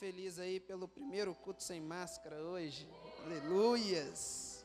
feliz 0.00 0.38
aí 0.38 0.58
pelo 0.58 0.88
primeiro 0.88 1.34
culto 1.34 1.62
sem 1.62 1.78
máscara 1.78 2.36
hoje. 2.36 2.88
Aleluias. 3.22 4.64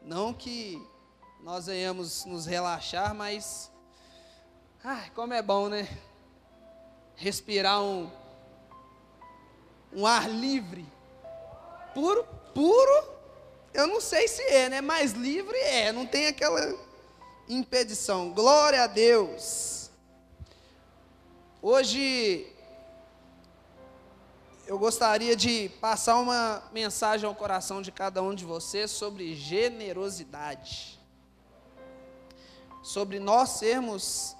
Não 0.00 0.32
que 0.32 0.80
nós 1.40 1.66
venhamos 1.66 2.24
nos 2.24 2.46
relaxar, 2.46 3.12
mas 3.16 3.68
ai, 4.84 5.10
como 5.10 5.34
é 5.34 5.42
bom, 5.42 5.68
né? 5.68 5.88
Respirar 7.16 7.82
um 7.82 8.08
um 9.92 10.06
ar 10.06 10.30
livre. 10.30 10.86
Puro, 11.94 12.24
puro, 12.54 13.08
eu 13.74 13.88
não 13.88 14.00
sei 14.00 14.28
se 14.28 14.42
é, 14.42 14.68
né? 14.68 14.80
Mas 14.80 15.14
livre 15.14 15.58
é, 15.58 15.90
não 15.90 16.06
tem 16.06 16.28
aquela 16.28 16.78
impedição. 17.48 18.30
Glória 18.32 18.84
a 18.84 18.86
Deus. 18.86 19.90
Hoje 21.60 22.54
eu 24.66 24.76
gostaria 24.80 25.36
de 25.36 25.68
passar 25.80 26.16
uma 26.18 26.60
mensagem 26.72 27.24
ao 27.26 27.34
coração 27.34 27.80
de 27.80 27.92
cada 27.92 28.20
um 28.20 28.34
de 28.34 28.44
vocês 28.44 28.90
sobre 28.90 29.32
generosidade. 29.36 30.98
Sobre 32.82 33.20
nós 33.20 33.50
sermos 33.50 34.36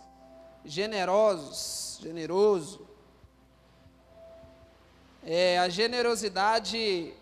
generosos, 0.64 2.00
generoso. 2.02 2.88
É, 5.22 5.58
a 5.60 5.68
generosidade, 5.68 7.14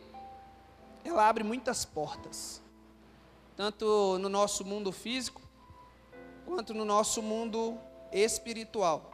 ela 1.05 1.28
abre 1.28 1.44
muitas 1.44 1.84
portas, 1.84 2.62
tanto 3.55 4.18
no 4.18 4.30
nosso 4.30 4.64
mundo 4.64 4.91
físico, 4.91 5.42
quanto 6.46 6.72
no 6.72 6.86
nosso 6.86 7.20
mundo 7.20 7.78
espiritual. 8.10 9.10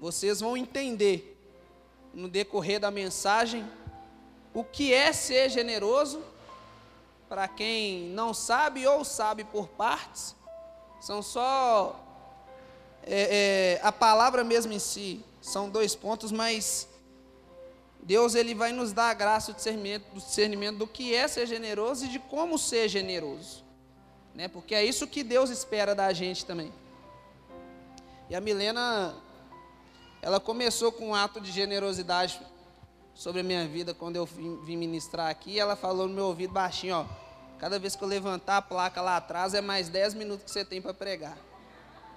Vocês 0.00 0.40
vão 0.40 0.56
entender 0.56 1.29
no 2.12 2.28
decorrer 2.28 2.80
da 2.80 2.90
mensagem 2.90 3.68
o 4.52 4.64
que 4.64 4.92
é 4.92 5.12
ser 5.12 5.48
generoso, 5.48 6.22
para 7.28 7.46
quem 7.46 8.08
não 8.08 8.34
sabe 8.34 8.86
ou 8.86 9.04
sabe 9.04 9.44
por 9.44 9.68
partes, 9.68 10.34
são 11.00 11.22
só 11.22 12.04
é, 13.04 13.78
é, 13.78 13.80
a 13.86 13.92
palavra 13.92 14.42
mesmo 14.42 14.72
em 14.72 14.78
si, 14.78 15.24
são 15.40 15.70
dois 15.70 15.94
pontos, 15.94 16.32
mas 16.32 16.88
Deus 18.02 18.34
ele 18.34 18.54
vai 18.54 18.72
nos 18.72 18.92
dar 18.92 19.10
a 19.10 19.14
graça, 19.14 19.52
o 19.52 19.54
discernimento, 19.54 20.04
o 20.12 20.18
discernimento 20.18 20.78
do 20.78 20.86
que 20.86 21.14
é 21.14 21.28
ser 21.28 21.46
generoso 21.46 22.06
e 22.06 22.08
de 22.08 22.18
como 22.18 22.58
ser 22.58 22.88
generoso, 22.88 23.64
né? 24.34 24.48
Porque 24.48 24.74
é 24.74 24.84
isso 24.84 25.06
que 25.06 25.22
Deus 25.22 25.50
espera 25.50 25.94
da 25.94 26.12
gente 26.12 26.44
também. 26.44 26.72
E 28.28 28.34
a 28.34 28.40
Milena 28.40 29.14
ela 30.22 30.38
começou 30.38 30.92
com 30.92 31.08
um 31.08 31.14
ato 31.14 31.40
de 31.40 31.50
generosidade 31.50 32.40
sobre 33.14 33.40
a 33.40 33.44
minha 33.44 33.66
vida 33.66 33.94
quando 33.94 34.16
eu 34.16 34.26
vim, 34.26 34.76
ministrar 34.76 35.28
aqui. 35.28 35.58
Ela 35.58 35.76
falou 35.76 36.08
no 36.08 36.14
meu 36.14 36.26
ouvido 36.26 36.52
baixinho: 36.52 36.96
ó, 36.96 37.06
cada 37.58 37.78
vez 37.78 37.96
que 37.96 38.02
eu 38.04 38.08
levantar 38.08 38.58
a 38.58 38.62
placa 38.62 39.00
lá 39.00 39.16
atrás 39.16 39.54
é 39.54 39.60
mais 39.60 39.88
10 39.88 40.14
minutos 40.14 40.44
que 40.44 40.50
você 40.50 40.64
tem 40.64 40.80
para 40.80 40.92
pregar. 40.92 41.36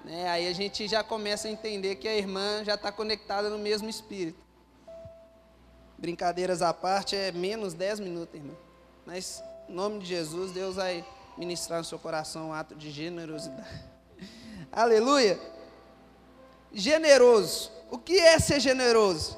Né? 0.04 0.30
Aí 0.30 0.48
a 0.48 0.54
gente 0.54 0.88
já 0.88 1.04
começa 1.04 1.48
a 1.48 1.52
entender 1.52 1.96
que 1.96 2.08
a 2.08 2.16
irmã 2.16 2.64
já 2.64 2.76
está 2.76 2.92
conectada 2.92 3.50
no 3.50 3.58
mesmo 3.58 3.90
espírito. 3.90 4.42
Brincadeiras 5.98 6.62
à 6.62 6.74
parte, 6.74 7.16
é 7.16 7.32
menos 7.32 7.74
10 7.74 8.02
minutos, 8.02 8.36
irmã. 8.36 8.54
Mas, 9.06 9.42
em 9.70 9.74
nome 9.74 10.00
de 10.00 10.06
Jesus, 10.06 10.52
Deus 10.52 10.76
vai 10.76 11.06
ministrar 11.38 11.80
no 11.80 11.86
seu 11.86 11.98
coração 11.98 12.50
um 12.50 12.54
ato 12.54 12.76
de 12.76 12.92
generosidade. 12.92 13.84
Aleluia! 14.70 15.40
Generoso. 16.74 17.72
O 17.94 18.00
que 18.00 18.18
é 18.18 18.40
ser 18.40 18.60
generoso? 18.60 19.38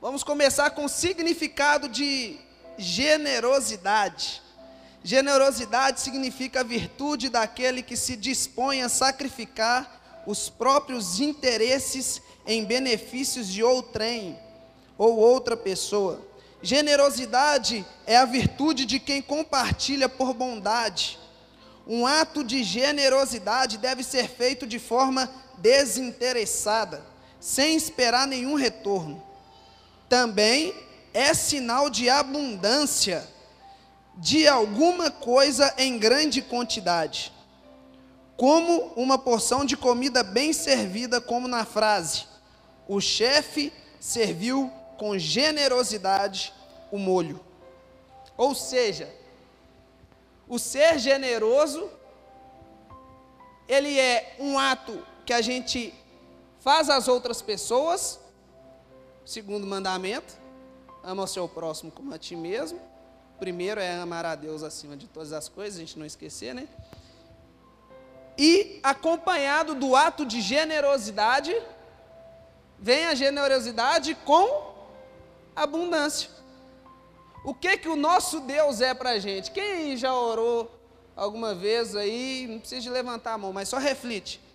Vamos 0.00 0.24
começar 0.24 0.70
com 0.70 0.86
o 0.86 0.88
significado 0.88 1.88
de 1.88 2.36
generosidade. 2.76 4.42
Generosidade 5.04 6.00
significa 6.00 6.62
a 6.62 6.64
virtude 6.64 7.28
daquele 7.28 7.80
que 7.80 7.96
se 7.96 8.16
dispõe 8.16 8.82
a 8.82 8.88
sacrificar 8.88 10.24
os 10.26 10.48
próprios 10.48 11.20
interesses 11.20 12.20
em 12.44 12.64
benefícios 12.64 13.46
de 13.46 13.62
outrem 13.62 14.36
ou 14.98 15.16
outra 15.16 15.56
pessoa. 15.56 16.20
Generosidade 16.60 17.86
é 18.04 18.16
a 18.16 18.24
virtude 18.24 18.84
de 18.84 18.98
quem 18.98 19.22
compartilha 19.22 20.08
por 20.08 20.34
bondade. 20.34 21.20
Um 21.86 22.04
ato 22.04 22.42
de 22.42 22.64
generosidade 22.64 23.78
deve 23.78 24.02
ser 24.02 24.28
feito 24.28 24.66
de 24.66 24.80
forma 24.80 25.32
desinteressada 25.58 27.11
sem 27.42 27.74
esperar 27.74 28.24
nenhum 28.24 28.54
retorno. 28.54 29.20
Também 30.08 30.72
é 31.12 31.34
sinal 31.34 31.90
de 31.90 32.08
abundância 32.08 33.28
de 34.14 34.46
alguma 34.46 35.10
coisa 35.10 35.74
em 35.76 35.98
grande 35.98 36.40
quantidade, 36.40 37.32
como 38.36 38.92
uma 38.94 39.18
porção 39.18 39.64
de 39.64 39.76
comida 39.76 40.22
bem 40.22 40.52
servida, 40.52 41.20
como 41.20 41.48
na 41.48 41.64
frase: 41.64 42.26
o 42.86 43.00
chefe 43.00 43.72
serviu 43.98 44.72
com 44.96 45.18
generosidade 45.18 46.54
o 46.92 46.98
molho. 46.98 47.40
Ou 48.36 48.54
seja, 48.54 49.12
o 50.48 50.60
ser 50.60 51.00
generoso, 51.00 51.90
ele 53.66 53.98
é 53.98 54.36
um 54.38 54.56
ato 54.56 55.04
que 55.26 55.32
a 55.32 55.40
gente 55.40 55.92
Faz 56.62 56.88
as 56.88 57.08
outras 57.08 57.42
pessoas, 57.42 58.20
segundo 59.24 59.66
mandamento, 59.66 60.32
ama 61.02 61.24
o 61.24 61.26
seu 61.26 61.48
próximo 61.48 61.90
como 61.90 62.14
a 62.14 62.18
ti 62.18 62.36
mesmo. 62.36 62.80
Primeiro 63.40 63.80
é 63.80 63.96
amar 63.96 64.24
a 64.24 64.36
Deus 64.36 64.62
acima 64.62 64.96
de 64.96 65.08
todas 65.08 65.32
as 65.32 65.48
coisas, 65.48 65.76
a 65.76 65.80
gente 65.80 65.98
não 65.98 66.06
esquecer, 66.06 66.54
né? 66.54 66.68
E 68.38 68.78
acompanhado 68.80 69.74
do 69.74 69.96
ato 69.96 70.24
de 70.24 70.40
generosidade, 70.40 71.52
vem 72.78 73.06
a 73.06 73.14
generosidade 73.16 74.14
com 74.24 74.72
abundância. 75.56 76.30
O 77.44 77.52
que 77.52 77.76
que 77.76 77.88
o 77.88 77.96
nosso 77.96 78.38
Deus 78.38 78.80
é 78.80 78.94
para 78.94 79.10
a 79.10 79.18
gente? 79.18 79.50
Quem 79.50 79.96
já 79.96 80.14
orou 80.14 80.70
alguma 81.16 81.56
vez 81.56 81.96
aí, 81.96 82.46
não 82.48 82.60
precisa 82.60 82.82
de 82.82 82.88
levantar 82.88 83.32
a 83.32 83.38
mão, 83.38 83.52
mas 83.52 83.68
só 83.68 83.78
reflete. 83.78 84.51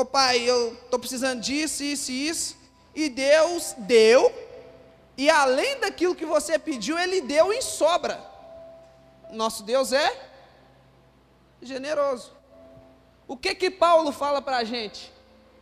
Oh, 0.00 0.04
pai, 0.04 0.48
eu 0.48 0.74
estou 0.74 0.96
precisando 0.96 1.40
disso, 1.40 1.82
isso 1.82 2.12
e 2.12 2.28
isso. 2.28 2.56
E 2.94 3.08
Deus 3.08 3.74
deu, 3.78 4.32
e 5.16 5.28
além 5.28 5.80
daquilo 5.80 6.14
que 6.14 6.24
você 6.24 6.56
pediu, 6.56 6.96
Ele 6.96 7.20
deu 7.20 7.52
em 7.52 7.60
sobra. 7.60 8.24
Nosso 9.32 9.64
Deus 9.64 9.92
é 9.92 10.30
generoso. 11.60 12.32
O 13.26 13.36
que 13.36 13.56
que 13.56 13.72
Paulo 13.72 14.12
fala 14.12 14.40
para 14.40 14.58
a 14.58 14.62
gente? 14.62 15.12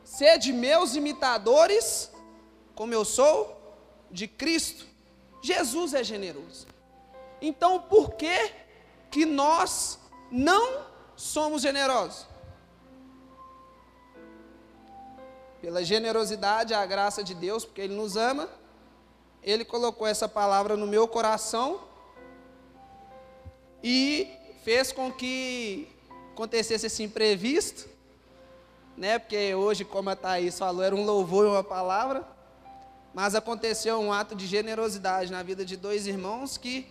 Sede 0.04 0.52
meus 0.52 0.94
imitadores, 0.94 2.10
como 2.75 2.92
eu 2.92 3.06
sou 3.06 3.58
de 4.10 4.28
Cristo. 4.28 4.86
Jesus 5.41 5.94
é 5.94 6.04
generoso. 6.04 6.66
Então, 7.41 7.80
por 7.80 8.16
que 8.16 8.52
que 9.10 9.25
nós 9.25 9.98
não 10.30 10.84
somos 11.16 11.62
generosos? 11.62 12.35
Pela 15.66 15.82
generosidade, 15.82 16.72
a 16.72 16.87
graça 16.87 17.25
de 17.25 17.34
Deus, 17.34 17.65
porque 17.65 17.81
Ele 17.81 17.97
nos 17.97 18.16
ama, 18.16 18.49
Ele 19.43 19.65
colocou 19.65 20.06
essa 20.06 20.28
palavra 20.28 20.77
no 20.77 20.87
meu 20.87 21.09
coração 21.09 21.81
e 23.82 24.31
fez 24.62 24.93
com 24.93 25.10
que 25.10 25.88
acontecesse 26.31 26.87
esse 26.87 27.03
imprevisto, 27.03 27.88
né? 28.96 29.19
Porque 29.19 29.56
hoje, 29.56 29.85
como 29.85 30.08
a 30.08 30.14
Thaís 30.14 30.56
falou, 30.56 30.85
era 30.85 30.94
um 30.94 31.05
louvor 31.05 31.46
e 31.46 31.49
uma 31.49 31.64
palavra, 31.64 32.25
mas 33.12 33.35
aconteceu 33.35 33.99
um 33.99 34.12
ato 34.12 34.37
de 34.37 34.46
generosidade 34.46 35.32
na 35.32 35.43
vida 35.43 35.64
de 35.64 35.76
dois 35.76 36.06
irmãos 36.06 36.56
que 36.56 36.87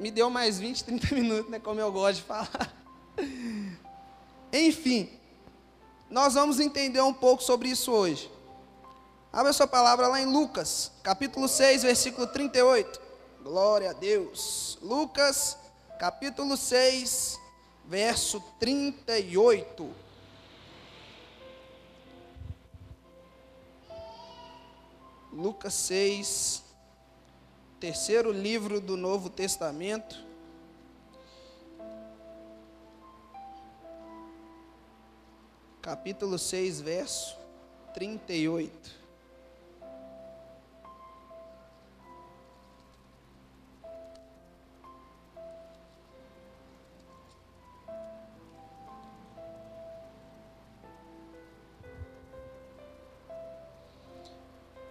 me 0.00 0.10
deu 0.10 0.28
mais 0.28 0.58
20, 0.58 0.82
30 0.82 1.14
minutos, 1.14 1.50
né? 1.52 1.60
Como 1.60 1.78
eu 1.78 1.92
gosto 1.92 2.16
de 2.16 2.22
falar. 2.22 2.74
Enfim, 4.52 5.17
nós 6.10 6.34
vamos 6.34 6.58
entender 6.58 7.00
um 7.02 7.12
pouco 7.12 7.42
sobre 7.42 7.68
isso 7.68 7.92
hoje. 7.92 8.30
Abra 9.32 9.52
sua 9.52 9.66
palavra 9.66 10.08
lá 10.08 10.20
em 10.20 10.24
Lucas, 10.24 10.90
capítulo 11.02 11.48
6, 11.48 11.82
versículo 11.82 12.26
38. 12.26 13.00
Glória 13.42 13.90
a 13.90 13.92
Deus. 13.92 14.78
Lucas, 14.80 15.56
capítulo 15.98 16.56
6, 16.56 17.38
verso 17.84 18.40
38. 18.58 20.08
Lucas 25.30 25.74
6, 25.74 26.62
terceiro 27.78 28.32
livro 28.32 28.80
do 28.80 28.96
Novo 28.96 29.28
Testamento. 29.28 30.27
Capítulo 35.88 36.38
6, 36.38 36.82
verso 36.82 37.34
38. 37.94 38.90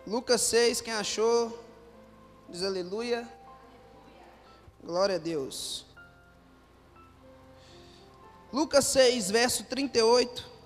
Lucas 0.07 0.41
6, 0.41 0.81
quem 0.81 0.93
achou? 0.93 1.63
Diz 2.49 2.63
aleluia. 2.63 3.31
Glória 4.83 5.17
a 5.17 5.19
Deus. 5.19 5.85
Lucas 8.51 8.85
6, 8.85 9.29
verso 9.29 9.63
38. 9.65 10.56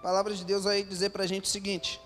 A 0.00 0.02
palavra 0.02 0.34
de 0.34 0.46
Deus 0.46 0.64
vai 0.64 0.82
dizer 0.82 1.10
para 1.10 1.24
a 1.24 1.26
gente 1.26 1.44
o 1.44 1.48
seguinte: 1.48 2.00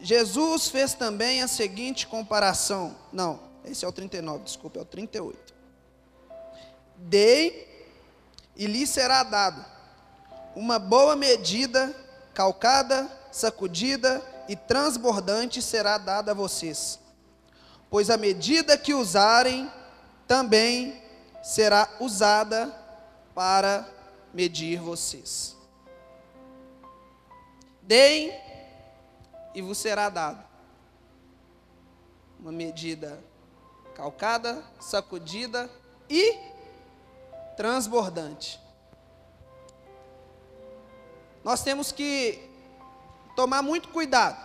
Jesus 0.00 0.68
fez 0.68 0.94
também 0.94 1.42
a 1.42 1.48
seguinte 1.48 2.06
comparação. 2.06 2.96
Não, 3.12 3.40
esse 3.64 3.84
é 3.84 3.88
o 3.88 3.92
39, 3.92 4.44
desculpa, 4.44 4.78
é 4.78 4.82
o 4.82 4.84
38. 4.84 5.52
Dei 6.98 7.66
e 8.54 8.66
lhe 8.66 8.86
será 8.86 9.24
dado 9.24 9.64
uma 10.54 10.78
boa 10.78 11.16
medida, 11.16 11.92
calcada, 12.32 13.10
sacudida 13.32 14.22
e 14.48 14.54
transbordante 14.54 15.60
será 15.60 15.98
dada 15.98 16.30
a 16.30 16.34
vocês. 16.34 17.00
Pois 17.90 18.08
a 18.08 18.16
medida 18.16 18.78
que 18.78 18.94
usarem 18.94 19.68
também 20.28 21.02
será 21.42 21.88
usada 21.98 22.72
para 23.34 23.84
medir 24.32 24.80
vocês. 24.80 25.55
Deem 27.86 28.36
e 29.54 29.62
vos 29.62 29.78
será 29.78 30.08
dado 30.08 30.44
uma 32.40 32.50
medida 32.50 33.22
calcada, 33.94 34.60
sacudida 34.80 35.70
e 36.10 36.36
transbordante. 37.56 38.60
Nós 41.44 41.62
temos 41.62 41.92
que 41.92 42.50
tomar 43.36 43.62
muito 43.62 43.88
cuidado 43.90 44.44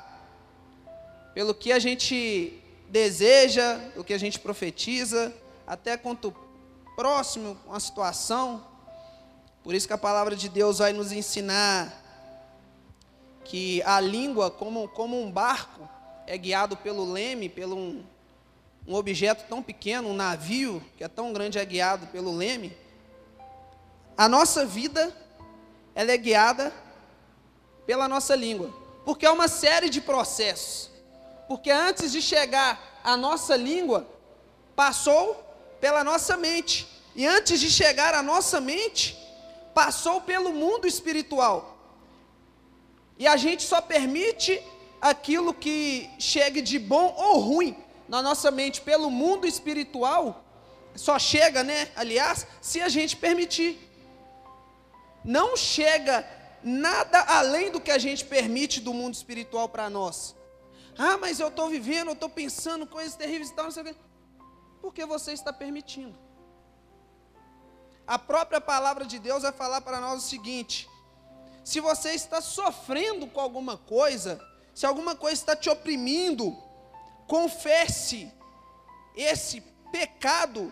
pelo 1.34 1.56
que 1.56 1.72
a 1.72 1.80
gente 1.80 2.62
deseja, 2.90 3.80
o 3.96 4.04
que 4.04 4.14
a 4.14 4.20
gente 4.20 4.40
profetiza, 4.40 5.34
até 5.66 5.98
quanto 5.98 6.32
próximo 6.96 7.58
uma 7.66 7.80
situação. 7.80 8.64
Por 9.64 9.74
isso 9.74 9.88
que 9.88 9.94
a 9.94 9.98
palavra 9.98 10.36
de 10.36 10.48
Deus 10.48 10.78
vai 10.78 10.94
nos 10.94 11.12
ensinar 11.12 12.01
que 13.44 13.82
a 13.84 14.00
língua, 14.00 14.50
como, 14.50 14.88
como 14.90 15.22
um 15.22 15.32
barco, 15.32 15.88
é 16.28 16.38
guiado 16.38 16.78
pelo 16.78 17.12
leme, 17.12 17.50
pelo 17.50 17.76
um, 17.76 18.04
um 18.88 18.96
objeto 18.96 19.46
tão 19.48 19.62
pequeno, 19.62 20.10
um 20.10 20.14
navio 20.14 20.84
que 20.98 21.04
é 21.04 21.08
tão 21.08 21.34
grande 21.34 21.60
é 21.60 21.66
guiado 21.66 22.08
pelo 22.08 22.36
leme. 22.36 22.76
A 24.18 24.28
nossa 24.30 24.66
vida, 24.66 25.16
ela 25.94 26.12
é 26.12 26.18
guiada 26.18 26.74
pela 27.86 28.08
nossa 28.08 28.36
língua, 28.36 28.74
porque 29.04 29.26
é 29.26 29.32
uma 29.32 29.48
série 29.48 29.90
de 29.90 30.00
processos. 30.00 30.90
Porque 31.48 31.70
antes 31.70 32.12
de 32.12 32.22
chegar 32.22 33.02
à 33.04 33.18
nossa 33.18 33.56
língua, 33.58 34.08
passou 34.76 35.36
pela 35.82 36.04
nossa 36.04 36.38
mente. 36.38 36.88
E 37.14 37.28
antes 37.28 37.60
de 37.60 37.70
chegar 37.70 38.14
à 38.14 38.24
nossa 38.24 38.62
mente, 38.62 39.18
passou 39.74 40.22
pelo 40.22 40.54
mundo 40.54 40.88
espiritual. 40.88 41.78
E 43.22 43.28
a 43.28 43.38
gente 43.38 43.62
só 43.62 43.80
permite 43.80 44.52
aquilo 45.00 45.54
que 45.54 46.10
chegue 46.18 46.60
de 46.60 46.80
bom 46.80 47.14
ou 47.16 47.38
ruim 47.40 47.78
na 48.08 48.20
nossa 48.20 48.50
mente 48.50 48.82
pelo 48.82 49.12
mundo 49.12 49.46
espiritual, 49.46 50.44
só 50.96 51.20
chega, 51.20 51.64
né? 51.64 51.92
Aliás, 51.96 52.48
se 52.60 52.82
a 52.82 52.90
gente 52.90 53.16
permitir. 53.16 53.72
Não 55.24 55.56
chega 55.56 56.28
nada 56.64 57.20
além 57.38 57.70
do 57.70 57.80
que 57.80 57.92
a 57.92 58.00
gente 58.00 58.26
permite 58.26 58.82
do 58.82 58.92
mundo 58.92 59.14
espiritual 59.14 59.70
para 59.70 59.88
nós. 59.88 60.36
Ah, 60.98 61.16
mas 61.16 61.40
eu 61.40 61.50
estou 61.50 61.70
vivendo, 61.70 62.08
eu 62.08 62.14
estou 62.14 62.28
pensando 62.28 62.88
coisas 62.88 63.16
terríveis 63.16 63.52
e 63.52 63.54
tal, 63.54 63.66
não 63.66 63.72
sei 63.72 63.84
o 63.84 63.86
quê. 63.86 63.96
Porque 64.82 65.06
você 65.06 65.32
está 65.32 65.54
permitindo. 65.54 66.18
A 68.08 68.18
própria 68.18 68.60
palavra 68.60 69.06
de 69.06 69.20
Deus 69.20 69.44
vai 69.44 69.52
falar 69.52 69.82
para 69.82 70.02
nós 70.02 70.24
o 70.24 70.28
seguinte: 70.28 70.90
se 71.64 71.80
você 71.80 72.12
está 72.12 72.42
sofrendo 72.42 73.28
com 73.28 73.40
alguma 73.40 73.78
coisa, 73.78 74.40
se 74.74 74.86
alguma 74.86 75.16
coisa 75.16 75.42
está 75.42 75.56
te 75.56 75.70
oprimindo, 75.70 76.58
confesse 77.28 78.32
esse 79.16 79.62
pecado 79.92 80.72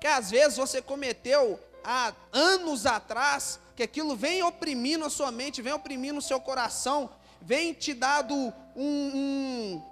que 0.00 0.06
às 0.06 0.30
vezes 0.30 0.56
você 0.56 0.80
cometeu 0.80 1.60
há 1.84 2.12
anos 2.32 2.86
atrás, 2.86 3.60
que 3.76 3.82
aquilo 3.82 4.16
vem 4.16 4.42
oprimindo 4.42 5.04
a 5.04 5.10
sua 5.10 5.30
mente, 5.30 5.62
vem 5.62 5.72
oprimindo 5.72 6.18
o 6.18 6.22
seu 6.22 6.40
coração, 6.40 7.10
vem 7.40 7.72
te 7.72 7.92
dado 7.92 8.34
um, 8.34 8.54
um 8.76 9.82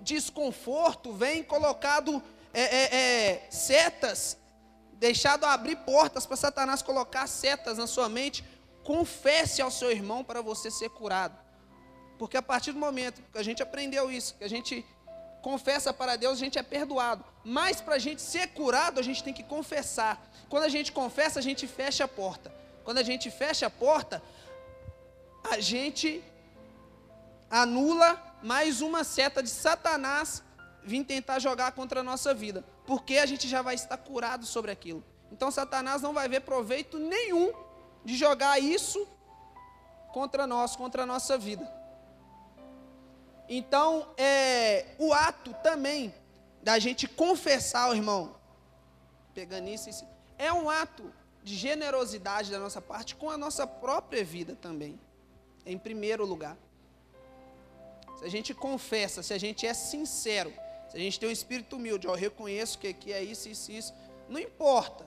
desconforto, 0.00 1.12
vem 1.12 1.42
colocado 1.42 2.22
é, 2.52 2.62
é, 2.62 2.96
é, 2.96 3.46
setas, 3.50 4.36
deixado 4.94 5.44
abrir 5.44 5.76
portas 5.76 6.26
para 6.26 6.36
Satanás 6.36 6.82
colocar 6.82 7.26
setas 7.26 7.78
na 7.78 7.86
sua 7.86 8.08
mente, 8.08 8.44
confesse 8.88 9.60
ao 9.60 9.70
seu 9.70 9.90
irmão 9.90 10.24
para 10.24 10.40
você 10.40 10.70
ser 10.70 10.88
curado. 10.88 11.38
Porque 12.18 12.38
a 12.38 12.42
partir 12.50 12.72
do 12.72 12.78
momento 12.78 13.20
que 13.30 13.36
a 13.36 13.42
gente 13.42 13.62
aprendeu 13.62 14.10
isso, 14.10 14.34
que 14.36 14.44
a 14.44 14.48
gente 14.48 14.82
confessa 15.42 15.92
para 15.92 16.16
Deus, 16.16 16.38
a 16.38 16.42
gente 16.44 16.58
é 16.58 16.62
perdoado. 16.62 17.22
Mas 17.44 17.82
para 17.82 17.96
a 17.96 17.98
gente 17.98 18.22
ser 18.22 18.46
curado, 18.60 18.98
a 18.98 19.02
gente 19.02 19.22
tem 19.22 19.34
que 19.34 19.42
confessar. 19.42 20.14
Quando 20.48 20.64
a 20.64 20.70
gente 20.70 20.90
confessa, 20.90 21.38
a 21.38 21.42
gente 21.42 21.66
fecha 21.66 22.04
a 22.04 22.08
porta. 22.08 22.50
Quando 22.82 22.96
a 22.96 23.02
gente 23.02 23.30
fecha 23.30 23.66
a 23.66 23.70
porta, 23.70 24.22
a 25.44 25.60
gente 25.60 26.24
anula 27.50 28.18
mais 28.42 28.80
uma 28.80 29.04
seta 29.04 29.42
de 29.42 29.50
Satanás 29.50 30.42
vir 30.82 31.04
tentar 31.04 31.38
jogar 31.40 31.72
contra 31.72 32.00
a 32.00 32.02
nossa 32.02 32.32
vida, 32.32 32.64
porque 32.86 33.18
a 33.18 33.26
gente 33.26 33.46
já 33.46 33.60
vai 33.60 33.74
estar 33.74 33.98
curado 33.98 34.46
sobre 34.46 34.70
aquilo. 34.70 35.04
Então 35.30 35.50
Satanás 35.50 36.00
não 36.00 36.14
vai 36.14 36.26
ver 36.26 36.40
proveito 36.40 36.98
nenhum 36.98 37.67
de 38.08 38.16
jogar 38.16 38.58
isso 38.58 39.06
contra 40.12 40.46
nós, 40.46 40.74
contra 40.74 41.02
a 41.02 41.06
nossa 41.06 41.36
vida. 41.36 41.70
Então, 43.48 44.08
é, 44.16 44.86
o 44.98 45.12
ato 45.12 45.54
também 45.62 46.14
da 46.62 46.78
gente 46.78 47.06
confessar, 47.06 47.94
irmão, 47.94 48.34
pegando 49.34 49.68
isso, 49.68 50.06
é 50.38 50.50
um 50.52 50.70
ato 50.70 51.12
de 51.42 51.54
generosidade 51.54 52.50
da 52.50 52.58
nossa 52.58 52.80
parte 52.80 53.14
com 53.14 53.28
a 53.28 53.36
nossa 53.36 53.66
própria 53.66 54.24
vida 54.24 54.56
também, 54.56 54.98
em 55.66 55.76
primeiro 55.76 56.24
lugar 56.24 56.56
se 58.18 58.24
a 58.24 58.28
gente 58.28 58.52
confessa, 58.52 59.22
se 59.22 59.32
a 59.32 59.38
gente 59.38 59.64
é 59.64 59.72
sincero, 59.72 60.52
se 60.90 60.96
a 60.96 61.00
gente 61.00 61.20
tem 61.20 61.28
um 61.28 61.32
espírito 61.32 61.76
humilde, 61.76 62.08
eu 62.08 62.14
reconheço 62.14 62.76
que 62.76 62.88
aqui 62.88 63.12
é 63.12 63.22
isso, 63.22 63.48
isso, 63.48 63.70
isso, 63.70 63.94
não 64.28 64.40
importa 64.40 65.06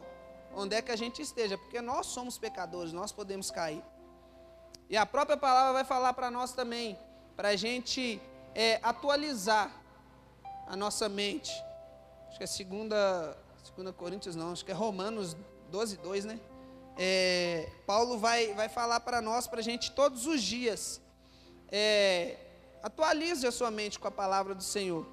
onde 0.55 0.75
é 0.75 0.81
que 0.81 0.91
a 0.91 0.95
gente 0.95 1.21
esteja, 1.21 1.57
porque 1.57 1.81
nós 1.81 2.07
somos 2.07 2.37
pecadores, 2.37 2.93
nós 2.93 3.11
podemos 3.11 3.49
cair. 3.49 3.83
E 4.89 4.97
a 4.97 5.05
própria 5.05 5.37
palavra 5.37 5.73
vai 5.73 5.83
falar 5.83 6.13
para 6.13 6.29
nós 6.29 6.53
também, 6.53 6.97
para 7.35 7.49
a 7.49 7.55
gente 7.55 8.21
é, 8.53 8.79
atualizar 8.83 9.71
a 10.67 10.75
nossa 10.75 11.07
mente. 11.07 11.51
Acho 12.27 12.37
que 12.37 12.43
é 12.43 12.47
segunda, 12.47 13.37
segunda 13.63 13.93
Coríntios 13.93 14.35
não, 14.35 14.51
acho 14.51 14.65
que 14.65 14.71
é 14.71 14.75
Romanos 14.75 15.35
12, 15.69 15.97
2, 15.97 16.25
né? 16.25 16.39
É, 16.97 17.69
Paulo 17.85 18.17
vai, 18.17 18.53
vai 18.53 18.67
falar 18.67 18.99
para 18.99 19.21
nós, 19.21 19.47
para 19.47 19.59
a 19.59 19.63
gente 19.63 19.91
todos 19.91 20.27
os 20.27 20.41
dias, 20.41 21.01
é, 21.71 22.37
Atualize 22.83 23.45
a 23.45 23.51
sua 23.51 23.69
mente 23.69 23.99
com 23.99 24.07
a 24.07 24.11
palavra 24.11 24.55
do 24.55 24.63
Senhor. 24.63 25.05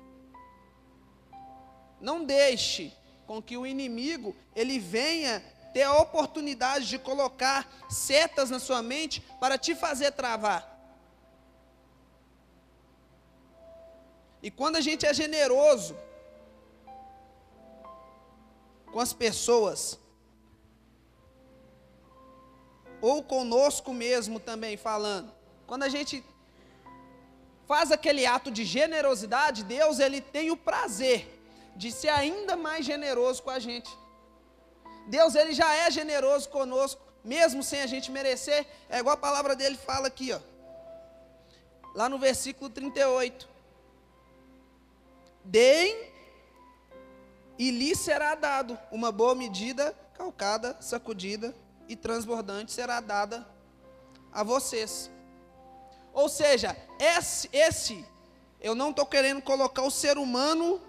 Não 2.00 2.24
deixe 2.24 2.92
com 3.28 3.42
que 3.42 3.58
o 3.58 3.66
inimigo 3.66 4.34
ele 4.56 4.78
venha 4.78 5.44
ter 5.74 5.82
a 5.82 5.98
oportunidade 5.98 6.88
de 6.88 6.98
colocar 6.98 7.70
setas 7.90 8.48
na 8.48 8.58
sua 8.58 8.82
mente 8.82 9.20
para 9.38 9.58
te 9.58 9.74
fazer 9.74 10.12
travar. 10.12 10.76
E 14.42 14.50
quando 14.50 14.76
a 14.76 14.80
gente 14.80 15.04
é 15.04 15.12
generoso 15.12 15.94
com 18.90 18.98
as 18.98 19.12
pessoas, 19.12 19.98
ou 22.98 23.22
conosco 23.22 23.92
mesmo 23.92 24.40
também 24.40 24.78
falando, 24.78 25.30
quando 25.66 25.82
a 25.82 25.90
gente 25.90 26.24
faz 27.66 27.92
aquele 27.92 28.24
ato 28.24 28.50
de 28.50 28.64
generosidade, 28.64 29.64
Deus 29.64 29.98
ele 29.98 30.22
tem 30.22 30.50
o 30.50 30.56
prazer 30.56 31.37
de 31.78 31.92
ser 31.92 32.08
ainda 32.08 32.56
mais 32.56 32.84
generoso 32.84 33.40
com 33.44 33.50
a 33.50 33.60
gente. 33.60 33.88
Deus 35.06 35.36
ele 35.36 35.54
já 35.54 35.72
é 35.72 35.90
generoso 35.90 36.48
conosco, 36.48 37.00
mesmo 37.24 37.62
sem 37.62 37.80
a 37.80 37.86
gente 37.86 38.10
merecer. 38.10 38.66
É 38.90 38.98
igual 38.98 39.14
a 39.14 39.16
palavra 39.28 39.54
dele 39.54 39.76
fala 39.76 40.08
aqui, 40.08 40.32
ó. 40.32 40.40
lá 41.94 42.08
no 42.08 42.18
versículo 42.18 42.68
38. 42.68 43.48
Deem 45.44 46.12
e 47.56 47.70
lhe 47.70 47.94
será 47.94 48.34
dado 48.34 48.76
uma 48.90 49.12
boa 49.12 49.34
medida, 49.36 49.96
calcada, 50.14 50.76
sacudida 50.80 51.54
e 51.88 51.94
transbordante 51.94 52.72
será 52.72 53.00
dada 53.00 53.46
a 54.32 54.42
vocês. 54.42 55.08
Ou 56.12 56.28
seja, 56.28 56.76
esse, 56.98 57.48
esse 57.52 58.04
eu 58.60 58.74
não 58.74 58.90
estou 58.90 59.06
querendo 59.06 59.40
colocar 59.40 59.82
o 59.82 59.90
ser 59.92 60.18
humano 60.18 60.87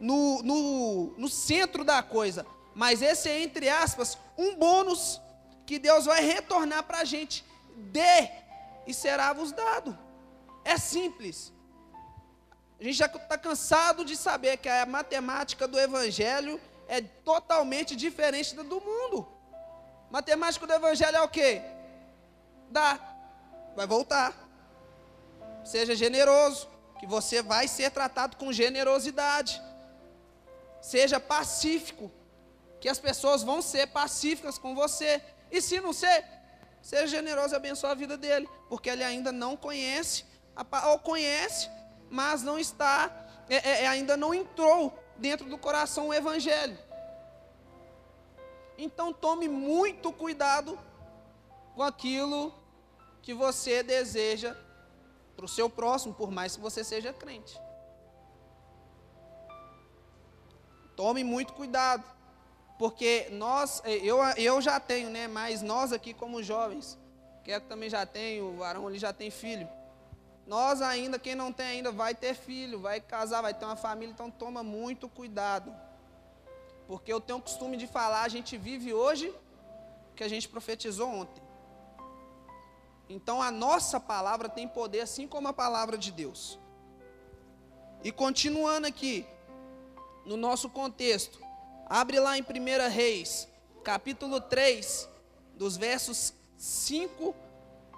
no, 0.00 0.42
no, 0.42 1.14
no 1.16 1.28
centro 1.28 1.84
da 1.84 2.02
coisa, 2.02 2.46
mas 2.74 3.02
esse 3.02 3.28
é, 3.28 3.42
entre 3.42 3.68
aspas, 3.68 4.18
um 4.36 4.54
bônus 4.54 5.20
que 5.66 5.78
Deus 5.78 6.06
vai 6.06 6.22
retornar 6.22 6.82
para 6.84 7.00
a 7.00 7.04
gente. 7.04 7.44
Dê 7.76 8.30
e 8.86 8.94
será 8.94 9.32
vos 9.32 9.52
dado. 9.52 9.98
É 10.64 10.78
simples. 10.78 11.52
A 12.80 12.84
gente 12.84 12.96
já 12.96 13.06
está 13.06 13.36
cansado 13.36 14.04
de 14.04 14.16
saber 14.16 14.56
que 14.56 14.68
a 14.68 14.86
matemática 14.86 15.66
do 15.66 15.78
Evangelho 15.78 16.60
é 16.86 17.00
totalmente 17.00 17.96
diferente 17.96 18.54
da 18.54 18.62
do 18.62 18.80
mundo. 18.80 19.28
Matemática 20.10 20.66
do 20.66 20.72
Evangelho 20.72 21.16
é 21.16 21.20
o 21.20 21.28
quê? 21.28 21.60
Dá, 22.70 22.98
vai 23.76 23.86
voltar. 23.86 24.32
Seja 25.64 25.94
generoso, 25.94 26.68
que 26.98 27.06
você 27.06 27.42
vai 27.42 27.68
ser 27.68 27.90
tratado 27.90 28.36
com 28.36 28.52
generosidade. 28.52 29.60
Seja 30.80 31.18
pacífico, 31.18 32.10
que 32.80 32.88
as 32.88 32.98
pessoas 32.98 33.42
vão 33.42 33.60
ser 33.60 33.88
pacíficas 33.88 34.58
com 34.58 34.74
você. 34.74 35.22
E 35.50 35.60
se 35.60 35.80
não 35.80 35.92
ser, 35.92 36.24
seja 36.82 37.06
generoso 37.06 37.54
e 37.54 37.56
abençoe 37.56 37.90
a 37.90 37.94
vida 37.94 38.16
dele, 38.16 38.48
porque 38.68 38.90
ele 38.90 39.02
ainda 39.02 39.32
não 39.32 39.56
conhece, 39.56 40.24
ou 40.86 40.98
conhece, 40.98 41.68
mas 42.10 42.42
não 42.42 42.58
está, 42.58 43.10
é, 43.48 43.56
é, 43.56 43.82
é, 43.84 43.86
ainda 43.88 44.16
não 44.16 44.34
entrou 44.34 44.96
dentro 45.16 45.48
do 45.48 45.58
coração 45.58 46.08
o 46.08 46.14
Evangelho. 46.14 46.78
Então 48.76 49.12
tome 49.12 49.48
muito 49.48 50.12
cuidado 50.12 50.78
com 51.74 51.82
aquilo 51.82 52.54
que 53.22 53.34
você 53.34 53.82
deseja 53.82 54.56
para 55.36 55.44
o 55.44 55.48
seu 55.48 55.68
próximo, 55.68 56.14
por 56.14 56.30
mais 56.30 56.56
que 56.56 56.62
você 56.62 56.84
seja 56.84 57.12
crente. 57.12 57.60
Tome 60.98 61.22
muito 61.22 61.52
cuidado, 61.52 62.02
porque 62.76 63.28
nós, 63.30 63.80
eu, 63.84 64.18
eu 64.36 64.60
já 64.60 64.80
tenho, 64.80 65.08
né? 65.08 65.28
Mas 65.28 65.62
nós 65.62 65.92
aqui 65.92 66.12
como 66.12 66.42
jovens, 66.42 66.98
que 67.44 67.52
eu 67.52 67.60
também 67.60 67.88
já 67.88 68.04
tenho, 68.04 68.46
o 68.46 68.56
varão 68.56 68.88
ali 68.88 68.98
já 68.98 69.12
tem 69.12 69.30
filho. 69.30 69.68
Nós 70.44 70.82
ainda, 70.82 71.16
quem 71.16 71.36
não 71.36 71.52
tem 71.52 71.66
ainda, 71.66 71.92
vai 71.92 72.16
ter 72.16 72.34
filho, 72.34 72.80
vai 72.80 73.00
casar, 73.00 73.42
vai 73.42 73.54
ter 73.54 73.64
uma 73.64 73.76
família, 73.76 74.12
então 74.12 74.28
toma 74.28 74.64
muito 74.64 75.08
cuidado. 75.08 75.72
Porque 76.88 77.12
eu 77.12 77.20
tenho 77.20 77.38
o 77.38 77.42
costume 77.42 77.76
de 77.76 77.86
falar, 77.86 78.22
a 78.22 78.28
gente 78.28 78.56
vive 78.56 78.92
hoje 78.92 79.28
o 80.10 80.14
que 80.16 80.24
a 80.24 80.28
gente 80.28 80.48
profetizou 80.48 81.08
ontem. 81.08 81.40
Então 83.08 83.40
a 83.40 83.52
nossa 83.52 84.00
palavra 84.00 84.48
tem 84.48 84.66
poder 84.66 85.02
assim 85.02 85.28
como 85.28 85.46
a 85.46 85.52
palavra 85.52 85.96
de 85.96 86.10
Deus. 86.10 86.58
E 88.02 88.10
continuando 88.10 88.88
aqui, 88.88 89.24
no 90.28 90.36
nosso 90.36 90.68
contexto, 90.68 91.40
abre 91.86 92.20
lá 92.20 92.36
em 92.36 92.42
1 92.42 92.90
Reis, 92.90 93.48
capítulo 93.82 94.42
3, 94.42 95.08
dos 95.54 95.78
versos 95.78 96.34
5 96.58 97.34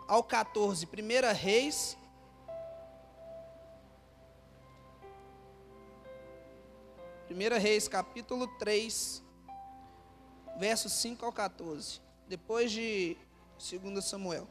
ao 0.07 0.23
14. 0.23 0.87
1 0.87 1.35
Reis, 1.35 1.97
1 7.29 7.59
Reis, 7.59 7.89
capítulo 7.89 8.47
3, 8.59 9.25
versos 10.57 10.93
5 10.93 11.27
ao 11.27 11.33
14. 11.33 12.01
Depois 12.29 12.71
de 12.71 13.17
2 13.59 14.05
Samuel. 14.05 14.47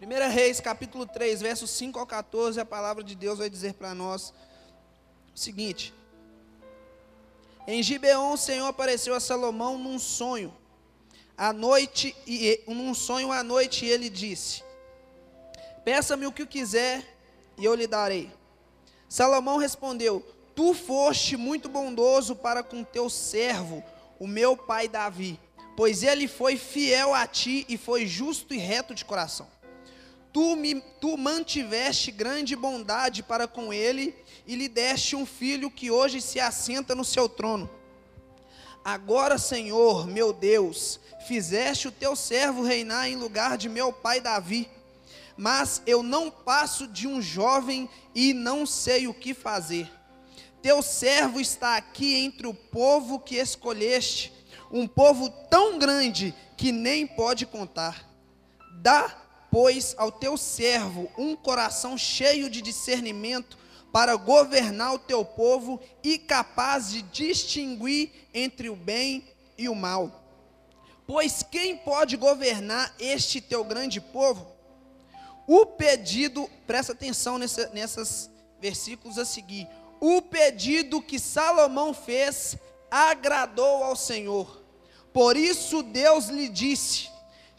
Primeira 0.00 0.28
Reis, 0.28 0.60
capítulo 0.60 1.04
3, 1.04 1.42
versos 1.42 1.70
5 1.72 1.98
ao 1.98 2.06
14, 2.06 2.58
a 2.58 2.64
palavra 2.64 3.04
de 3.04 3.14
Deus 3.14 3.38
vai 3.38 3.50
dizer 3.50 3.74
para 3.74 3.94
nós 3.94 4.32
o 5.34 5.38
seguinte: 5.38 5.92
Em 7.66 7.82
Gibeon, 7.82 8.32
o 8.32 8.36
Senhor 8.38 8.66
apareceu 8.66 9.14
a 9.14 9.20
Salomão 9.20 9.76
num 9.76 9.98
sonho 9.98 10.56
à 11.36 11.52
noite, 11.52 12.16
e 12.26 12.62
num 12.66 12.94
sonho 12.94 13.30
à 13.30 13.44
noite, 13.44 13.84
ele 13.84 14.08
disse: 14.08 14.64
Peça-me 15.84 16.26
o 16.26 16.32
que 16.32 16.46
quiser 16.46 17.06
e 17.58 17.66
eu 17.66 17.74
lhe 17.74 17.86
darei. 17.86 18.32
Salomão 19.06 19.58
respondeu: 19.58 20.26
Tu 20.56 20.72
foste 20.72 21.36
muito 21.36 21.68
bondoso 21.68 22.34
para 22.34 22.62
com 22.62 22.82
teu 22.82 23.10
servo, 23.10 23.84
o 24.18 24.26
meu 24.26 24.56
pai 24.56 24.88
Davi, 24.88 25.38
pois 25.76 26.02
ele 26.02 26.26
foi 26.26 26.56
fiel 26.56 27.12
a 27.12 27.26
ti 27.26 27.66
e 27.68 27.76
foi 27.76 28.06
justo 28.06 28.54
e 28.54 28.56
reto 28.56 28.94
de 28.94 29.04
coração. 29.04 29.59
Tu, 30.32 30.56
me, 30.56 30.80
tu 31.00 31.16
mantiveste 31.16 32.10
grande 32.10 32.54
bondade 32.54 33.22
para 33.22 33.48
com 33.48 33.72
ele 33.72 34.14
e 34.46 34.54
lhe 34.54 34.68
deste 34.68 35.16
um 35.16 35.26
filho 35.26 35.70
que 35.70 35.90
hoje 35.90 36.20
se 36.20 36.38
assenta 36.38 36.94
no 36.94 37.04
seu 37.04 37.28
trono. 37.28 37.68
Agora, 38.84 39.38
Senhor, 39.38 40.06
meu 40.06 40.32
Deus, 40.32 41.00
fizeste 41.26 41.88
o 41.88 41.92
teu 41.92 42.16
servo 42.16 42.62
reinar 42.62 43.08
em 43.08 43.16
lugar 43.16 43.58
de 43.58 43.68
meu 43.68 43.92
pai 43.92 44.20
Davi. 44.20 44.70
Mas 45.36 45.82
eu 45.86 46.02
não 46.02 46.30
passo 46.30 46.86
de 46.86 47.06
um 47.06 47.20
jovem 47.20 47.88
e 48.14 48.32
não 48.32 48.64
sei 48.64 49.06
o 49.06 49.14
que 49.14 49.34
fazer. 49.34 49.90
Teu 50.62 50.82
servo 50.82 51.40
está 51.40 51.76
aqui 51.76 52.14
entre 52.16 52.46
o 52.46 52.54
povo 52.54 53.18
que 53.18 53.36
escolheste, 53.36 54.32
um 54.70 54.86
povo 54.86 55.30
tão 55.50 55.78
grande 55.78 56.34
que 56.56 56.70
nem 56.70 57.06
pode 57.06 57.46
contar. 57.46 58.06
Dá, 58.80 59.19
pois, 59.50 59.94
ao 59.98 60.12
teu 60.12 60.36
servo 60.36 61.10
um 61.16 61.34
coração 61.34 61.96
cheio 61.98 62.48
de 62.48 62.62
discernimento 62.62 63.58
para 63.92 64.14
governar 64.16 64.94
o 64.94 64.98
teu 64.98 65.24
povo 65.24 65.80
e 66.02 66.18
capaz 66.18 66.90
de 66.90 67.02
distinguir 67.02 68.10
entre 68.32 68.68
o 68.68 68.76
bem 68.76 69.24
e 69.58 69.68
o 69.68 69.74
mal 69.74 70.20
Pois 71.10 71.42
quem 71.42 71.76
pode 71.76 72.16
governar 72.16 72.94
este 72.96 73.40
teu 73.40 73.64
grande 73.64 74.00
povo? 74.00 74.46
O 75.44 75.66
pedido, 75.66 76.48
presta 76.68 76.92
atenção 76.92 77.36
nessa, 77.36 77.68
nessas 77.70 78.30
versículos 78.60 79.18
a 79.18 79.24
seguir. 79.24 79.66
O 79.98 80.22
pedido 80.22 81.02
que 81.02 81.18
Salomão 81.18 81.92
fez 81.92 82.56
agradou 82.88 83.82
ao 83.82 83.96
Senhor. 83.96 84.62
Por 85.12 85.36
isso 85.36 85.82
Deus 85.82 86.26
lhe 86.26 86.48
disse: 86.48 87.09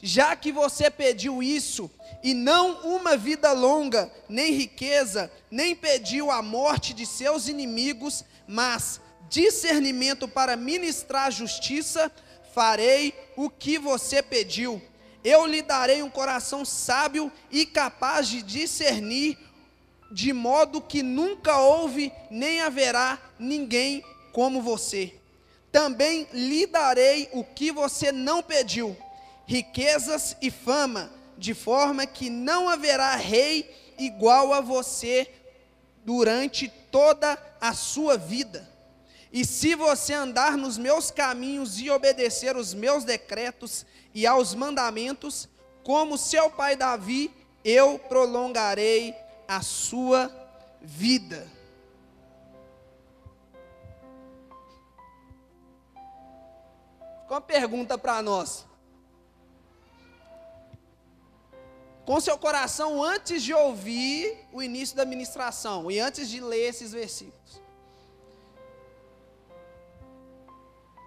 Já 0.01 0.35
que 0.35 0.51
você 0.51 0.89
pediu 0.89 1.43
isso, 1.43 1.89
e 2.23 2.33
não 2.33 2.81
uma 2.95 3.15
vida 3.15 3.51
longa, 3.51 4.11
nem 4.27 4.53
riqueza, 4.53 5.31
nem 5.49 5.75
pediu 5.75 6.31
a 6.31 6.41
morte 6.41 6.93
de 6.93 7.05
seus 7.05 7.47
inimigos, 7.47 8.23
mas 8.47 8.99
discernimento 9.29 10.27
para 10.27 10.55
ministrar 10.55 11.31
justiça, 11.31 12.11
farei 12.53 13.13
o 13.35 13.49
que 13.49 13.77
você 13.77 14.21
pediu. 14.21 14.81
Eu 15.23 15.45
lhe 15.45 15.61
darei 15.61 16.01
um 16.01 16.09
coração 16.09 16.65
sábio 16.65 17.31
e 17.51 17.65
capaz 17.65 18.27
de 18.27 18.41
discernir, 18.41 19.37
de 20.11 20.33
modo 20.33 20.81
que 20.81 21.03
nunca 21.03 21.57
houve 21.57 22.11
nem 22.29 22.61
haverá 22.61 23.19
ninguém 23.39 24.03
como 24.33 24.61
você. 24.61 25.13
Também 25.71 26.27
lhe 26.33 26.65
darei 26.65 27.29
o 27.31 27.43
que 27.43 27.71
você 27.71 28.11
não 28.11 28.43
pediu: 28.43 28.97
riquezas 29.51 30.37
e 30.41 30.49
fama, 30.49 31.11
de 31.37 31.53
forma 31.53 32.05
que 32.05 32.29
não 32.29 32.69
haverá 32.69 33.17
rei 33.17 33.93
igual 33.97 34.53
a 34.53 34.61
você 34.61 35.29
durante 36.05 36.69
toda 36.89 37.37
a 37.59 37.73
sua 37.73 38.17
vida. 38.17 38.65
E 39.29 39.43
se 39.43 39.75
você 39.75 40.13
andar 40.13 40.55
nos 40.55 40.77
meus 40.77 41.11
caminhos 41.11 41.81
e 41.81 41.89
obedecer 41.89 42.55
os 42.55 42.73
meus 42.73 43.03
decretos 43.03 43.85
e 44.13 44.25
aos 44.25 44.55
mandamentos, 44.55 45.49
como 45.83 46.17
seu 46.17 46.49
pai 46.49 46.77
Davi, 46.77 47.29
eu 47.61 47.99
prolongarei 47.99 49.13
a 49.49 49.61
sua 49.61 50.31
vida. 50.81 51.45
Com 57.27 57.33
uma 57.33 57.41
pergunta 57.41 57.97
para 57.97 58.21
nós. 58.21 58.70
Com 62.05 62.19
seu 62.19 62.37
coração 62.37 63.03
antes 63.03 63.43
de 63.43 63.53
ouvir 63.53 64.47
o 64.51 64.61
início 64.61 64.95
da 64.95 65.05
ministração 65.05 65.91
e 65.91 65.99
antes 65.99 66.29
de 66.29 66.39
ler 66.39 66.69
esses 66.69 66.91
versículos. 66.91 67.61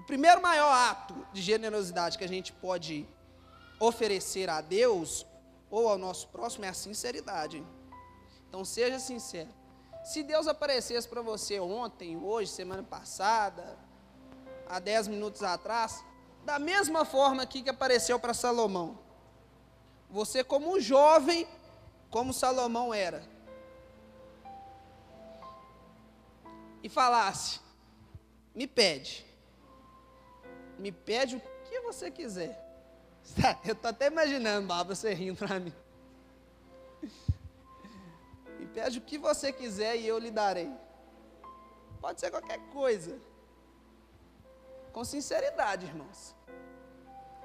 primeiro 0.06 0.40
maior 0.40 0.70
ato 0.70 1.14
de 1.32 1.42
generosidade 1.42 2.18
que 2.18 2.24
a 2.24 2.28
gente 2.28 2.52
pode 2.52 3.06
oferecer 3.80 4.48
a 4.48 4.60
Deus 4.60 5.26
ou 5.70 5.88
ao 5.88 5.98
nosso 5.98 6.28
próximo 6.28 6.64
é 6.64 6.68
a 6.68 6.74
sinceridade. 6.74 7.64
Então 8.48 8.64
seja 8.64 8.98
sincero. 8.98 9.48
Se 10.04 10.22
Deus 10.22 10.46
aparecesse 10.46 11.08
para 11.08 11.22
você 11.22 11.58
ontem, 11.58 12.16
hoje, 12.16 12.50
semana 12.50 12.82
passada, 12.82 13.78
há 14.68 14.78
dez 14.78 15.08
minutos 15.08 15.42
atrás, 15.42 16.04
da 16.44 16.58
mesma 16.58 17.04
forma 17.04 17.46
que 17.46 17.68
apareceu 17.68 18.20
para 18.20 18.34
Salomão, 18.34 18.98
você 20.14 20.44
como 20.44 20.76
um 20.76 20.78
jovem, 20.78 21.44
como 22.08 22.32
Salomão 22.32 22.94
era, 22.94 23.20
e 26.84 26.88
falasse: 26.88 27.58
me 28.54 28.68
pede, 28.68 29.26
me 30.78 30.92
pede 30.92 31.34
o 31.34 31.42
que 31.64 31.80
você 31.80 32.12
quiser. 32.12 32.62
Eu 33.66 33.72
estou 33.72 33.90
até 33.90 34.06
imaginando, 34.06 34.68
Bárbara, 34.68 34.94
você 34.94 35.12
rindo 35.12 35.36
para 35.36 35.58
mim. 35.58 35.74
Me 38.58 38.66
pede 38.66 38.98
o 38.98 39.02
que 39.02 39.18
você 39.18 39.52
quiser 39.52 39.96
e 39.96 40.06
eu 40.06 40.18
lhe 40.18 40.30
darei. 40.30 40.70
Pode 42.00 42.20
ser 42.20 42.30
qualquer 42.30 42.58
coisa. 42.72 43.18
Com 44.92 45.04
sinceridade, 45.04 45.86
irmãos. 45.86 46.34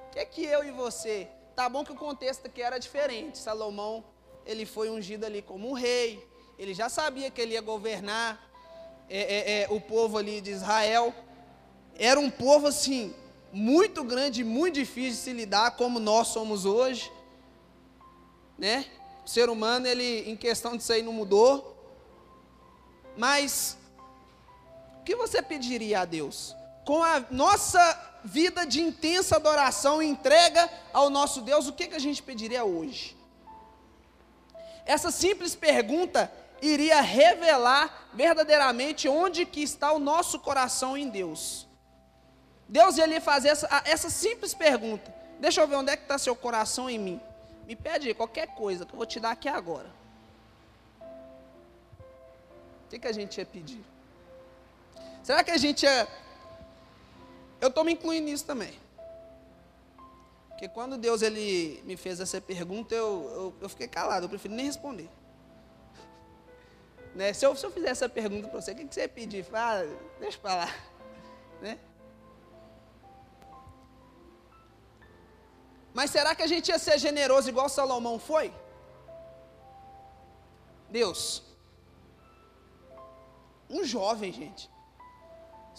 O 0.06 0.12
que 0.12 0.20
é 0.20 0.26
que 0.26 0.46
eu 0.46 0.64
e 0.64 0.72
você? 0.72 1.30
Tá 1.60 1.68
bom 1.68 1.84
que 1.84 1.92
o 1.92 1.96
contexto 1.96 2.46
aqui 2.46 2.62
era 2.62 2.78
diferente. 2.78 3.38
Salomão, 3.38 4.01
ele 4.46 4.66
foi 4.66 4.89
ungido 4.89 5.25
ali 5.25 5.42
como 5.42 5.70
um 5.70 5.74
rei. 5.74 6.25
Ele 6.58 6.74
já 6.74 6.88
sabia 6.88 7.30
que 7.30 7.42
ele 7.42 7.51
ia 7.51 7.60
governar 7.60 8.50
é, 9.10 9.20
é, 9.20 9.63
é, 9.63 9.68
o 9.70 9.82
povo 9.82 10.18
ali 10.18 10.39
de 10.39 10.51
Israel. 10.51 11.13
Era 11.98 12.18
um 12.18 12.30
povo 12.30 12.68
assim, 12.68 13.13
muito 13.51 14.06
grande, 14.06 14.42
muito 14.42 14.75
difícil 14.75 15.12
de 15.12 15.18
se 15.18 15.34
lidar, 15.34 15.72
como 15.72 16.00
nós 16.00 16.30
somos 16.30 16.63
hoje. 16.63 17.12
Né? 18.58 18.86
O 19.25 19.30
ser 19.30 19.50
humano, 19.50 19.86
ele, 19.86 20.32
em 20.32 20.38
questão 20.38 20.78
disso 20.78 20.94
aí, 20.94 21.04
não 21.04 21.12
mudou. 21.12 21.75
Mas, 23.18 23.78
o 25.01 25.04
que 25.04 25.13
você 25.13 25.42
pediria 25.42 26.00
a 26.00 26.06
Deus? 26.06 26.56
Com 26.89 27.03
a 27.03 27.24
nossa 27.29 27.79
vida 28.24 28.65
de 28.65 28.81
intensa 28.81 29.36
adoração 29.36 30.01
e 30.01 30.08
entrega 30.08 30.67
ao 30.91 31.08
nosso 31.08 31.39
Deus, 31.39 31.67
o 31.67 31.74
que, 31.74 31.86
que 31.86 31.93
a 31.93 32.00
gente 32.00 32.24
pediria 32.24 32.65
hoje? 32.65 33.15
Essa 34.88 35.12
simples 35.12 35.53
pergunta 35.53 36.31
iria 36.60 37.00
revelar 37.00 38.10
verdadeiramente 38.12 39.08
onde 39.08 39.46
que 39.46 39.62
está 39.62 39.91
o 39.91 40.00
nosso 40.00 40.39
coração 40.39 40.98
em 40.98 41.10
Deus. 41.10 41.67
Deus 42.67 42.98
ia 42.98 43.05
lhe 43.05 43.19
fazer 43.19 43.50
essa, 43.50 43.84
essa 43.86 44.10
simples 44.10 44.55
pergunta. 44.55 45.13
Deixa 45.39 45.62
eu 45.62 45.67
ver 45.67 45.75
onde 45.75 45.91
é 45.91 45.96
que 45.96 46.05
está 46.05 46.17
seu 46.17 46.36
coração 46.36 46.89
em 46.89 46.98
mim. 46.98 47.22
Me 47.67 47.75
pede 47.75 48.12
qualquer 48.15 48.48
coisa 48.55 48.84
que 48.84 48.93
eu 48.93 48.98
vou 48.98 49.05
te 49.05 49.19
dar 49.19 49.29
aqui 49.29 49.48
agora. 49.48 49.91
O 51.01 52.89
que, 52.89 52.98
que 52.98 53.08
a 53.08 53.13
gente 53.13 53.38
ia 53.38 53.46
pedir? 53.46 53.86
Será 55.22 55.43
que 55.43 55.51
a 55.51 55.58
gente 55.58 55.84
ia. 55.84 56.08
Eu 57.62 57.68
estou 57.68 57.84
me 57.84 57.94
incluindo 57.94 58.25
nisso 58.25 58.46
também. 58.46 58.74
Porque 60.50 60.68
quando 60.68 60.98
Deus 60.98 61.22
ele 61.22 61.82
me 61.86 61.96
fez 61.96 62.20
essa 62.20 62.42
pergunta, 62.42 62.94
eu, 62.94 63.32
eu, 63.34 63.54
eu 63.62 63.70
fiquei 63.70 63.88
calado, 63.88 64.25
eu 64.25 64.30
prefiro 64.30 64.54
nem 64.54 64.66
responder. 64.66 65.10
Né? 67.16 67.34
Se, 67.34 67.46
eu, 67.46 67.56
se 67.56 67.66
eu 67.66 67.72
fizer 67.72 67.89
essa 67.89 68.10
pergunta 68.10 68.48
para 68.48 68.62
você, 68.62 68.72
o 68.72 68.75
que, 68.75 68.86
que 68.86 68.94
você 68.94 69.08
pedir? 69.08 69.44
Fala, 69.44 69.86
deixa 70.19 70.38
para 70.38 70.56
lá. 70.56 70.76
Né? 71.62 71.78
Mas 75.93 76.12
será 76.12 76.34
que 76.34 76.41
a 76.41 76.48
gente 76.48 76.69
ia 76.69 76.80
ser 76.80 76.98
generoso 76.98 77.50
igual 77.50 77.67
Salomão 77.67 78.17
foi? 78.17 78.54
Deus, 80.89 81.43
um 83.69 83.84
jovem, 83.84 84.32
gente, 84.32 84.69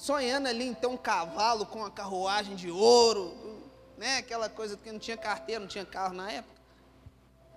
sonhando 0.01 0.49
ali 0.49 0.75
ter 0.75 0.87
um 0.87 0.97
cavalo 0.97 1.67
com 1.67 1.81
uma 1.81 1.91
carruagem 1.91 2.57
de 2.57 2.71
ouro, 2.71 3.37
né? 3.99 4.17
Aquela 4.17 4.49
coisa 4.49 4.75
que 4.75 4.91
não 4.91 4.99
tinha 4.99 5.17
carteira, 5.17 5.61
não 5.61 5.69
tinha 5.69 5.85
carro 5.85 6.15
na 6.15 6.33
época. 6.33 6.59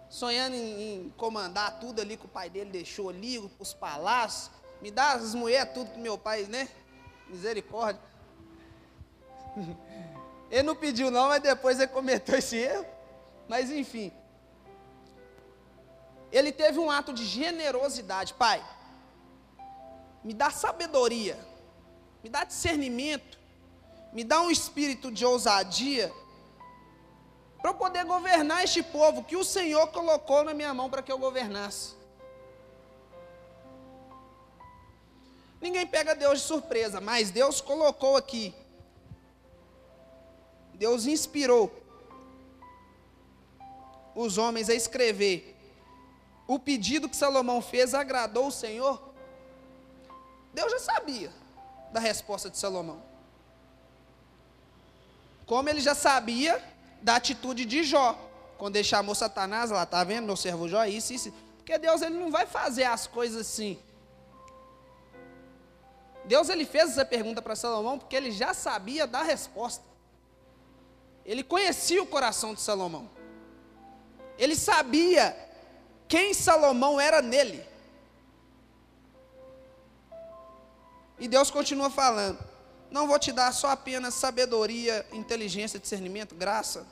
Sonhando 0.10 0.54
em, 0.54 1.06
em 1.06 1.10
comandar 1.16 1.80
tudo 1.80 2.02
ali 2.02 2.18
que 2.18 2.26
o 2.26 2.28
pai 2.28 2.50
dele 2.50 2.70
deixou 2.70 3.10
ali, 3.10 3.40
os 3.58 3.74
palácios. 3.74 4.52
Me 4.82 4.92
dá 4.92 5.14
as 5.14 5.34
mulheres 5.34 5.74
tudo 5.74 5.92
que 5.92 6.00
meu 6.00 6.18
pai, 6.18 6.44
né? 6.44 6.68
Misericórdia. 7.30 8.02
Ele 10.52 10.64
não 10.64 10.76
pediu 10.76 11.10
não, 11.10 11.30
mas 11.30 11.42
depois 11.42 11.80
ele 11.80 11.88
cometeu 11.88 12.38
esse 12.38 12.58
erro. 12.58 12.86
Mas 13.48 13.72
enfim. 13.72 14.12
Ele 16.32 16.52
teve 16.52 16.78
um 16.78 16.92
ato 16.92 17.12
de 17.12 17.26
generosidade, 17.26 18.36
pai. 18.36 18.64
Me 20.24 20.32
dá 20.32 20.52
sabedoria, 20.52 21.40
me 22.24 22.30
dá 22.30 22.46
discernimento, 22.46 23.38
me 24.14 24.24
dá 24.24 24.42
um 24.42 24.50
espírito 24.50 25.12
de 25.12 25.26
ousadia 25.26 26.12
para 27.62 27.72
eu 27.72 27.76
poder 27.76 28.06
governar 28.06 28.64
este 28.64 28.82
povo 28.82 29.24
que 29.24 29.36
o 29.36 29.44
Senhor 29.44 29.88
colocou 29.88 30.44
na 30.44 30.54
minha 30.54 30.74
mão 30.74 30.90
para 30.90 31.02
que 31.02 31.12
eu 31.12 31.18
governasse. 31.18 31.96
Ninguém 35.62 35.86
pega 35.88 36.14
Deus 36.16 36.42
de 36.42 36.48
surpresa, 36.48 37.00
mas 37.00 37.32
Deus 37.32 37.62
colocou 37.62 38.18
aqui 38.18 38.54
Deus 40.74 41.06
inspirou 41.06 41.72
os 44.16 44.38
homens 44.38 44.70
a 44.70 44.74
escrever. 44.74 45.56
O 46.46 46.60
pedido 46.60 47.08
que 47.08 47.16
Salomão 47.16 47.62
fez 47.62 47.94
agradou 47.94 48.48
o 48.48 48.52
Senhor. 48.52 49.02
Deus 50.54 50.72
já 50.72 50.80
sabia 50.80 51.43
da 51.94 52.00
resposta 52.00 52.50
de 52.50 52.58
Salomão. 52.58 53.02
Como 55.46 55.70
ele 55.70 55.80
já 55.80 55.94
sabia 55.96 56.62
da 57.02 57.16
atitude 57.16 57.66
de 57.66 57.84
Jó, 57.84 58.18
quando 58.58 58.76
ele 58.76 58.84
chamou 58.84 59.14
Satanás 59.14 59.72
lá, 59.72 59.86
tá 59.86 60.04
vendo, 60.04 60.26
meu 60.26 60.36
servo 60.36 60.68
Jó, 60.68 60.84
isso, 60.86 61.14
isso. 61.14 61.34
Porque 61.58 61.78
Deus 61.78 62.02
ele 62.02 62.18
não 62.18 62.32
vai 62.32 62.46
fazer 62.46 62.84
as 62.84 63.08
coisas 63.08 63.42
assim. 63.42 63.80
Deus 66.26 66.50
ele 66.50 66.66
fez 66.66 66.92
essa 66.92 67.06
pergunta 67.06 67.42
para 67.42 67.56
Salomão 67.56 68.00
porque 68.00 68.16
ele 68.16 68.32
já 68.32 68.54
sabia 68.54 69.06
da 69.06 69.22
resposta. 69.22 69.84
Ele 71.26 71.44
conhecia 71.44 72.02
o 72.02 72.08
coração 72.08 72.54
de 72.54 72.62
Salomão. 72.62 73.10
Ele 74.38 74.56
sabia 74.56 75.38
quem 76.08 76.34
Salomão 76.34 77.00
era 77.00 77.22
nele. 77.22 77.66
E 81.24 81.28
Deus 81.30 81.50
continua 81.50 81.90
falando: 81.90 82.38
Não 82.92 83.08
vou 83.08 83.18
te 83.18 83.32
dar 83.32 83.54
só 83.54 83.70
apenas 83.70 84.14
sabedoria, 84.14 85.06
inteligência, 85.14 85.80
discernimento, 85.80 86.36
graça. 86.36 86.86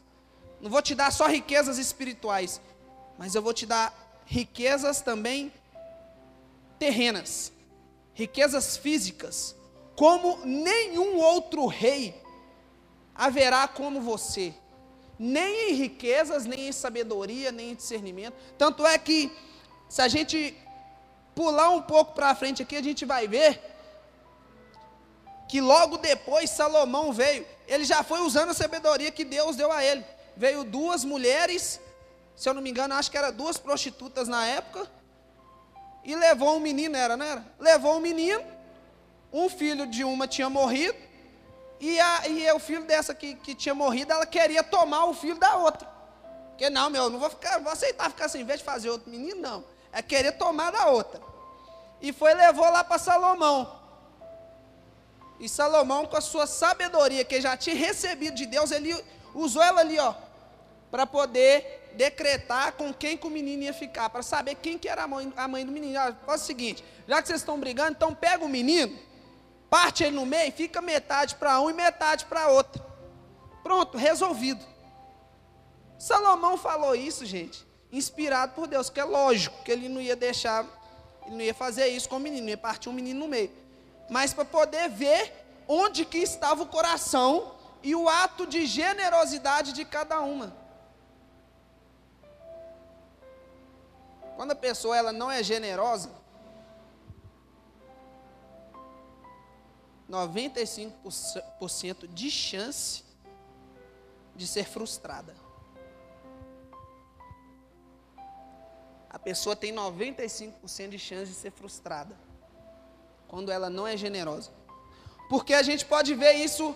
Não 0.62 0.70
vou 0.70 0.82
te 0.82 0.96
dar 0.96 1.12
só 1.12 1.28
riquezas 1.28 1.78
espirituais, 1.78 2.62
mas 3.17 3.36
eu 3.36 3.41
vou 3.41 3.54
te 3.54 3.65
dar 3.65 4.24
riquezas 4.26 5.02
também 5.02 5.52
terrenas, 6.80 7.52
riquezas 8.13 8.78
físicas, 8.78 9.54
como 9.98 10.39
nenhum 10.46 11.17
outro 11.17 11.65
rei 11.65 12.15
haverá 13.13 13.67
como 13.67 14.00
você, 14.00 14.54
nem 15.20 15.72
em 15.72 15.74
riquezas, 15.74 16.46
nem 16.46 16.70
em 16.70 16.72
sabedoria, 16.72 17.52
nem 17.52 17.72
em 17.72 17.76
discernimento. 17.76 18.38
Tanto 18.58 18.86
é 18.86 18.98
que, 18.98 19.30
se 19.89 20.02
a 20.02 20.08
gente 20.08 20.56
pular 21.36 21.70
um 21.72 21.82
pouco 21.82 22.13
para 22.13 22.34
frente 22.34 22.63
aqui, 22.63 22.78
a 22.78 22.82
gente 22.82 23.04
vai 23.04 23.28
ver 23.28 23.71
que 25.52 25.60
logo 25.60 25.98
depois 25.98 26.50
Salomão 26.50 27.12
veio, 27.12 27.46
ele 27.68 27.84
já 27.84 28.04
foi 28.04 28.22
usando 28.22 28.52
a 28.52 28.54
sabedoria 28.54 29.12
que 29.12 29.26
Deus 29.26 29.58
deu 29.58 29.70
a 29.70 29.84
ele. 29.84 30.02
Veio 30.34 30.64
duas 30.64 31.04
mulheres, 31.04 31.78
se 32.38 32.48
eu 32.48 32.54
não 32.54 32.62
me 32.62 32.70
engano, 32.70 32.94
acho 32.94 33.12
que 33.12 33.18
eram 33.18 33.34
duas 33.34 33.58
prostitutas 33.58 34.30
na 34.30 34.46
época, 34.46 34.90
e 36.06 36.16
levou 36.16 36.56
um 36.56 36.60
menino, 36.62 36.96
era, 36.96 37.18
não 37.18 37.26
era? 37.26 37.46
Levou 37.60 37.98
um 37.98 38.00
menino, 38.00 38.42
um 39.34 39.50
filho 39.50 39.86
de 39.88 40.06
uma 40.06 40.26
tinha 40.26 40.50
morrido, 40.50 40.98
e, 41.82 42.00
a, 42.00 42.30
e 42.30 42.50
o 42.54 42.60
filho 42.60 42.86
dessa 42.86 43.14
que, 43.14 43.36
que 43.36 43.54
tinha 43.54 43.76
morrido, 43.76 44.14
ela 44.14 44.26
queria 44.26 44.64
tomar 44.64 45.04
o 45.04 45.14
filho 45.14 45.38
da 45.38 45.58
outra. 45.58 45.86
Porque 46.52 46.70
não, 46.70 46.90
meu, 46.90 47.10
não 47.10 47.20
vou 47.20 47.30
ficar, 47.30 47.60
vou 47.60 47.74
aceitar 47.74 48.10
ficar 48.10 48.28
assim, 48.28 48.40
em 48.40 48.46
vez 48.46 48.60
de 48.60 48.66
fazer 48.66 48.90
outro 48.90 49.12
menino, 49.12 49.42
não. 49.42 49.66
É 49.92 50.02
querer 50.02 50.32
tomar 50.32 50.72
da 50.72 50.88
outra. 50.88 51.22
E 52.00 52.14
foi 52.14 52.34
levou 52.34 52.70
lá 52.70 52.86
para 52.86 52.98
Salomão. 52.98 53.81
E 55.41 55.49
Salomão, 55.49 56.06
com 56.06 56.15
a 56.15 56.21
sua 56.21 56.47
sabedoria, 56.47 57.25
que 57.25 57.41
já 57.41 57.58
tinha 57.58 57.75
recebido 57.75 58.36
de 58.36 58.45
Deus, 58.45 58.71
ele 58.71 58.95
usou 59.34 59.62
ela 59.62 59.82
ali, 59.82 59.99
ó, 59.99 60.13
para 60.89 61.06
poder 61.06 61.91
decretar 61.95 62.73
com 62.73 62.93
quem 62.93 63.17
que 63.17 63.27
o 63.27 63.30
menino 63.30 63.63
ia 63.63 63.73
ficar, 63.73 64.10
para 64.10 64.21
saber 64.21 64.56
quem 64.56 64.77
que 64.77 64.88
era 64.88 65.04
a 65.04 65.08
mãe, 65.08 65.34
a 65.36 65.47
mãe 65.47 65.65
do 65.65 65.71
menino. 65.71 65.99
Olha, 65.99 66.15
faz 66.25 66.43
o 66.43 66.45
seguinte, 66.45 66.84
já 67.08 67.21
que 67.21 67.27
vocês 67.27 67.41
estão 67.41 67.60
brigando, 67.60 67.91
então 67.91 68.15
pega 68.15 68.45
o 68.45 68.47
menino 68.47 68.97
parte 69.71 70.04
ele 70.04 70.17
no 70.17 70.25
meio, 70.25 70.51
fica 70.51 70.82
metade 70.82 71.36
para 71.36 71.62
um 71.62 71.69
e 71.69 71.73
metade 71.73 72.25
para 72.25 72.49
outro. 72.49 72.84
Pronto, 73.63 73.97
resolvido. 73.97 74.63
Salomão 75.97 76.58
falou 76.58 76.93
isso, 76.93 77.25
gente, 77.25 77.65
inspirado 77.89 78.54
por 78.54 78.67
Deus, 78.67 78.89
que 78.89 78.99
é 78.99 79.06
lógico 79.06 79.63
que 79.63 79.71
ele 79.71 79.88
não 79.88 80.01
ia 80.01 80.15
deixar, 80.15 80.65
ele 81.25 81.36
não 81.36 81.41
ia 81.41 81.54
fazer 81.54 81.88
isso 81.88 82.10
com 82.10 82.17
o 82.17 82.19
menino, 82.19 82.49
ia 82.49 82.58
partir 82.58 82.89
um 82.89 82.93
menino 82.93 83.21
no 83.21 83.30
meio. 83.30 83.49
Mas 84.12 84.34
para 84.34 84.43
poder 84.43 84.89
ver 84.89 85.34
onde 85.65 86.04
que 86.04 86.17
estava 86.17 86.63
o 86.63 86.67
coração 86.67 87.56
e 87.82 87.95
o 87.95 88.10
ato 88.10 88.45
de 88.45 88.65
generosidade 88.65 89.71
de 89.71 89.86
cada 89.86 90.19
uma. 90.19 90.54
Quando 94.36 94.52
a 94.52 94.56
pessoa 94.56 94.97
ela 94.97 95.13
não 95.13 95.32
é 95.32 95.41
generosa, 95.41 96.12
95% 100.10 102.13
de 102.13 102.30
chance 102.30 103.06
de 104.36 104.45
ser 104.45 104.65
frustrada. 104.65 105.34
A 109.10 109.17
pessoa 109.17 109.56
tem 109.56 109.74
95% 109.74 110.89
de 110.89 111.00
chance 111.00 111.32
de 111.32 111.38
ser 111.38 111.52
frustrada 111.52 112.30
quando 113.32 113.50
ela 113.50 113.70
não 113.70 113.88
é 113.88 113.96
generosa. 113.96 114.52
Porque 115.30 115.54
a 115.54 115.63
gente 115.63 115.86
pode 115.86 116.13
ver 116.13 116.34
isso 116.34 116.76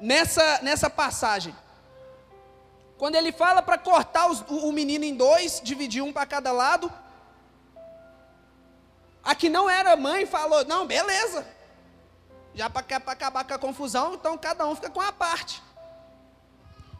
nessa, 0.00 0.60
nessa 0.60 0.90
passagem. 0.90 1.54
Quando 2.98 3.14
ele 3.14 3.30
fala 3.30 3.62
para 3.62 3.78
cortar 3.78 4.28
os, 4.28 4.40
o, 4.48 4.68
o 4.68 4.72
menino 4.72 5.04
em 5.04 5.14
dois, 5.14 5.60
dividir 5.62 6.02
um 6.02 6.12
para 6.12 6.26
cada 6.26 6.50
lado, 6.50 6.92
a 9.22 9.32
que 9.36 9.48
não 9.48 9.70
era 9.70 9.96
mãe 9.96 10.26
falou: 10.26 10.64
não, 10.64 10.88
beleza, 10.88 11.46
já 12.52 12.68
para 12.68 12.84
acabar 13.06 13.44
com 13.44 13.54
a 13.54 13.58
confusão, 13.58 14.14
então 14.14 14.36
cada 14.36 14.66
um 14.66 14.74
fica 14.74 14.90
com 14.90 15.00
a 15.00 15.12
parte. 15.12 15.62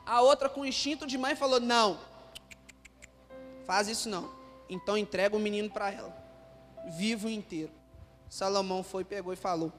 A 0.05 0.21
outra, 0.21 0.49
com 0.49 0.65
instinto 0.65 1.09
de 1.09 1.19
mãe, 1.19 1.35
falou: 1.35 1.59
Não, 1.59 1.99
faz 3.67 3.89
isso 3.89 4.09
não. 4.09 4.31
Então 4.69 4.97
entrega 4.97 5.35
o 5.35 5.41
menino 5.41 5.71
para 5.71 5.91
ela, 5.91 6.17
vivo 6.87 7.29
inteiro. 7.29 7.76
Salomão 8.29 8.83
foi, 8.83 9.05
pegou 9.05 9.33
e 9.33 9.37
falou: 9.37 9.73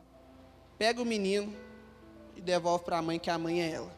Pega 0.78 1.02
o 1.02 1.06
menino 1.06 1.56
e 2.36 2.42
devolve 2.42 2.86
para 2.86 3.00
a 3.00 3.02
mãe, 3.02 3.20
que 3.20 3.30
a 3.30 3.38
mãe 3.38 3.62
é 3.62 3.72
ela. 3.72 3.92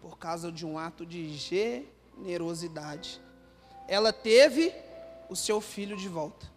Por 0.00 0.18
causa 0.18 0.50
de 0.50 0.64
um 0.64 0.78
ato 0.78 1.04
de 1.04 1.36
generosidade. 2.16 3.20
Ela 3.88 4.12
teve 4.12 4.74
o 5.28 5.36
seu 5.36 5.60
filho 5.60 5.96
de 5.96 6.08
volta. 6.08 6.50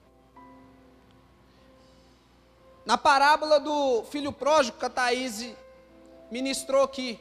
Na 2.85 2.97
parábola 2.97 3.59
do 3.59 4.03
filho 4.03 4.31
pródigo 4.31 4.77
que 4.77 4.85
a 4.85 4.89
Thaís 4.89 5.55
ministrou 6.29 6.83
aqui, 6.83 7.19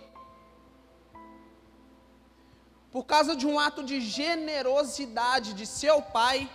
por 2.92 3.04
causa 3.04 3.34
de 3.34 3.46
um 3.46 3.58
ato 3.58 3.82
de 3.82 4.00
generosidade 4.00 5.54
de 5.54 5.66
seu 5.66 6.02
pai, 6.02 6.48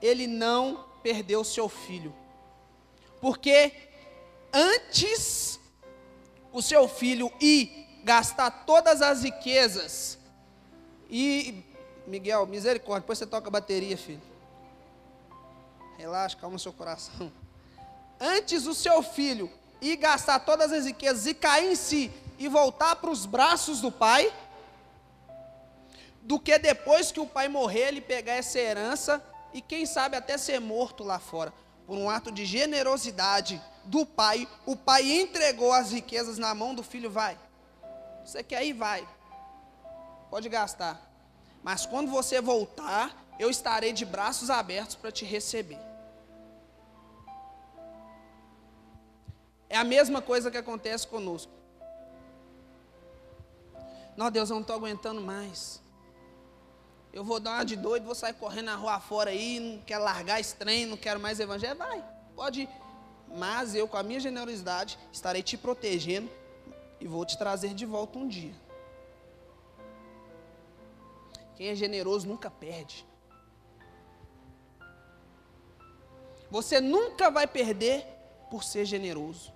ele 0.00 0.26
não 0.26 0.84
perdeu 1.02 1.42
seu 1.44 1.68
filho. 1.68 2.14
Porque 3.20 3.72
antes 4.52 5.58
o 6.52 6.62
seu 6.62 6.88
filho 6.88 7.32
ir 7.40 8.00
gastar 8.04 8.50
todas 8.64 9.02
as 9.02 9.22
riquezas 9.22 10.18
e 11.10 11.64
Miguel, 12.06 12.46
misericórdia, 12.46 13.00
depois 13.00 13.18
você 13.18 13.26
toca 13.26 13.48
a 13.48 13.50
bateria, 13.50 13.96
filho. 13.96 14.22
Relaxa, 15.98 16.36
calma 16.36 16.58
seu 16.58 16.72
coração 16.72 17.32
antes 18.20 18.66
o 18.66 18.74
seu 18.74 19.02
filho 19.02 19.50
ir 19.80 19.96
gastar 19.96 20.40
todas 20.40 20.72
as 20.72 20.86
riquezas 20.86 21.26
e 21.26 21.34
cair 21.34 21.72
em 21.72 21.74
si 21.74 22.10
e 22.38 22.48
voltar 22.48 22.96
para 22.96 23.10
os 23.10 23.26
braços 23.26 23.80
do 23.80 23.90
pai, 23.90 24.32
do 26.22 26.38
que 26.40 26.58
depois 26.58 27.12
que 27.12 27.20
o 27.20 27.26
pai 27.26 27.48
morrer, 27.48 27.88
ele 27.88 28.00
pegar 28.00 28.34
essa 28.34 28.58
herança 28.58 29.22
e 29.56 29.62
quem 29.62 29.86
sabe 29.86 30.18
até 30.18 30.36
ser 30.36 30.60
morto 30.60 31.02
lá 31.02 31.18
fora. 31.18 31.50
Por 31.86 31.96
um 31.96 32.10
ato 32.10 32.30
de 32.30 32.44
generosidade 32.44 33.58
do 33.84 34.04
pai, 34.04 34.46
o 34.66 34.76
pai 34.76 35.10
entregou 35.10 35.72
as 35.72 35.92
riquezas 35.92 36.36
na 36.36 36.54
mão 36.54 36.74
do 36.74 36.82
filho, 36.82 37.10
vai. 37.10 37.38
Você 38.22 38.42
quer 38.42 38.66
ir, 38.66 38.74
vai. 38.74 39.08
Pode 40.28 40.46
gastar. 40.50 41.00
Mas 41.62 41.86
quando 41.86 42.10
você 42.10 42.38
voltar, 42.38 43.16
eu 43.38 43.48
estarei 43.48 43.94
de 43.94 44.04
braços 44.04 44.50
abertos 44.50 44.94
para 44.94 45.10
te 45.10 45.24
receber. 45.24 45.78
É 49.70 49.78
a 49.78 49.84
mesma 49.84 50.20
coisa 50.20 50.50
que 50.50 50.58
acontece 50.58 51.06
conosco. 51.06 51.52
Não, 54.18 54.30
Deus, 54.30 54.50
eu 54.50 54.56
não 54.56 54.60
estou 54.60 54.76
aguentando 54.76 55.22
mais. 55.22 55.80
Eu 57.16 57.24
vou 57.24 57.40
dar 57.40 57.52
uma 57.52 57.64
de 57.64 57.76
doido, 57.76 58.04
vou 58.04 58.14
sair 58.14 58.34
correndo 58.34 58.66
na 58.66 58.76
rua 58.76 59.00
fora 59.00 59.30
aí, 59.30 59.58
não 59.58 59.78
quero 59.86 60.04
largar 60.04 60.38
esse 60.38 60.54
trem, 60.54 60.84
não 60.84 60.98
quero 60.98 61.18
mais 61.18 61.40
evangelho. 61.40 61.74
Vai, 61.74 62.04
pode 62.34 62.60
ir. 62.64 62.68
Mas 63.34 63.74
eu, 63.74 63.88
com 63.88 63.96
a 63.96 64.02
minha 64.02 64.20
generosidade, 64.20 64.98
estarei 65.10 65.42
te 65.42 65.56
protegendo 65.56 66.30
e 67.00 67.06
vou 67.06 67.24
te 67.24 67.38
trazer 67.38 67.72
de 67.72 67.86
volta 67.86 68.18
um 68.18 68.28
dia. 68.28 68.52
Quem 71.56 71.68
é 71.68 71.74
generoso 71.74 72.28
nunca 72.28 72.50
perde. 72.50 73.06
Você 76.50 76.82
nunca 76.82 77.30
vai 77.30 77.46
perder 77.46 78.04
por 78.50 78.62
ser 78.62 78.84
generoso. 78.84 79.54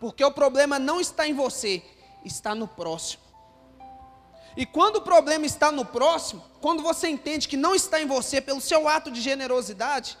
Porque 0.00 0.24
o 0.24 0.32
problema 0.32 0.80
não 0.80 1.00
está 1.00 1.28
em 1.28 1.32
você, 1.32 1.80
está 2.24 2.56
no 2.56 2.66
próximo. 2.66 3.27
E 4.58 4.66
quando 4.66 4.96
o 4.96 5.00
problema 5.00 5.46
está 5.46 5.70
no 5.70 5.84
próximo, 5.84 6.44
quando 6.60 6.82
você 6.82 7.08
entende 7.08 7.46
que 7.46 7.56
não 7.56 7.76
está 7.76 8.00
em 8.00 8.06
você 8.06 8.40
pelo 8.40 8.60
seu 8.60 8.88
ato 8.88 9.08
de 9.08 9.20
generosidade, 9.20 10.18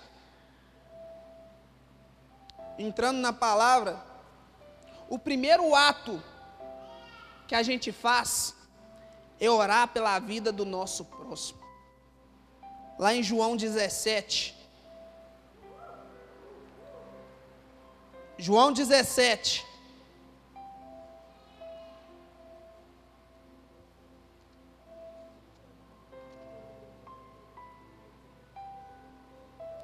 entrando 2.78 3.18
na 3.18 3.32
palavra, 3.32 4.00
o 5.10 5.18
primeiro 5.18 5.74
ato 5.74 6.22
que 7.48 7.54
a 7.56 7.64
gente 7.64 7.90
faz 7.90 8.54
é 9.40 9.50
orar 9.50 9.88
pela 9.88 10.16
vida 10.20 10.52
do 10.52 10.64
nosso 10.64 11.04
próximo. 11.04 11.58
Lá 12.96 13.12
em 13.12 13.24
João 13.24 13.56
17. 13.56 14.56
João 18.38 18.72
17. 18.72 19.66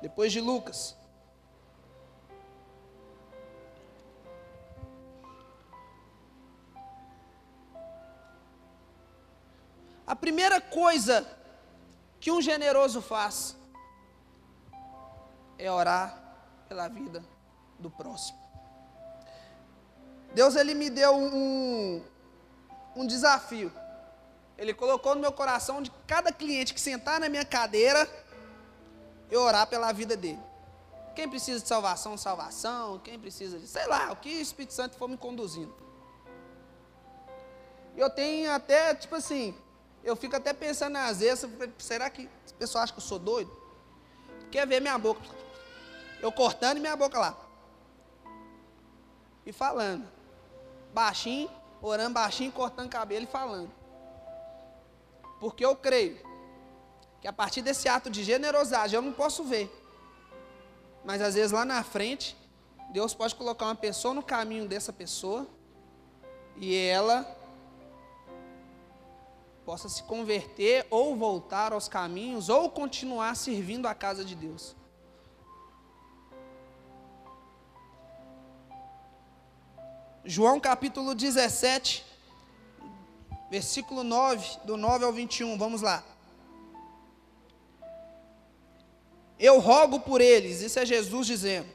Depois 0.04 0.30
de 0.30 0.38
Lucas. 0.38 0.94
A 10.06 10.14
primeira 10.14 10.60
coisa 10.60 11.26
que 12.20 12.30
um 12.30 12.42
generoso 12.42 13.00
faz 13.00 13.56
é 15.56 15.72
orar 15.72 16.22
pela 16.68 16.86
vida 16.86 17.24
do 17.78 17.90
próximo. 17.90 18.38
Deus 20.34 20.54
ele 20.54 20.74
me 20.74 20.90
deu 20.90 21.16
um, 21.16 22.04
um 22.94 23.06
desafio. 23.06 23.72
Ele 24.58 24.74
colocou 24.74 25.14
no 25.14 25.22
meu 25.22 25.32
coração 25.32 25.80
de 25.80 25.90
cada 26.06 26.30
cliente 26.30 26.74
que 26.74 26.80
sentar 26.80 27.18
na 27.18 27.30
minha 27.30 27.44
cadeira, 27.46 28.06
eu 29.34 29.42
orar 29.42 29.66
pela 29.66 29.92
vida 29.92 30.16
dele. 30.16 30.40
Quem 31.14 31.28
precisa 31.28 31.60
de 31.60 31.66
salvação, 31.66 32.16
salvação. 32.16 32.98
Quem 33.00 33.18
precisa 33.18 33.58
de, 33.58 33.66
sei 33.66 33.86
lá, 33.86 34.12
o 34.12 34.16
que 34.16 34.28
o 34.28 34.40
Espírito 34.40 34.72
Santo 34.72 34.96
for 34.96 35.08
me 35.08 35.16
conduzindo. 35.16 35.74
Eu 37.96 38.10
tenho 38.10 38.52
até, 38.52 38.94
tipo 38.94 39.14
assim, 39.14 39.54
eu 40.02 40.14
fico 40.14 40.36
até 40.36 40.52
pensando 40.52 40.96
às 40.96 41.20
vezes, 41.20 41.48
será 41.78 42.10
que 42.10 42.28
o 42.50 42.54
pessoal 42.54 42.84
acha 42.84 42.92
que 42.92 42.98
eu 42.98 43.04
sou 43.04 43.18
doido? 43.18 43.50
Quer 44.50 44.66
ver 44.66 44.80
minha 44.80 44.98
boca? 44.98 45.20
Eu 46.20 46.30
cortando 46.30 46.78
minha 46.78 46.96
boca 46.96 47.18
lá. 47.18 47.36
E 49.44 49.52
falando. 49.52 50.08
Baixinho, 50.92 51.50
orando 51.82 52.14
baixinho, 52.14 52.52
cortando 52.52 52.88
cabelo 52.88 53.24
e 53.24 53.28
falando. 53.28 53.70
Porque 55.40 55.64
eu 55.64 55.74
creio 55.74 56.33
que 57.24 57.28
a 57.28 57.32
partir 57.32 57.62
desse 57.62 57.88
ato 57.88 58.10
de 58.10 58.22
generosidade 58.22 58.94
eu 58.94 59.00
não 59.00 59.10
posso 59.10 59.44
ver. 59.44 59.72
Mas 61.02 61.22
às 61.22 61.34
vezes 61.34 61.52
lá 61.52 61.64
na 61.64 61.82
frente, 61.82 62.36
Deus 62.90 63.14
pode 63.14 63.34
colocar 63.34 63.64
uma 63.64 63.74
pessoa 63.74 64.12
no 64.12 64.22
caminho 64.22 64.68
dessa 64.68 64.92
pessoa 64.92 65.46
e 66.58 66.76
ela 66.76 67.26
possa 69.64 69.88
se 69.88 70.02
converter 70.02 70.86
ou 70.90 71.16
voltar 71.16 71.72
aos 71.72 71.88
caminhos 71.88 72.50
ou 72.50 72.68
continuar 72.68 73.34
servindo 73.36 73.88
a 73.88 73.94
casa 73.94 74.22
de 74.22 74.34
Deus. 74.34 74.76
João 80.26 80.60
capítulo 80.60 81.14
17, 81.14 82.04
versículo 83.50 84.04
9, 84.04 84.58
do 84.66 84.76
9 84.76 85.06
ao 85.06 85.12
21, 85.14 85.56
vamos 85.56 85.80
lá. 85.80 86.04
Eu 89.38 89.58
rogo 89.58 90.00
por 90.00 90.20
eles, 90.20 90.60
isso 90.60 90.78
é 90.78 90.86
Jesus 90.86 91.26
dizendo. 91.26 91.68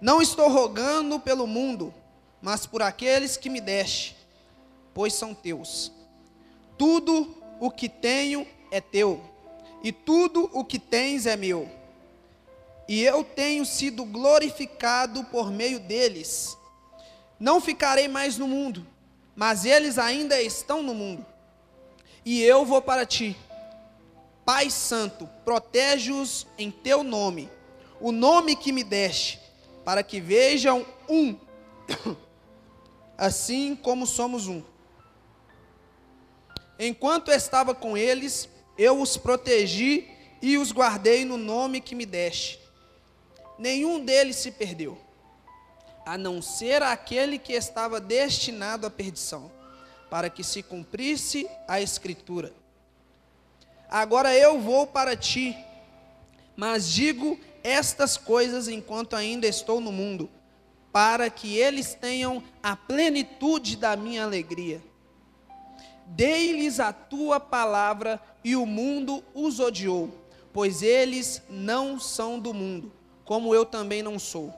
Não 0.00 0.20
estou 0.20 0.48
rogando 0.48 1.18
pelo 1.18 1.46
mundo, 1.46 1.92
mas 2.40 2.66
por 2.66 2.82
aqueles 2.82 3.36
que 3.36 3.48
me 3.48 3.60
deste, 3.60 4.16
pois 4.92 5.14
são 5.14 5.34
teus. 5.34 5.90
Tudo 6.76 7.36
o 7.58 7.70
que 7.70 7.88
tenho 7.88 8.46
é 8.70 8.80
teu, 8.80 9.20
e 9.82 9.92
tudo 9.92 10.50
o 10.52 10.64
que 10.64 10.78
tens 10.78 11.26
é 11.26 11.36
meu. 11.36 11.68
E 12.86 13.02
eu 13.02 13.24
tenho 13.24 13.64
sido 13.64 14.04
glorificado 14.04 15.24
por 15.24 15.50
meio 15.50 15.80
deles. 15.80 16.56
Não 17.40 17.60
ficarei 17.60 18.08
mais 18.08 18.36
no 18.36 18.46
mundo, 18.46 18.86
mas 19.34 19.64
eles 19.64 19.98
ainda 19.98 20.40
estão 20.40 20.82
no 20.82 20.94
mundo. 20.94 21.24
E 22.24 22.42
eu 22.42 22.64
vou 22.64 22.80
para 22.82 23.06
ti. 23.06 23.36
Pai 24.44 24.68
Santo, 24.68 25.26
protege-os 25.42 26.46
em 26.58 26.70
teu 26.70 27.02
nome, 27.02 27.50
o 27.98 28.12
nome 28.12 28.54
que 28.54 28.72
me 28.72 28.84
deste, 28.84 29.40
para 29.84 30.02
que 30.02 30.20
vejam 30.20 30.84
um, 31.08 31.34
assim 33.16 33.74
como 33.74 34.06
somos 34.06 34.46
um. 34.46 34.62
Enquanto 36.78 37.30
estava 37.30 37.74
com 37.74 37.96
eles, 37.96 38.48
eu 38.76 39.00
os 39.00 39.16
protegi 39.16 40.10
e 40.42 40.58
os 40.58 40.72
guardei 40.72 41.24
no 41.24 41.38
nome 41.38 41.80
que 41.80 41.94
me 41.94 42.04
deste. 42.04 42.60
Nenhum 43.58 44.04
deles 44.04 44.36
se 44.36 44.50
perdeu, 44.50 44.98
a 46.04 46.18
não 46.18 46.42
ser 46.42 46.82
aquele 46.82 47.38
que 47.38 47.54
estava 47.54 47.98
destinado 47.98 48.86
à 48.86 48.90
perdição, 48.90 49.50
para 50.10 50.28
que 50.28 50.44
se 50.44 50.62
cumprisse 50.62 51.48
a 51.66 51.80
Escritura. 51.80 52.52
Agora 53.94 54.36
eu 54.36 54.58
vou 54.58 54.88
para 54.88 55.16
ti, 55.16 55.56
mas 56.56 56.88
digo 56.88 57.38
estas 57.62 58.16
coisas 58.16 58.66
enquanto 58.66 59.14
ainda 59.14 59.46
estou 59.46 59.80
no 59.80 59.92
mundo, 59.92 60.28
para 60.92 61.30
que 61.30 61.56
eles 61.56 61.94
tenham 61.94 62.42
a 62.60 62.74
plenitude 62.74 63.76
da 63.76 63.94
minha 63.94 64.24
alegria. 64.24 64.82
Dei-lhes 66.06 66.80
a 66.80 66.92
tua 66.92 67.38
palavra 67.38 68.20
e 68.42 68.56
o 68.56 68.66
mundo 68.66 69.22
os 69.32 69.60
odiou, 69.60 70.12
pois 70.52 70.82
eles 70.82 71.40
não 71.48 72.00
são 72.00 72.40
do 72.40 72.52
mundo, 72.52 72.90
como 73.24 73.54
eu 73.54 73.64
também 73.64 74.02
não 74.02 74.18
sou. 74.18 74.52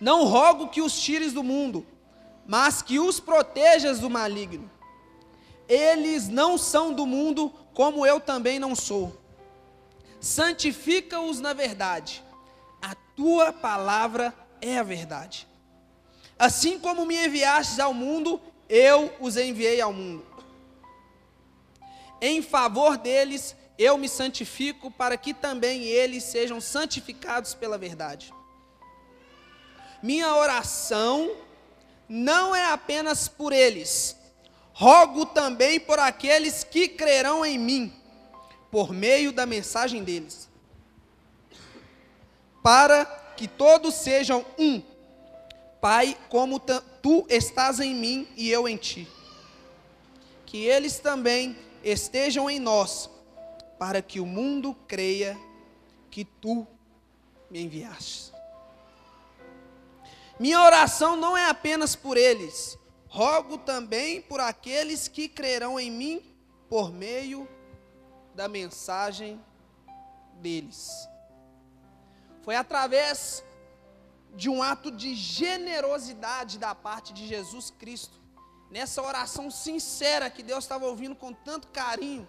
Não 0.00 0.24
rogo 0.24 0.68
que 0.68 0.80
os 0.80 0.98
tires 0.98 1.34
do 1.34 1.44
mundo, 1.44 1.86
mas 2.46 2.80
que 2.80 2.98
os 2.98 3.20
protejas 3.20 4.00
do 4.00 4.08
maligno. 4.08 4.70
Eles 5.68 6.28
não 6.28 6.56
são 6.56 6.94
do 6.94 7.06
mundo, 7.06 7.52
como 7.74 8.06
eu 8.06 8.20
também 8.20 8.58
não 8.58 8.74
sou. 8.74 9.16
Santifica-os 10.20 11.40
na 11.40 11.52
verdade. 11.52 12.22
A 12.80 12.94
tua 13.16 13.52
palavra 13.52 14.34
é 14.60 14.78
a 14.78 14.82
verdade. 14.82 15.46
Assim 16.38 16.78
como 16.78 17.06
me 17.06 17.26
enviastes 17.26 17.78
ao 17.78 17.94
mundo, 17.94 18.40
eu 18.68 19.12
os 19.20 19.36
enviei 19.36 19.80
ao 19.80 19.92
mundo. 19.92 20.26
Em 22.20 22.40
favor 22.40 22.96
deles, 22.96 23.56
eu 23.78 23.98
me 23.98 24.08
santifico 24.08 24.90
para 24.90 25.16
que 25.16 25.34
também 25.34 25.82
eles 25.82 26.24
sejam 26.24 26.60
santificados 26.60 27.54
pela 27.54 27.76
verdade. 27.76 28.32
Minha 30.02 30.34
oração 30.36 31.30
não 32.08 32.54
é 32.54 32.66
apenas 32.66 33.28
por 33.28 33.52
eles, 33.52 34.16
rogo 34.72 35.26
também 35.26 35.78
por 35.78 35.98
aqueles 35.98 36.64
que 36.64 36.88
crerão 36.88 37.44
em 37.44 37.58
mim, 37.58 37.92
por 38.70 38.92
meio 38.92 39.32
da 39.32 39.44
mensagem 39.44 40.02
deles, 40.02 40.48
para 42.62 43.04
que 43.36 43.46
todos 43.46 43.94
sejam 43.94 44.44
um. 44.58 44.82
Pai, 45.80 46.16
como 46.28 46.60
tu 46.60 47.26
estás 47.28 47.80
em 47.80 47.94
mim 47.94 48.28
e 48.36 48.48
eu 48.50 48.68
em 48.68 48.76
ti. 48.76 49.08
Que 50.46 50.64
eles 50.64 50.98
também 50.98 51.56
estejam 51.82 52.48
em 52.48 52.60
nós, 52.60 53.10
para 53.78 54.00
que 54.00 54.20
o 54.20 54.26
mundo 54.26 54.76
creia 54.86 55.36
que 56.10 56.24
tu 56.24 56.66
me 57.50 57.62
enviaste. 57.62 58.32
Minha 60.38 60.60
oração 60.62 61.16
não 61.16 61.36
é 61.36 61.48
apenas 61.48 61.96
por 61.96 62.16
eles, 62.16 62.78
rogo 63.12 63.58
também 63.58 64.22
por 64.22 64.40
aqueles 64.40 65.06
que 65.06 65.28
crerão 65.28 65.78
em 65.78 65.90
mim 65.90 66.34
por 66.66 66.90
meio 66.90 67.46
da 68.34 68.48
mensagem 68.48 69.38
deles. 70.40 71.06
Foi 72.40 72.56
através 72.56 73.44
de 74.34 74.48
um 74.48 74.62
ato 74.62 74.90
de 74.90 75.14
generosidade 75.14 76.58
da 76.58 76.74
parte 76.74 77.12
de 77.12 77.26
Jesus 77.26 77.70
Cristo 77.70 78.18
nessa 78.70 79.02
oração 79.02 79.50
sincera 79.50 80.30
que 80.30 80.42
Deus 80.42 80.64
estava 80.64 80.86
ouvindo 80.86 81.14
com 81.14 81.34
tanto 81.34 81.68
carinho, 81.68 82.26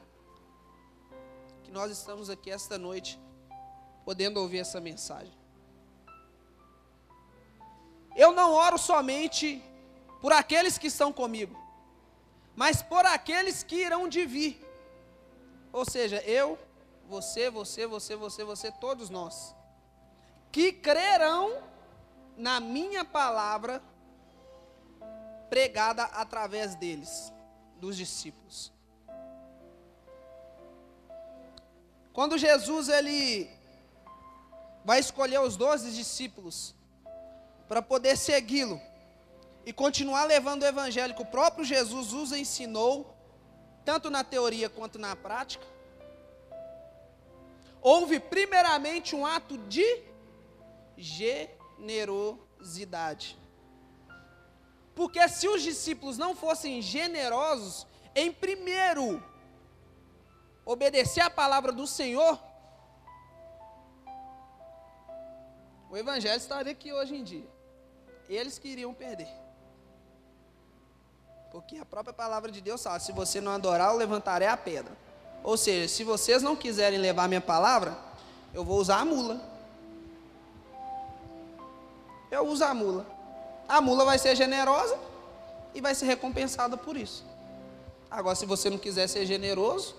que 1.64 1.72
nós 1.72 1.90
estamos 1.90 2.30
aqui 2.30 2.52
esta 2.52 2.78
noite, 2.78 3.18
podendo 4.04 4.42
ouvir 4.42 4.60
essa 4.60 4.82
mensagem. 4.82 5.34
Eu 8.18 8.34
não 8.34 8.52
oro 8.52 8.78
somente 8.78 9.64
por 10.24 10.32
aqueles 10.32 10.78
que 10.78 10.88
estão 10.88 11.12
comigo, 11.12 11.54
mas 12.56 12.82
por 12.82 13.06
aqueles 13.06 13.62
que 13.62 13.76
irão 13.76 14.08
de 14.08 14.26
vir. 14.26 14.66
Ou 15.70 15.84
seja, 15.84 16.22
eu, 16.22 16.58
você, 17.10 17.50
você, 17.50 17.86
você, 17.86 18.16
você, 18.16 18.46
você, 18.46 18.72
todos 18.72 19.10
nós, 19.10 19.54
que 20.50 20.72
crerão 20.72 21.62
na 22.38 22.62
minha 22.62 23.04
palavra 23.04 23.84
pregada 25.50 26.04
através 26.04 26.74
deles, 26.76 27.34
dos 27.76 27.98
discípulos. 27.98 28.72
Quando 32.14 32.38
Jesus 32.38 32.88
ele 32.88 33.50
vai 34.86 35.02
escolher 35.02 35.42
os 35.42 35.58
doze 35.58 35.92
discípulos 35.92 36.74
para 37.68 37.82
poder 37.82 38.16
segui-lo 38.16 38.80
e 39.66 39.72
continuar 39.72 40.26
levando 40.26 40.64
o 40.64 40.66
evangelho 40.66 41.16
que 41.16 41.22
o 41.22 41.26
próprio 41.26 41.64
Jesus 41.64 42.12
os 42.14 42.32
ensinou, 42.32 43.16
tanto 43.86 44.10
na 44.10 44.24
teoria 44.24 44.68
quanto 44.70 44.98
na 45.00 45.16
prática, 45.16 45.66
houve 47.82 48.20
primeiramente 48.20 49.16
um 49.16 49.26
ato 49.26 49.58
de 49.58 50.04
generosidade. 50.98 53.38
Porque 54.96 55.28
se 55.28 55.48
os 55.48 55.62
discípulos 55.62 56.18
não 56.18 56.36
fossem 56.36 56.82
generosos 56.82 57.86
em 58.16 58.32
primeiro 58.32 59.24
obedecer 60.66 61.22
a 61.22 61.30
palavra 61.30 61.72
do 61.72 61.88
Senhor, 61.88 62.40
o 65.90 65.98
evangelho 65.98 66.38
estaria 66.38 66.72
aqui 66.72 66.94
hoje 66.94 67.16
em 67.16 67.24
dia. 67.24 67.48
Eles 68.30 68.58
queriam 68.58 68.94
perder. 68.94 69.43
Porque 71.54 71.78
a 71.78 71.86
própria 71.86 72.14
palavra 72.14 72.52
de 72.52 72.60
Deus 72.60 72.84
fala: 72.84 73.00
se 73.00 73.14
você 73.14 73.40
não 73.40 73.54
adorar, 73.54 73.92
eu 73.94 73.98
levantarei 73.98 74.50
a 74.50 74.58
pedra. 74.58 74.92
Ou 75.42 75.56
seja, 75.56 75.88
se 75.88 76.04
vocês 76.04 76.44
não 76.44 76.58
quiserem 76.58 77.00
levar 77.00 77.30
minha 77.30 77.40
palavra, 77.40 77.98
eu 78.54 78.66
vou 78.66 78.78
usar 78.78 78.98
a 78.98 79.06
mula. 79.06 79.40
Eu 82.30 82.46
uso 82.48 82.66
a 82.66 82.74
mula 82.74 83.14
a 83.68 83.82
mula 83.82 84.06
vai 84.06 84.18
ser 84.20 84.36
generosa 84.36 84.98
e 85.74 85.82
vai 85.82 85.96
ser 85.96 86.06
recompensada 86.06 86.78
por 86.78 86.96
isso. 86.96 87.26
Agora, 88.10 88.36
se 88.36 88.46
você 88.46 88.70
não 88.70 88.78
quiser 88.78 89.08
ser 89.08 89.26
generoso, 89.26 89.96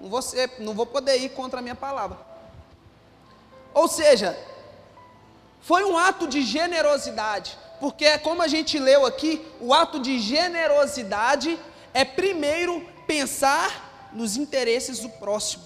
não 0.00 0.08
vou, 0.08 0.22
ser, 0.22 0.60
não 0.60 0.74
vou 0.74 0.86
poder 0.86 1.16
ir 1.18 1.30
contra 1.30 1.60
a 1.60 1.62
minha 1.62 1.76
palavra. 1.76 2.18
Ou 3.72 3.86
seja, 3.86 4.36
foi 5.60 5.84
um 5.84 5.96
ato 5.96 6.26
de 6.26 6.42
generosidade, 6.42 7.56
porque 7.80 8.18
como 8.18 8.42
a 8.42 8.48
gente 8.48 8.78
leu 8.78 9.04
aqui, 9.04 9.44
o 9.60 9.72
ato 9.74 10.00
de 10.00 10.18
generosidade 10.18 11.58
é 11.92 12.04
primeiro 12.04 12.86
pensar 13.06 14.10
nos 14.12 14.36
interesses 14.36 15.00
do 15.00 15.08
próximo. 15.08 15.64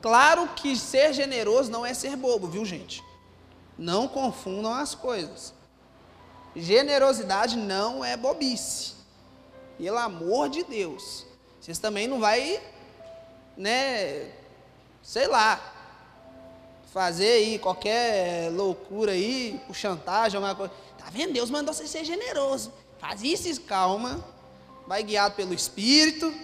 Claro 0.00 0.48
que 0.54 0.76
ser 0.76 1.12
generoso 1.12 1.70
não 1.70 1.84
é 1.84 1.92
ser 1.92 2.16
bobo, 2.16 2.46
viu, 2.46 2.64
gente? 2.64 3.02
Não 3.76 4.06
confundam 4.06 4.72
as 4.72 4.94
coisas. 4.94 5.52
Generosidade 6.54 7.56
não 7.56 8.04
é 8.04 8.16
bobice. 8.16 8.94
Pelo 9.76 9.98
amor 9.98 10.48
de 10.48 10.62
Deus. 10.64 11.26
Vocês 11.60 11.78
também 11.78 12.06
não 12.06 12.20
vai, 12.20 12.62
né, 13.56 14.30
sei 15.02 15.26
lá, 15.26 15.75
fazer 16.96 17.28
aí 17.30 17.58
qualquer 17.58 18.50
loucura 18.50 19.12
aí, 19.12 19.60
por 19.66 19.76
chantagem, 19.76 20.38
alguma 20.38 20.54
coisa. 20.54 20.72
Tá 20.96 21.10
vendo? 21.10 21.34
Deus 21.34 21.50
mandou 21.50 21.74
você 21.74 21.86
ser 21.86 22.06
generoso. 22.06 22.72
Faz 22.98 23.22
isso, 23.22 23.60
calma. 23.64 24.24
Vai 24.86 25.02
guiado 25.02 25.34
pelo 25.34 25.52
Espírito, 25.52 26.34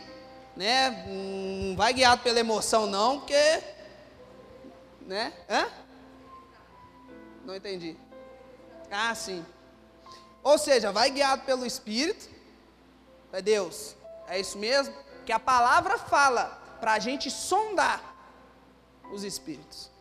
né? 0.54 1.06
Não 1.08 1.74
vai 1.74 1.94
guiado 1.94 2.22
pela 2.22 2.38
emoção, 2.38 2.86
não, 2.86 3.20
porque. 3.20 3.62
Né? 5.00 5.32
Hã? 5.48 5.68
Não 7.46 7.56
entendi. 7.56 7.96
Ah, 8.90 9.14
sim. 9.14 9.42
Ou 10.42 10.58
seja, 10.58 10.92
vai 10.92 11.08
guiado 11.08 11.46
pelo 11.46 11.64
Espírito. 11.64 12.28
É 13.32 13.40
Deus. 13.40 13.96
É 14.28 14.38
isso 14.38 14.58
mesmo? 14.58 14.94
Que 15.24 15.32
a 15.32 15.40
palavra 15.40 15.96
fala 15.96 16.76
para 16.78 16.92
a 16.92 16.98
gente 16.98 17.30
sondar 17.30 18.02
os 19.10 19.24
espíritos. 19.24 19.91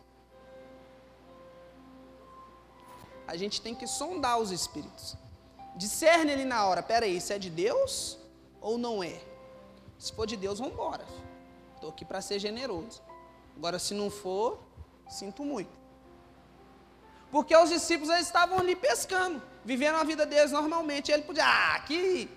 A 3.32 3.36
gente 3.38 3.62
tem 3.62 3.74
que 3.74 3.86
sondar 3.86 4.38
os 4.38 4.50
espíritos. 4.50 5.16
Discerne 5.74 6.32
ele 6.32 6.44
na 6.44 6.66
hora, 6.66 6.82
peraí, 6.82 7.16
isso 7.16 7.32
é 7.32 7.38
de 7.38 7.48
Deus 7.48 8.18
ou 8.60 8.76
não 8.76 9.02
é? 9.02 9.18
Se 9.98 10.12
for 10.12 10.26
de 10.26 10.36
Deus, 10.36 10.58
vamos 10.58 10.74
embora. 10.74 11.02
Estou 11.74 11.88
aqui 11.88 12.04
para 12.04 12.20
ser 12.20 12.38
generoso. 12.38 13.00
Agora, 13.56 13.78
se 13.78 13.94
não 13.94 14.10
for, 14.10 14.60
sinto 15.08 15.46
muito. 15.46 15.70
Porque 17.30 17.56
os 17.56 17.70
discípulos 17.70 18.12
eles 18.12 18.26
estavam 18.26 18.58
ali 18.58 18.76
pescando, 18.76 19.42
vivendo 19.64 19.94
a 19.94 20.04
vida 20.04 20.26
deles 20.26 20.52
normalmente. 20.52 21.10
Ele 21.10 21.22
podia, 21.22 21.46
ah, 21.46 21.76
aqui, 21.76 22.28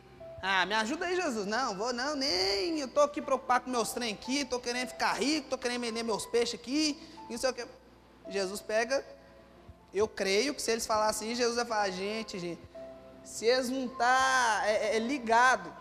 ah, 0.42 0.66
me 0.66 0.76
ajuda 0.76 1.08
aí, 1.08 1.18
Jesus. 1.18 1.46
Não, 1.46 1.76
vou 1.76 1.92
não, 1.92 2.16
nem. 2.16 2.80
Eu 2.80 2.88
estou 2.88 3.04
aqui 3.04 3.22
preocupado 3.22 3.66
com 3.66 3.70
meus 3.70 3.92
trem 3.92 4.14
aqui, 4.14 4.44
estou 4.44 4.62
querendo 4.62 4.88
ficar 4.88 5.12
rico, 5.12 5.48
estou 5.48 5.60
querendo 5.60 5.82
vender 5.82 6.04
meus 6.04 6.26
peixes 6.26 6.58
aqui, 6.58 6.98
não 7.30 7.38
sei 7.38 7.50
o 7.50 7.54
que. 7.54 7.68
Jesus 8.30 8.62
pega, 8.62 9.06
eu 9.96 10.08
creio 10.08 10.54
que 10.54 10.62
se 10.62 10.72
eles 10.72 10.86
falassem 10.86 11.30
assim, 11.30 11.38
Jesus 11.38 11.56
vai 11.56 11.66
falar, 11.66 11.90
gente, 11.90 12.38
gente, 12.38 12.62
se 13.24 13.46
eles 13.46 13.70
não 13.70 13.86
estão 13.86 13.98
tá, 13.98 14.64
é, 14.66 14.72
é, 14.72 14.96
é 14.98 15.00
ligado, 15.00 15.74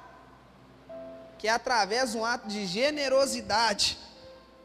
que 1.36 1.48
é 1.48 1.50
através 1.50 2.12
de 2.12 2.18
um 2.18 2.24
ato 2.24 2.46
de 2.46 2.64
generosidade, 2.64 3.98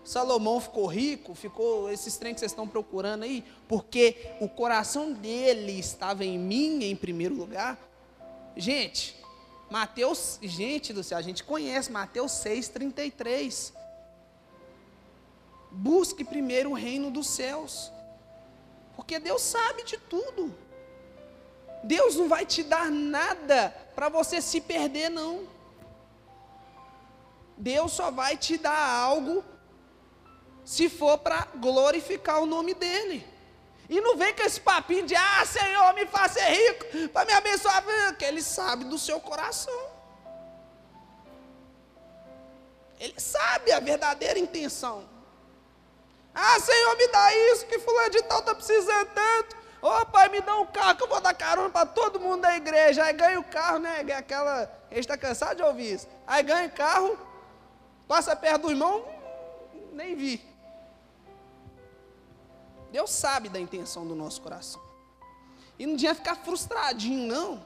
Salomão 0.04 0.60
ficou 0.60 0.86
rico, 0.86 1.36
ficou 1.36 1.92
esses 1.92 2.16
trem 2.18 2.34
que 2.34 2.40
vocês 2.40 2.52
estão 2.52 2.68
procurando 2.68 3.24
aí, 3.24 3.44
porque 3.68 4.32
o 4.40 4.48
coração 4.48 5.12
dele 5.12 5.78
estava 5.78 6.24
em 6.24 6.38
mim 6.38 6.84
em 6.84 6.96
primeiro 6.96 7.36
lugar. 7.36 7.78
Gente, 8.56 9.16
Mateus, 9.70 10.40
gente 10.42 10.94
do 10.94 11.04
céu, 11.04 11.18
a 11.18 11.22
gente 11.22 11.44
conhece 11.44 11.92
Mateus 11.92 12.32
6:33. 12.44 13.74
Busque 15.72 16.24
primeiro 16.24 16.72
o 16.72 16.74
reino 16.74 17.12
dos 17.12 17.28
céus. 17.28 17.92
Porque 19.00 19.18
Deus 19.18 19.42
sabe 19.42 19.84
de 19.84 19.98
tudo. 19.98 20.54
Deus 21.86 22.18
não 22.18 22.28
vai 22.28 22.46
te 22.46 22.64
dar 22.64 22.92
nada 22.92 23.70
para 23.96 24.10
você 24.10 24.42
se 24.42 24.60
perder 24.60 25.08
não. 25.08 25.48
Deus 27.56 27.94
só 27.94 28.12
vai 28.12 28.36
te 28.36 28.58
dar 28.58 28.78
algo 28.78 29.42
se 30.66 30.90
for 30.90 31.18
para 31.18 31.48
glorificar 31.56 32.42
o 32.42 32.46
nome 32.46 32.74
dele. 32.74 33.26
E 33.88 34.02
não 34.02 34.18
vem 34.18 34.36
com 34.36 34.44
esse 34.44 34.60
papinho 34.60 35.06
de, 35.06 35.16
ah, 35.16 35.46
Senhor, 35.46 35.94
me 35.94 36.06
faça 36.06 36.42
rico, 36.42 37.08
para 37.14 37.26
me 37.26 37.32
abençoar, 37.32 37.82
porque 37.82 38.26
ele 38.26 38.42
sabe 38.42 38.84
do 38.84 38.98
seu 38.98 39.22
coração. 39.22 39.82
Ele 43.00 43.18
sabe 43.18 43.72
a 43.72 43.80
verdadeira 43.80 44.38
intenção. 44.38 45.08
Ah, 46.34 46.60
Senhor, 46.60 46.96
me 46.96 47.08
dá 47.08 47.36
isso, 47.52 47.66
que 47.66 47.80
fulano 47.80 48.10
de 48.10 48.22
tal 48.24 48.40
está 48.40 48.56
precisando 48.56 49.10
tanto. 49.14 49.58
Ô 49.82 49.88
oh, 49.88 50.06
pai, 50.06 50.28
me 50.30 50.42
dá 50.42 50.58
um 50.58 50.66
carro 50.66 50.98
que 50.98 51.04
eu 51.04 51.08
vou 51.08 51.22
dar 51.22 51.34
carona 51.34 51.70
para 51.70 51.86
todo 51.86 52.20
mundo 52.20 52.42
da 52.42 52.56
igreja. 52.56 53.04
Aí 53.04 53.14
ganha 53.14 53.40
o 53.40 53.44
carro, 53.44 53.80
né? 53.80 54.02
Aquela. 54.14 54.64
A 54.92 54.94
gente 54.94 55.00
está 55.00 55.18
cansado 55.18 55.58
de 55.58 55.64
ouvir 55.64 55.94
isso. 55.94 56.08
Aí 56.28 56.44
ganha 56.44 56.68
o 56.68 56.72
carro, 56.72 57.18
passa 58.08 58.36
perto 58.36 58.64
do 58.64 58.72
irmão, 58.72 59.06
nem 59.94 60.16
vi. 60.16 60.44
Deus 62.92 63.12
sabe 63.12 63.50
da 63.50 63.60
intenção 63.60 64.06
do 64.06 64.16
nosso 64.16 64.42
coração. 64.42 64.82
E 65.78 65.86
não 65.86 65.96
tinha 65.96 66.14
ficar 66.14 66.36
frustradinho, 66.36 67.28
não. 67.28 67.66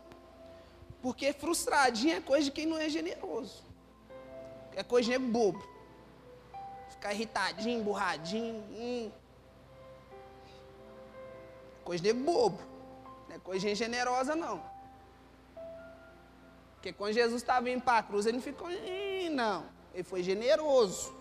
Porque 1.01 1.33
frustradinho 1.33 2.17
é 2.17 2.21
coisa 2.21 2.45
de 2.45 2.51
quem 2.51 2.65
não 2.65 2.77
é 2.77 2.89
generoso. 2.89 3.63
É 4.75 4.83
coisa 4.83 5.11
de 5.11 5.17
bobo. 5.17 5.72
Ficar 7.03 7.15
irritadinho, 7.15 7.81
emburradinho. 7.81 8.63
Hum. 8.71 9.11
Coisa 11.83 12.01
de 12.01 12.13
bobo. 12.13 12.57
Não 13.27 13.35
é 13.35 13.39
coisa 13.39 13.75
generosa, 13.75 14.37
não. 14.37 14.63
Porque 16.75 16.93
quando 16.93 17.11
Jesus 17.11 17.41
estava 17.41 17.69
indo 17.69 17.83
para 17.83 17.97
a 17.97 18.03
cruz, 18.03 18.25
ele 18.25 18.37
não 18.37 18.41
ficou, 18.41 18.69
não. 19.33 19.65
Ele 19.93 20.03
foi 20.03 20.23
generoso. 20.23 21.13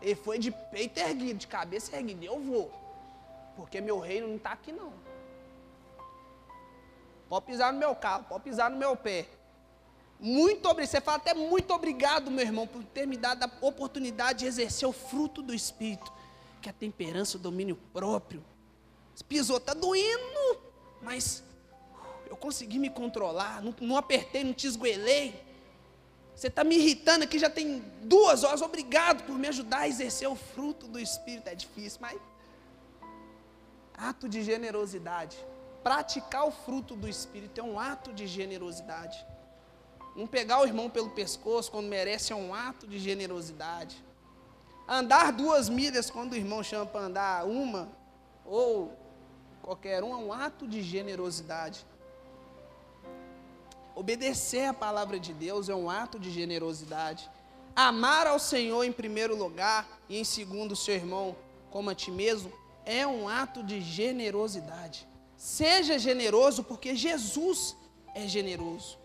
Ele 0.00 0.14
foi 0.14 0.38
de 0.38 0.52
peito 0.52 1.00
erguido, 1.00 1.40
de 1.40 1.48
cabeça 1.48 1.96
erguida. 1.96 2.24
Eu 2.24 2.38
vou. 2.38 2.70
Porque 3.56 3.80
meu 3.80 3.98
reino 3.98 4.28
não 4.28 4.36
está 4.36 4.52
aqui, 4.52 4.70
não. 4.70 4.92
Pode 7.28 7.46
pisar 7.46 7.72
no 7.72 7.80
meu 7.80 7.96
carro, 7.96 8.26
pode 8.28 8.44
pisar 8.44 8.70
no 8.70 8.76
meu 8.76 8.94
pé. 8.94 9.26
Muito 10.20 10.68
obrigado. 10.68 10.90
Você 10.90 11.00
fala 11.00 11.18
até 11.18 11.34
muito 11.34 11.72
obrigado, 11.72 12.30
meu 12.30 12.44
irmão, 12.44 12.66
por 12.66 12.82
ter 12.82 13.06
me 13.06 13.16
dado 13.16 13.44
a 13.44 13.50
oportunidade 13.60 14.40
de 14.40 14.46
exercer 14.46 14.88
o 14.88 14.92
fruto 14.92 15.42
do 15.42 15.54
Espírito, 15.54 16.12
que 16.60 16.68
é 16.68 16.70
a 16.70 16.74
temperança, 16.74 17.36
o 17.36 17.40
domínio 17.40 17.76
próprio. 17.92 18.44
Pisou, 19.28 19.56
está 19.56 19.74
doendo, 19.74 20.60
mas 21.02 21.42
eu 22.28 22.36
consegui 22.36 22.78
me 22.78 22.88
controlar, 22.88 23.62
não, 23.62 23.74
não 23.80 23.96
apertei, 23.96 24.44
não 24.44 24.52
te 24.52 24.66
esgoelei. 24.66 25.44
Você 26.34 26.46
está 26.46 26.62
me 26.62 26.76
irritando 26.76 27.24
aqui 27.24 27.36
já 27.36 27.50
tem 27.50 27.82
duas 28.02 28.44
horas. 28.44 28.62
Obrigado 28.62 29.24
por 29.24 29.36
me 29.36 29.48
ajudar 29.48 29.78
a 29.78 29.88
exercer 29.88 30.28
o 30.28 30.36
fruto 30.36 30.86
do 30.86 30.98
Espírito. 31.00 31.48
É 31.48 31.54
difícil, 31.54 31.98
mas. 32.00 32.16
Ato 33.94 34.28
de 34.28 34.44
generosidade. 34.44 35.36
Praticar 35.82 36.46
o 36.46 36.52
fruto 36.52 36.94
do 36.94 37.08
Espírito 37.08 37.60
é 37.60 37.64
um 37.64 37.80
ato 37.80 38.12
de 38.12 38.28
generosidade. 38.28 39.26
Não 40.18 40.26
pegar 40.26 40.60
o 40.60 40.66
irmão 40.66 40.90
pelo 40.90 41.10
pescoço 41.10 41.70
quando 41.70 41.86
merece 41.86 42.32
é 42.32 42.36
um 42.36 42.52
ato 42.52 42.88
de 42.88 42.98
generosidade. 42.98 44.04
Andar 44.88 45.30
duas 45.30 45.68
milhas 45.68 46.10
quando 46.10 46.32
o 46.32 46.34
irmão 46.34 46.60
chama 46.60 46.86
para 46.86 47.02
andar 47.02 47.46
uma, 47.46 47.88
ou 48.44 48.98
qualquer 49.62 50.02
um, 50.02 50.12
é 50.12 50.16
um 50.16 50.32
ato 50.32 50.66
de 50.66 50.82
generosidade. 50.82 51.86
Obedecer 53.94 54.64
a 54.64 54.74
palavra 54.74 55.20
de 55.20 55.32
Deus 55.32 55.68
é 55.68 55.74
um 55.76 55.88
ato 55.88 56.18
de 56.18 56.32
generosidade. 56.32 57.30
Amar 57.76 58.26
ao 58.26 58.40
Senhor 58.40 58.82
em 58.82 58.90
primeiro 58.90 59.36
lugar 59.36 59.86
e 60.08 60.18
em 60.18 60.24
segundo 60.24 60.72
o 60.72 60.76
seu 60.76 60.96
irmão 60.96 61.36
como 61.70 61.90
a 61.90 61.94
ti 61.94 62.10
mesmo 62.10 62.52
é 62.84 63.06
um 63.06 63.28
ato 63.28 63.62
de 63.62 63.80
generosidade. 63.80 65.06
Seja 65.36 65.96
generoso 65.96 66.64
porque 66.64 66.96
Jesus 66.96 67.76
é 68.16 68.26
generoso. 68.26 68.98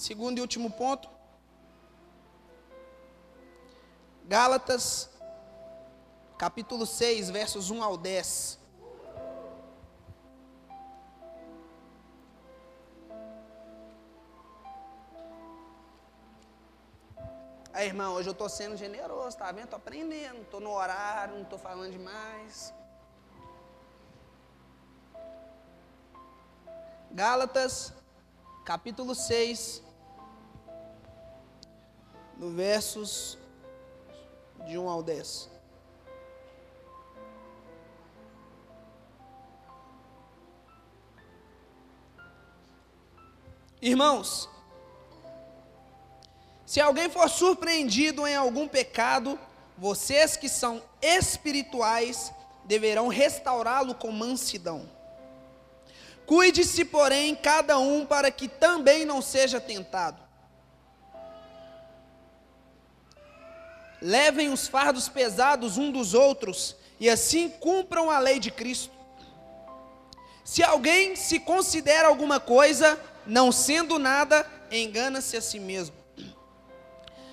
Segundo 0.00 0.38
e 0.38 0.40
último 0.40 0.70
ponto. 0.70 1.10
Gálatas, 4.24 5.10
capítulo 6.38 6.86
6, 6.86 7.28
versos 7.28 7.68
1 7.68 7.82
ao 7.82 7.98
10. 7.98 8.58
Aí, 17.74 17.86
irmão, 17.86 18.14
hoje 18.14 18.30
eu 18.30 18.32
estou 18.32 18.48
sendo 18.48 18.78
generoso, 18.78 19.36
tá 19.36 19.52
vendo? 19.52 19.64
Estou 19.64 19.76
aprendendo, 19.76 20.40
estou 20.40 20.60
no 20.60 20.70
horário, 20.70 21.34
não 21.34 21.42
estou 21.42 21.58
falando 21.58 21.92
demais. 21.92 22.72
Gálatas, 27.10 27.92
capítulo 28.64 29.14
6, 29.14 29.89
no 32.40 32.48
versos 32.48 33.36
de 34.66 34.78
1 34.78 34.88
ao 34.88 35.02
10. 35.02 35.50
Irmãos, 43.82 44.48
se 46.64 46.80
alguém 46.80 47.10
for 47.10 47.28
surpreendido 47.28 48.26
em 48.26 48.34
algum 48.34 48.66
pecado, 48.66 49.38
vocês 49.76 50.34
que 50.34 50.48
são 50.48 50.82
espirituais 51.02 52.32
deverão 52.64 53.08
restaurá-lo 53.08 53.94
com 53.94 54.10
mansidão. 54.10 54.88
Cuide-se, 56.24 56.86
porém, 56.86 57.34
cada 57.34 57.78
um 57.78 58.06
para 58.06 58.30
que 58.30 58.48
também 58.48 59.04
não 59.04 59.20
seja 59.20 59.60
tentado. 59.60 60.29
Levem 64.00 64.52
os 64.52 64.66
fardos 64.66 65.08
pesados 65.08 65.76
um 65.76 65.90
dos 65.90 66.14
outros 66.14 66.76
e 66.98 67.08
assim 67.08 67.48
cumpram 67.48 68.10
a 68.10 68.18
lei 68.18 68.38
de 68.38 68.50
Cristo. 68.50 68.92
Se 70.44 70.62
alguém 70.62 71.14
se 71.16 71.40
considera 71.40 72.08
alguma 72.08 72.40
coisa, 72.40 73.00
não 73.26 73.52
sendo 73.52 73.98
nada, 73.98 74.46
engana-se 74.70 75.36
a 75.36 75.40
si 75.40 75.60
mesmo. 75.60 75.94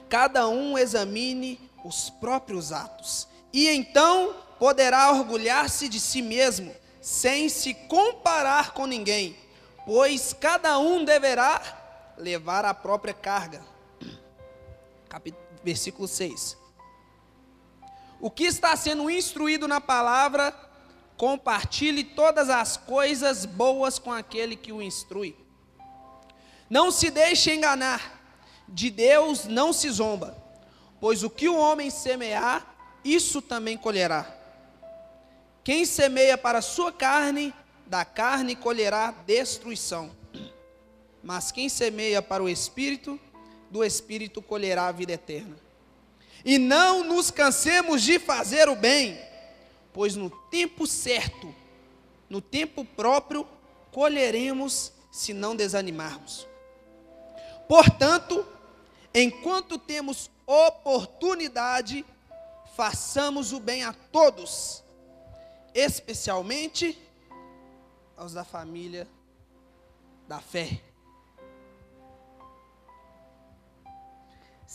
Cada 0.10 0.48
um 0.48 0.78
examine 0.78 1.60
os 1.84 2.10
próprios 2.10 2.72
atos, 2.72 3.28
e 3.52 3.68
então 3.68 4.36
poderá 4.60 5.12
orgulhar-se 5.12 5.88
de 5.90 6.00
si 6.00 6.22
mesmo, 6.22 6.74
sem 7.02 7.50
se 7.50 7.74
comparar 7.74 8.74
com 8.74 8.86
ninguém, 8.86 9.38
pois 9.86 10.34
cada 10.34 10.78
um 10.80 11.04
deverá 11.04 11.62
levar 12.18 12.66
a 12.66 12.74
própria 12.74 13.14
carga. 13.14 13.62
Capítulo, 15.08 15.47
versículo 15.68 16.08
6. 16.08 16.58
O 18.22 18.32
que 18.32 18.46
está 18.46 18.74
sendo 18.78 19.10
instruído 19.10 19.68
na 19.68 19.82
palavra, 19.82 20.56
compartilhe 21.18 22.06
todas 22.06 22.50
as 22.50 22.78
coisas 22.78 23.44
boas 23.44 24.00
com 24.00 24.14
aquele 24.14 24.56
que 24.56 24.72
o 24.72 24.82
instrui. 24.82 25.36
Não 26.70 26.90
se 26.90 27.10
deixe 27.10 27.54
enganar, 27.54 28.02
de 28.68 28.90
Deus 28.90 29.46
não 29.46 29.74
se 29.74 29.90
zomba, 29.90 30.38
pois 31.02 31.22
o 31.22 31.30
que 31.30 31.50
o 31.50 31.58
homem 31.58 31.90
semear, 31.90 32.76
isso 33.04 33.42
também 33.42 33.78
colherá. 33.78 34.26
Quem 35.66 35.84
semeia 35.84 36.38
para 36.38 36.60
a 36.60 36.62
sua 36.62 36.94
carne, 36.94 37.54
da 37.86 38.06
carne 38.06 38.56
colherá 38.56 39.12
destruição. 39.26 40.16
Mas 41.22 41.52
quem 41.52 41.68
semeia 41.68 42.22
para 42.22 42.42
o 42.42 42.48
espírito, 42.48 43.20
do 43.70 43.84
espírito 43.84 44.42
colherá 44.42 44.88
a 44.88 44.92
vida 44.92 45.14
eterna. 45.14 45.58
E 46.44 46.58
não 46.58 47.04
nos 47.04 47.32
cansemos 47.32 48.02
de 48.02 48.20
fazer 48.20 48.70
o 48.70 48.76
bem, 48.76 49.20
pois 49.92 50.16
no 50.16 50.30
tempo 50.30 50.86
certo, 50.88 51.54
no 52.30 52.42
tempo 52.42 52.86
próprio, 52.86 53.48
colheremos 53.92 54.92
se 55.12 55.34
não 55.34 55.56
desanimarmos. 55.56 56.48
Portanto, 57.68 58.46
enquanto 59.14 59.78
temos 59.78 60.30
oportunidade, 60.46 62.06
façamos 62.76 63.52
o 63.52 63.60
bem 63.60 63.84
a 63.84 63.92
todos, 63.92 64.84
especialmente 65.74 66.98
aos 68.16 68.34
da 68.34 68.46
família 68.46 69.08
da 70.28 70.40
fé. 70.40 70.87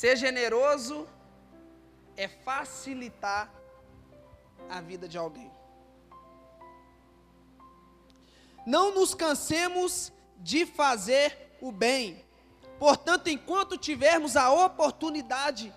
Ser 0.03 0.17
generoso 0.17 1.09
é 2.17 2.27
facilitar 2.27 3.49
a 4.69 4.81
vida 4.81 5.07
de 5.07 5.17
alguém. 5.17 5.49
Não 8.67 8.93
nos 8.93 9.15
cansemos 9.15 10.13
de 10.39 10.67
fazer 10.67 11.57
o 11.61 11.71
bem. 11.71 12.25
Portanto, 12.81 13.29
enquanto 13.29 13.79
tivermos 13.79 14.37
a 14.37 14.51
oportunidade, 14.51 15.73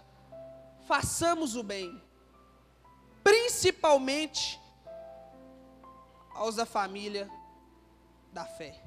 façamos 0.87 1.55
o 1.55 1.61
bem. 1.61 2.01
Principalmente 3.23 4.59
aos 6.33 6.55
da 6.55 6.65
família 6.65 7.29
da 8.33 8.43
fé. 8.43 8.84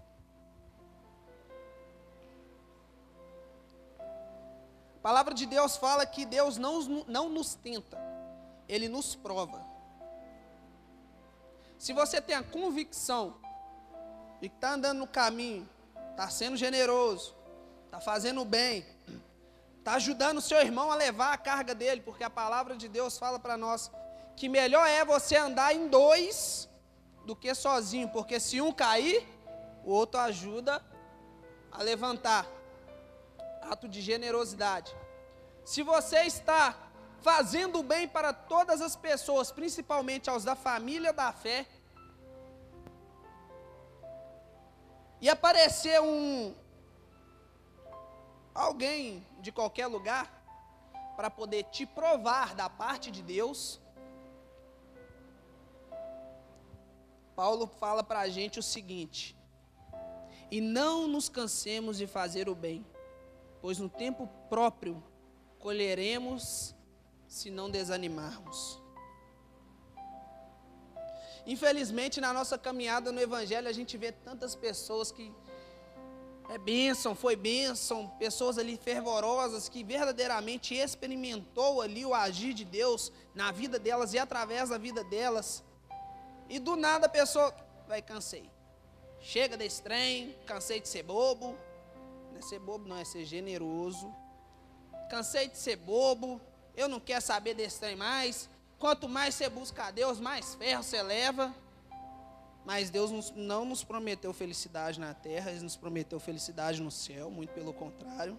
A 5.09 5.11
palavra 5.11 5.33
de 5.33 5.47
Deus 5.47 5.75
fala 5.75 6.05
que 6.05 6.27
Deus 6.27 6.59
não, 6.59 6.83
não 7.07 7.31
nos 7.31 7.55
tenta, 7.55 7.99
Ele 8.69 8.91
nos 8.91 9.15
prova. 9.15 9.65
Se 11.79 11.95
você 11.95 12.21
tem 12.21 12.37
a 12.37 12.43
convicção 12.43 13.37
de 14.39 14.51
que 14.51 14.55
está 14.55 14.73
andando 14.73 14.99
no 14.99 15.07
caminho, 15.07 15.67
está 16.11 16.29
sendo 16.29 16.59
generoso, 16.59 17.35
está 17.87 17.99
fazendo 17.99 18.45
bem, 18.45 18.85
está 19.79 19.95
ajudando 19.95 20.37
o 20.37 20.43
seu 20.43 20.59
irmão 20.59 20.93
a 20.93 20.95
levar 20.95 21.33
a 21.33 21.39
carga 21.39 21.75
dele, 21.75 22.03
porque 22.03 22.23
a 22.23 22.29
palavra 22.29 22.77
de 22.77 22.87
Deus 22.87 23.17
fala 23.17 23.39
para 23.39 23.57
nós 23.57 23.91
que 24.37 24.47
melhor 24.47 24.87
é 24.87 25.07
você 25.07 25.37
andar 25.37 25.75
em 25.75 25.89
dois 25.89 26.69
do 27.25 27.35
que 27.35 27.55
sozinho, 27.55 28.11
porque 28.11 28.39
se 28.39 28.61
um 28.61 28.73
cair, 28.73 29.27
o 29.87 29.91
outro 29.91 30.21
ajuda 30.21 30.85
a 31.73 31.83
levantar 31.83 32.58
ato 33.71 33.89
de 33.89 34.01
generosidade. 34.01 34.95
Se 35.65 35.83
você 35.83 36.21
está 36.23 36.77
fazendo 37.21 37.83
bem 37.83 38.09
para 38.09 38.33
todas 38.33 38.81
as 38.81 38.97
pessoas, 38.97 39.51
principalmente 39.51 40.31
aos 40.31 40.45
da 40.45 40.55
família 40.55 41.13
da 41.13 41.33
fé, 41.33 41.67
e 45.21 45.29
aparecer 45.29 46.01
um 46.01 46.55
alguém 48.55 49.27
de 49.41 49.51
qualquer 49.53 49.87
lugar 49.87 50.27
para 51.17 51.29
poder 51.29 51.65
te 51.65 51.85
provar 51.85 52.55
da 52.55 52.71
parte 52.71 53.11
de 53.11 53.23
Deus, 53.23 53.81
Paulo 57.35 57.67
fala 57.67 58.03
para 58.03 58.21
a 58.21 58.29
gente 58.29 58.59
o 58.59 58.63
seguinte: 58.63 59.37
e 60.51 60.61
não 60.61 61.09
nos 61.09 61.29
cansemos 61.29 61.99
de 61.99 62.07
fazer 62.07 62.49
o 62.49 62.55
bem 62.55 62.87
pois 63.69 63.79
no 63.79 63.91
tempo 63.91 64.27
próprio 64.49 65.05
colheremos 65.59 66.75
se 67.29 67.51
não 67.51 67.69
desanimarmos. 67.69 68.81
Infelizmente, 71.47 72.19
na 72.19 72.33
nossa 72.33 72.57
caminhada 72.57 73.13
no 73.13 73.21
Evangelho, 73.21 73.69
a 73.69 73.73
gente 73.73 73.99
vê 73.99 74.11
tantas 74.11 74.55
pessoas 74.55 75.13
que 75.13 75.31
é 76.49 76.57
bênção, 76.57 77.15
foi 77.15 77.37
bênção, 77.37 78.09
pessoas 78.19 78.57
ali 78.57 78.79
fervorosas 78.79 79.69
que 79.69 79.85
verdadeiramente 79.85 80.75
experimentou 80.75 81.83
ali 81.83 82.07
o 82.07 82.15
agir 82.15 82.55
de 82.55 82.65
Deus 82.65 83.13
na 83.35 83.53
vida 83.53 83.79
delas 83.79 84.15
e 84.15 84.19
através 84.19 84.71
da 84.71 84.79
vida 84.79 85.05
delas. 85.05 85.63
E 86.49 86.59
do 86.59 86.75
nada 86.75 87.05
a 87.05 87.11
pessoa 87.11 87.55
vai 87.87 88.01
cansei. 88.01 88.51
Chega 89.21 89.59
desse 89.59 89.83
trem, 89.83 90.35
cansei 90.47 90.81
de 90.81 90.89
ser 90.89 91.03
bobo, 91.03 91.55
não 92.39 92.47
é 92.47 92.49
ser 92.49 92.59
bobo, 92.61 92.89
não, 92.89 92.97
é 92.97 93.05
ser 93.05 93.25
generoso. 93.25 94.15
Cansei 95.11 95.49
de 95.49 95.59
ser 95.59 95.77
bobo, 95.77 96.41
eu 96.77 96.89
não 96.89 97.01
quero 97.01 97.21
saber 97.21 97.55
desse 97.55 97.81
trem 97.81 97.97
mais. 97.97 98.49
Quanto 98.79 99.09
mais 99.09 99.35
você 99.35 99.49
busca 99.49 99.85
a 99.85 99.91
Deus, 99.91 100.21
mais 100.21 100.55
ferro 100.55 100.83
você 100.83 101.03
leva. 101.03 101.55
Mas 102.65 102.91
Deus 102.91 103.33
não 103.35 103.65
nos 103.65 103.83
prometeu 103.83 104.33
felicidade 104.33 105.01
na 105.01 105.15
terra, 105.15 105.51
Ele 105.51 105.61
nos 105.63 105.77
prometeu 105.77 106.21
felicidade 106.21 106.81
no 106.81 106.91
céu, 106.91 107.31
muito 107.31 107.51
pelo 107.51 107.73
contrário. 107.73 108.39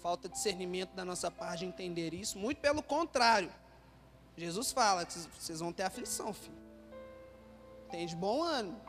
Falta 0.00 0.28
discernimento 0.28 0.92
da 0.94 1.04
nossa 1.04 1.30
parte 1.30 1.60
de 1.60 1.66
entender 1.66 2.12
isso, 2.12 2.38
muito 2.38 2.58
pelo 2.60 2.82
contrário. 2.82 3.52
Jesus 4.36 4.72
fala 4.72 5.04
que 5.04 5.12
vocês 5.38 5.60
vão 5.60 5.72
ter 5.72 5.84
aflição, 5.84 6.32
filho. 6.32 6.56
Tem 7.90 8.06
de 8.06 8.16
bom 8.16 8.42
ano. 8.42 8.80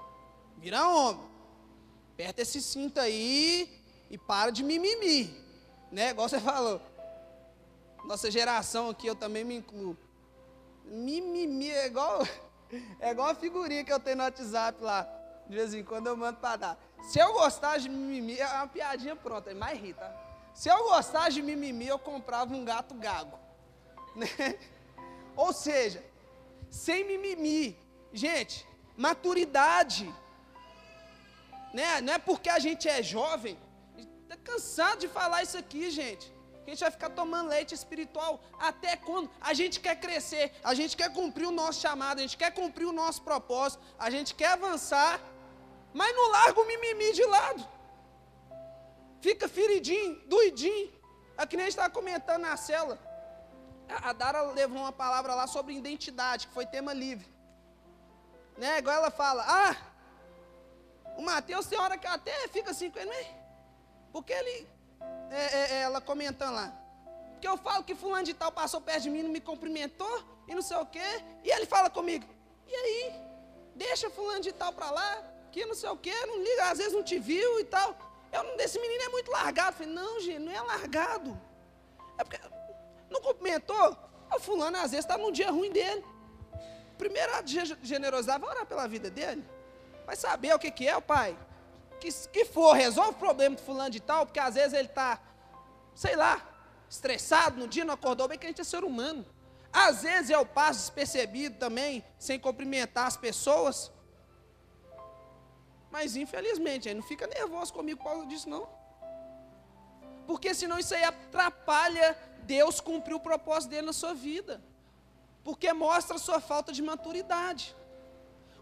Vira 0.57 0.87
homem. 0.87 1.29
Aperta 2.13 2.41
esse 2.41 2.61
cinto 2.61 2.99
aí 2.99 3.82
e 4.13 4.17
para 4.17 4.51
de 4.51 4.63
mimimi. 4.63 5.35
Né? 5.91 6.11
Igual 6.11 6.29
você 6.29 6.39
falou. 6.39 6.79
Nossa 8.05 8.29
geração 8.29 8.91
aqui, 8.91 9.07
eu 9.07 9.15
também 9.15 9.43
me 9.43 9.55
incluo. 9.55 9.97
Mimimi 10.85 11.71
é 11.71 11.87
igual, 11.87 12.21
é 12.99 13.09
igual 13.09 13.29
a 13.29 13.33
figurinha 13.33 13.83
que 13.83 13.91
eu 13.91 13.99
tenho 13.99 14.17
no 14.17 14.23
WhatsApp 14.23 14.83
lá. 14.83 15.09
De 15.49 15.55
vez 15.55 15.73
em 15.73 15.83
quando 15.83 16.05
eu 16.07 16.15
mando 16.15 16.37
para 16.37 16.57
dar. 16.57 16.77
Se 17.01 17.17
eu 17.17 17.33
gostar 17.33 17.79
de 17.79 17.89
mimimi, 17.89 18.37
é 18.37 18.47
uma 18.47 18.67
piadinha 18.67 19.15
pronta, 19.15 19.49
é 19.49 19.55
mais 19.55 19.79
rir? 19.79 19.95
Se 20.53 20.69
eu 20.69 20.83
gostar 20.83 21.29
de 21.29 21.41
mimimi, 21.41 21.87
eu 21.87 21.97
comprava 21.97 22.53
um 22.53 22.63
gato 22.63 22.93
gago. 22.93 23.39
Né? 24.15 24.59
Ou 25.35 25.51
seja, 25.51 26.05
sem 26.69 27.03
mimimi. 27.03 27.75
Gente, 28.13 28.63
maturidade. 28.95 30.13
Né? 31.73 31.99
Não 32.01 32.13
é 32.13 32.19
porque 32.19 32.47
a 32.47 32.59
gente 32.59 32.87
é 32.87 33.01
jovem 33.01 33.57
Está 34.33 34.51
cansado 34.51 34.99
de 34.99 35.07
falar 35.07 35.43
isso 35.43 35.57
aqui, 35.57 35.91
gente. 35.91 36.33
A 36.65 36.69
gente 36.69 36.79
vai 36.79 36.89
ficar 36.89 37.09
tomando 37.09 37.49
leite 37.49 37.75
espiritual 37.75 38.41
até 38.69 38.95
quando? 38.95 39.29
A 39.39 39.53
gente 39.53 39.79
quer 39.79 39.95
crescer, 39.99 40.51
a 40.63 40.73
gente 40.73 40.97
quer 40.97 41.11
cumprir 41.13 41.45
o 41.47 41.51
nosso 41.51 41.81
chamado, 41.81 42.17
a 42.17 42.21
gente 42.21 42.37
quer 42.37 42.51
cumprir 42.51 42.85
o 42.85 42.93
nosso 42.93 43.21
propósito, 43.21 43.83
a 43.99 44.09
gente 44.09 44.33
quer 44.33 44.53
avançar, 44.53 45.19
mas 45.93 46.15
não 46.15 46.31
larga 46.31 46.59
o 46.59 46.65
mimimi 46.65 47.11
de 47.13 47.25
lado. 47.25 47.67
Fica 49.21 49.47
feridinho, 49.47 50.15
doidinho. 50.27 50.91
É 51.37 51.45
que 51.45 51.55
nem 51.55 51.65
a 51.65 51.69
gente 51.69 51.77
estava 51.77 51.93
comentando 51.93 52.41
na 52.41 52.57
cela. 52.57 52.97
A 53.87 54.13
Dara 54.13 54.41
levou 54.53 54.79
uma 54.79 54.91
palavra 54.91 55.35
lá 55.35 55.45
sobre 55.45 55.75
identidade, 55.75 56.47
que 56.47 56.53
foi 56.53 56.65
tema 56.65 56.91
livre. 56.91 57.27
Né? 58.57 58.79
Igual 58.79 58.95
ela 58.95 59.11
fala, 59.11 59.45
ah, 59.47 59.75
o 61.17 61.21
Mateus 61.21 61.67
tem 61.67 61.79
hora 61.79 61.97
que 61.97 62.07
até 62.07 62.47
fica 62.47 62.71
assim 62.71 62.89
com 62.89 62.99
ele, 62.99 63.42
porque 64.13 64.31
ele, 64.31 64.67
é, 65.31 65.43
é, 65.43 65.71
é, 65.73 65.81
ela 65.81 65.99
comentando 65.99 66.53
lá, 66.53 66.71
porque 67.31 67.47
eu 67.47 67.57
falo 67.57 67.83
que 67.83 67.95
fulano 67.95 68.23
de 68.23 68.33
tal 68.33 68.51
passou 68.51 68.79
perto 68.79 69.03
de 69.03 69.09
mim, 69.09 69.23
não 69.23 69.31
me 69.31 69.41
cumprimentou 69.41 70.23
e 70.47 70.53
não 70.53 70.61
sei 70.61 70.77
o 70.77 70.85
quê. 70.85 71.09
E 71.43 71.49
ele 71.49 71.65
fala 71.65 71.89
comigo: 71.89 72.25
"E 72.67 72.75
aí? 72.75 73.13
Deixa 73.75 74.09
fulano 74.11 74.39
de 74.39 74.51
tal 74.51 74.71
para 74.71 74.91
lá, 74.91 75.11
que 75.51 75.65
não 75.65 75.73
sei 75.73 75.89
o 75.89 75.97
quê, 75.97 76.13
não 76.27 76.37
liga, 76.37 76.69
às 76.69 76.77
vezes 76.77 76.93
não 76.93 77.03
te 77.03 77.17
viu 77.17 77.59
e 77.59 77.65
tal". 77.65 77.97
Eu 78.31 78.41
esse 78.59 78.79
menino 78.79 79.03
é 79.03 79.09
muito 79.09 79.29
largado. 79.31 79.71
Eu 79.71 79.73
falei: 79.73 79.93
"Não, 79.93 80.19
gente, 80.21 80.39
não 80.39 80.51
é 80.51 80.61
largado. 80.61 81.39
É 82.17 82.23
porque 82.23 82.39
não 83.09 83.19
cumprimentou. 83.19 83.97
O 84.33 84.39
fulano 84.39 84.77
às 84.77 84.91
vezes 84.91 85.05
está 85.05 85.17
num 85.17 85.31
dia 85.31 85.51
ruim 85.51 85.71
dele. 85.71 86.03
Primeiro 86.97 87.43
de 87.43 87.77
generosidade, 87.81 88.39
vai 88.41 88.51
orar 88.51 88.65
pela 88.65 88.87
vida 88.87 89.09
dele. 89.09 89.43
Vai 90.05 90.15
saber 90.15 90.53
o 90.53 90.59
que, 90.59 90.71
que 90.71 90.87
é, 90.87 90.95
o 90.95 91.01
pai. 91.01 91.37
Que, 92.03 92.11
que 92.27 92.43
for, 92.43 92.73
resolve 92.73 93.11
o 93.11 93.13
problema 93.13 93.55
do 93.55 93.61
fulano 93.61 93.89
de 93.89 94.01
tal, 94.01 94.25
porque 94.25 94.39
às 94.47 94.55
vezes 94.55 94.73
ele 94.73 94.89
está, 94.89 95.21
sei 95.95 96.17
lá, 96.17 96.45
estressado 96.89 97.57
no 97.57 97.65
dia, 97.65 97.85
não 97.85 97.93
acordou 97.93 98.27
bem, 98.27 98.37
que 98.37 98.45
a 98.45 98.49
gente 98.49 98.59
é 98.59 98.63
ser 98.65 98.83
humano. 98.83 99.25
Às 99.71 100.03
vezes 100.03 100.29
eu 100.29 100.45
passo 100.45 100.79
despercebido 100.81 101.57
também, 101.57 102.03
sem 102.19 102.37
cumprimentar 102.37 103.07
as 103.07 103.15
pessoas. 103.15 103.89
Mas 105.89 106.17
infelizmente, 106.17 106.89
aí 106.89 106.93
não 106.93 107.03
fica 107.03 107.25
nervoso 107.25 107.71
comigo 107.71 108.03
por 108.03 108.09
causa 108.11 108.25
disso, 108.25 108.49
não. 108.49 108.67
Porque 110.27 110.53
senão 110.53 110.77
isso 110.77 110.93
aí 110.93 111.05
atrapalha 111.05 112.17
Deus 112.41 112.81
cumprir 112.81 113.13
o 113.13 113.19
propósito 113.21 113.69
dele 113.69 113.87
na 113.87 113.93
sua 113.93 114.13
vida. 114.13 114.61
Porque 115.41 115.71
mostra 115.71 116.17
a 116.17 116.19
sua 116.19 116.41
falta 116.41 116.73
de 116.73 116.81
maturidade. 116.81 117.73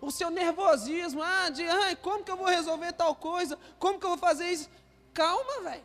O 0.02 0.10
seu 0.10 0.32
nervosismo, 0.32 1.22
ah, 1.22 1.50
de 1.50 1.64
ai, 1.64 1.96
como 1.96 2.24
que 2.24 2.32
eu 2.32 2.36
vou 2.36 2.48
resolver 2.48 2.92
tal 2.94 3.14
coisa? 3.14 3.58
Como 3.78 4.00
que 4.00 4.06
eu 4.06 4.10
vou 4.10 4.18
fazer 4.18 4.48
isso? 4.50 4.68
Calma, 5.14 5.62
velho. 5.62 5.84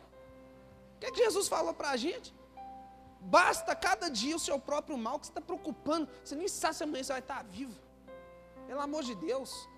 O 0.95 0.99
que, 0.99 1.05
é 1.05 1.11
que 1.11 1.23
Jesus 1.23 1.47
falou 1.47 1.73
para 1.73 1.91
a 1.91 1.97
gente? 1.97 2.33
Basta 3.19 3.75
cada 3.75 4.09
dia 4.09 4.35
o 4.35 4.39
seu 4.39 4.59
próprio 4.59 4.97
mal 4.97 5.19
que 5.19 5.27
você 5.27 5.31
está 5.31 5.41
preocupando. 5.41 6.09
Você 6.23 6.35
nem 6.35 6.47
sabe 6.47 6.75
se 6.75 6.83
amanhã 6.83 7.03
você 7.03 7.13
vai 7.13 7.19
estar 7.19 7.43
vivo. 7.43 7.75
Pelo 8.65 8.81
amor 8.81 9.03
de 9.03 9.13
Deus. 9.13 9.69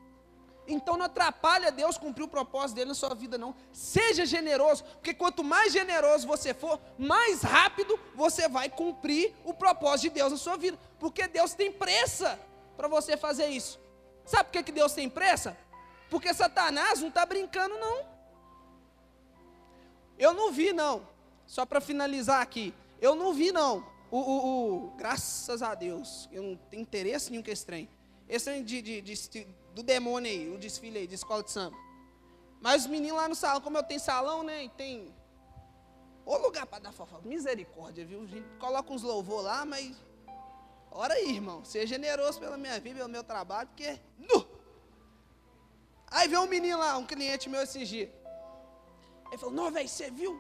Então 0.68 0.96
não 0.96 1.08
atrapalha 1.08 1.72
Deus 1.72 1.98
cumprir 1.98 2.24
o 2.24 2.28
propósito 2.28 2.76
dele 2.76 2.90
na 2.90 2.96
sua 2.96 3.14
vida, 3.16 3.38
não. 3.38 3.56
Seja 3.74 4.26
generoso, 4.26 4.84
porque 4.84 5.14
quanto 5.14 5.44
mais 5.44 5.74
generoso 5.74 6.28
você 6.28 6.54
for, 6.54 6.80
mais 6.98 7.42
rápido 7.42 8.00
você 8.16 8.48
vai 8.48 8.70
cumprir 8.70 9.34
o 9.44 9.54
propósito 9.54 10.04
de 10.04 10.10
Deus 10.12 10.32
na 10.32 10.38
sua 10.38 10.56
vida. 10.56 10.78
Porque 11.00 11.28
Deus 11.28 11.54
tem 11.54 11.72
pressa 11.72 12.40
para 12.78 12.88
você 12.88 13.18
fazer 13.18 13.48
isso. 13.48 13.80
Sabe 14.30 14.44
por 14.44 14.52
que, 14.52 14.64
que 14.64 14.72
Deus 14.72 14.94
tem 14.94 15.10
pressa? 15.10 15.58
Porque 16.08 16.32
Satanás 16.36 17.02
não 17.02 17.08
está 17.08 17.26
brincando, 17.26 17.76
não. 17.80 18.06
Eu 20.20 20.34
não 20.36 20.52
vi, 20.52 20.72
não. 20.72 21.02
Só 21.48 21.66
para 21.66 21.82
finalizar 21.82 22.40
aqui. 22.40 22.72
Eu 23.02 23.16
não 23.16 23.34
vi, 23.34 23.52
não. 23.52 23.84
O, 24.12 24.18
o, 24.20 24.86
o, 24.86 24.92
graças 24.92 25.64
a 25.64 25.74
Deus. 25.74 26.30
Eu 26.32 26.44
não 26.44 26.56
tenho 26.70 26.84
interesse 26.84 27.32
nenhum 27.32 27.42
com 27.42 27.50
esse 27.50 27.66
trem. 27.66 27.90
Esse 28.28 28.46
trem 28.46 28.64
de, 28.64 28.84
de, 28.84 29.02
de, 29.02 29.48
do 29.74 29.82
demônio 29.82 30.32
aí, 30.32 30.54
o 30.54 30.60
desfile 30.60 31.00
aí, 31.00 31.08
de 31.08 31.16
escola 31.16 31.42
de 31.42 31.50
samba. 31.50 31.76
Mas 32.62 32.84
os 32.84 32.88
meninos 32.88 33.18
lá 33.18 33.28
no 33.28 33.34
salão, 33.34 33.62
como 33.62 33.80
eu 33.80 33.84
tenho 33.84 34.00
salão, 34.00 34.44
né? 34.44 34.66
E 34.66 34.70
tem. 34.70 35.12
Ô 36.24 36.38
lugar 36.38 36.68
para 36.68 36.84
dar 36.84 36.92
fofoca. 36.92 37.28
Misericórdia, 37.28 38.06
viu? 38.06 38.22
A 38.22 38.28
gente 38.28 38.48
coloca 38.60 38.94
uns 38.94 39.02
louvor 39.02 39.42
lá, 39.42 39.66
mas. 39.66 39.98
Ora 40.92 41.14
aí, 41.14 41.36
irmão. 41.36 41.64
Seja 41.64 41.88
generoso 41.88 42.40
pela 42.40 42.58
minha 42.58 42.80
vida, 42.80 42.98
pelo 42.98 43.10
meu 43.10 43.24
trabalho, 43.24 43.68
porque. 43.70 44.00
Nu! 44.18 44.48
Aí 46.08 46.28
veio 46.28 46.42
um 46.42 46.48
menino 46.48 46.80
lá, 46.80 46.98
um 46.98 47.06
cliente 47.06 47.50
meu 47.50 47.62
esses 47.62 47.88
dias. 47.88 48.10
Ele 49.28 49.38
falou: 49.38 49.54
Não, 49.54 49.72
velho, 49.72 49.88
você 49.88 50.10
viu? 50.10 50.40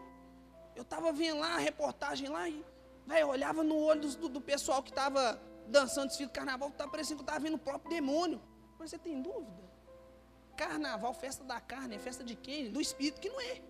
Eu 0.75 0.83
estava 0.83 1.11
vendo 1.11 1.39
lá 1.39 1.55
a 1.55 1.59
reportagem 1.59 2.27
lá 2.29 2.49
e. 2.49 2.65
Velho, 3.05 3.27
olhava 3.27 3.63
no 3.63 3.75
olho 3.75 4.01
do, 4.01 4.29
do 4.29 4.41
pessoal 4.41 4.83
que 4.83 4.89
estava 4.89 5.39
dançando 5.67 6.07
desfile 6.07 6.27
de 6.27 6.33
carnaval, 6.33 6.69
estava 6.69 6.89
parecendo 6.89 7.17
que 7.17 7.21
eu 7.21 7.25
estava 7.25 7.39
vendo 7.39 7.55
o 7.55 7.59
próprio 7.59 7.89
demônio. 7.89 8.41
Mas 8.77 8.89
você 8.89 8.97
tem 8.97 9.21
dúvida? 9.21 9.69
Carnaval, 10.55 11.13
festa 11.13 11.43
da 11.43 11.59
carne, 11.59 11.95
é 11.95 11.99
festa 11.99 12.23
de 12.23 12.35
quem? 12.35 12.71
Do 12.71 12.81
espírito 12.81 13.21
que 13.21 13.29
não 13.29 13.39
é. 13.39 13.61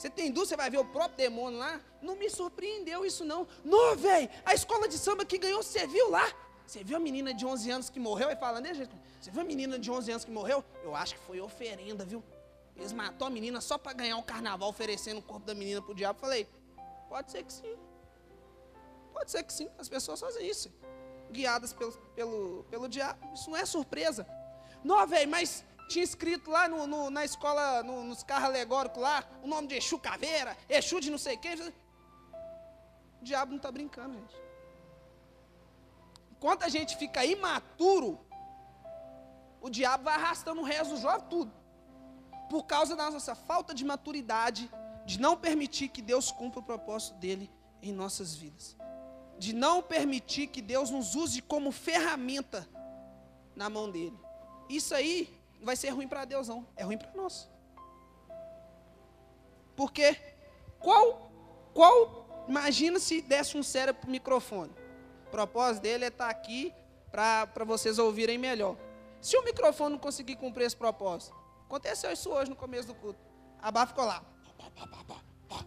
Você 0.00 0.08
tem 0.08 0.32
dúvida, 0.32 0.48
você 0.48 0.56
vai 0.56 0.70
ver 0.70 0.78
o 0.78 0.84
próprio 0.86 1.18
demônio 1.18 1.58
lá? 1.58 1.78
Não 2.00 2.16
me 2.16 2.30
surpreendeu 2.30 3.04
isso 3.04 3.22
não. 3.22 3.46
Não, 3.62 3.94
velho, 3.94 4.30
a 4.46 4.54
escola 4.54 4.88
de 4.88 4.96
samba 4.96 5.26
que 5.26 5.36
ganhou, 5.36 5.62
você 5.62 5.86
viu 5.86 6.08
lá? 6.08 6.26
Você 6.66 6.82
viu 6.82 6.96
a 6.96 7.00
menina 7.00 7.34
de 7.34 7.44
11 7.44 7.70
anos 7.70 7.90
que 7.90 8.00
morreu? 8.00 8.30
Aí 8.30 8.36
fala, 8.36 8.62
né, 8.62 8.72
gente? 8.72 8.90
Você 9.20 9.30
viu 9.30 9.42
a 9.42 9.44
menina 9.44 9.78
de 9.78 9.90
11 9.90 10.10
anos 10.10 10.24
que 10.24 10.30
morreu? 10.30 10.64
Eu 10.82 10.96
acho 10.96 11.16
que 11.16 11.20
foi 11.20 11.38
oferenda, 11.38 12.02
viu? 12.02 12.24
Eles 12.74 12.94
matou 12.94 13.26
a 13.26 13.30
menina 13.30 13.60
só 13.60 13.76
para 13.76 13.92
ganhar 13.92 14.16
o 14.16 14.22
carnaval, 14.22 14.70
oferecendo 14.70 15.18
o 15.18 15.22
corpo 15.22 15.44
da 15.44 15.54
menina 15.54 15.82
para 15.82 15.92
o 15.92 15.94
diabo. 15.94 16.18
Falei, 16.18 16.48
pode 17.06 17.30
ser 17.30 17.44
que 17.44 17.52
sim. 17.52 17.76
Pode 19.12 19.30
ser 19.30 19.42
que 19.42 19.52
sim. 19.52 19.68
As 19.76 19.86
pessoas 19.86 20.18
fazem 20.18 20.48
isso 20.48 20.72
guiadas 21.30 21.74
pelo, 21.74 21.92
pelo, 22.16 22.64
pelo 22.70 22.88
diabo. 22.88 23.34
Isso 23.34 23.50
não 23.50 23.58
é 23.58 23.66
surpresa. 23.66 24.26
Não, 24.82 25.06
velho, 25.06 25.30
mas 25.30 25.62
tinha 25.90 26.04
escrito 26.04 26.50
lá 26.50 26.68
no, 26.68 26.86
no, 26.86 27.10
na 27.10 27.24
escola, 27.24 27.82
no, 27.82 28.04
nos 28.04 28.22
carros 28.22 28.48
alegóricos 28.50 29.02
lá, 29.02 29.24
o 29.42 29.46
nome 29.46 29.68
de 29.68 29.74
Exu 29.74 29.98
Caveira, 29.98 30.56
Exu 30.68 31.00
de 31.00 31.10
não 31.10 31.18
sei 31.18 31.36
quem. 31.36 31.54
O 33.20 33.24
diabo 33.28 33.50
não 33.50 33.56
está 33.58 33.70
brincando, 33.70 34.14
gente. 34.14 34.36
Enquanto 36.32 36.62
a 36.62 36.68
gente 36.68 36.96
fica 36.96 37.24
imaturo, 37.24 38.18
o 39.60 39.68
diabo 39.68 40.04
vai 40.04 40.14
arrastando 40.14 40.60
o 40.60 40.64
resto 40.64 40.94
do 40.94 41.00
jovem 41.00 41.26
tudo. 41.28 41.52
Por 42.48 42.64
causa 42.64 42.96
da 42.96 43.10
nossa 43.10 43.34
falta 43.34 43.74
de 43.74 43.84
maturidade, 43.84 44.70
de 45.04 45.20
não 45.20 45.36
permitir 45.36 45.88
que 45.88 46.00
Deus 46.00 46.30
cumpra 46.30 46.60
o 46.60 46.62
propósito 46.62 47.16
dele 47.18 47.50
em 47.82 47.92
nossas 47.92 48.34
vidas 48.34 48.76
de 49.40 49.54
não 49.54 49.82
permitir 49.82 50.48
que 50.48 50.60
Deus 50.60 50.90
nos 50.90 51.14
use 51.14 51.40
como 51.40 51.72
ferramenta 51.72 52.68
na 53.56 53.70
mão 53.70 53.90
dele. 53.90 54.16
Isso 54.68 54.94
aí 54.94 55.34
não 55.60 55.66
vai 55.66 55.76
ser 55.76 55.90
ruim 55.90 56.08
para 56.08 56.24
Deus, 56.24 56.48
não. 56.48 56.66
É 56.74 56.82
ruim 56.82 56.96
para 56.96 57.12
nós. 57.14 57.48
Porque 59.76 60.16
qual, 60.78 61.30
qual, 61.74 62.44
imagina 62.48 62.98
se 62.98 63.20
desse 63.20 63.56
um 63.56 63.62
cérebro 63.62 64.00
para 64.00 64.08
o 64.08 64.10
microfone. 64.10 64.72
O 65.26 65.30
propósito 65.30 65.82
dele 65.82 66.06
é 66.06 66.08
estar 66.08 66.24
tá 66.24 66.30
aqui 66.30 66.74
para 67.10 67.64
vocês 67.64 67.98
ouvirem 67.98 68.38
melhor. 68.38 68.76
Se 69.20 69.36
o 69.36 69.44
microfone 69.44 69.92
não 69.92 69.98
conseguir 69.98 70.36
cumprir 70.36 70.64
esse 70.64 70.76
propósito, 70.76 71.36
aconteceu 71.66 72.10
isso 72.10 72.30
hoje 72.30 72.50
no 72.50 72.56
começo 72.56 72.88
do 72.88 72.94
culto. 72.94 73.20
A 73.60 73.70
Bá 73.70 73.86
ficou 73.86 74.04
lá. 74.04 74.24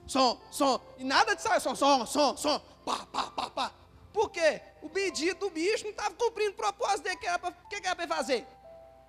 Som, 0.08 0.41
som. 0.50 0.82
E 0.98 1.04
nada 1.04 1.36
de 1.36 1.41
sair 1.41 1.62
som, 1.62 1.76
som, 1.76 2.06
som, 2.06 2.36
som. 2.36 2.60
Pá, 2.84 3.06
pá, 3.12 3.24
pá, 3.32 3.50
pá. 3.52 3.72
Por 4.12 4.32
quê? 4.32 4.62
O 4.82 4.89
pedido 4.89 5.39
do 5.39 5.50
bicho 5.52 5.84
não 5.84 5.91
estava 5.91 6.16
cumprindo 6.16 6.52
o 6.52 6.56
propósito 6.56 7.04
dele. 7.04 7.16
O 7.16 7.20
que 7.70 7.86
era 7.86 7.96
para 7.96 8.08
fazer? 8.08 8.46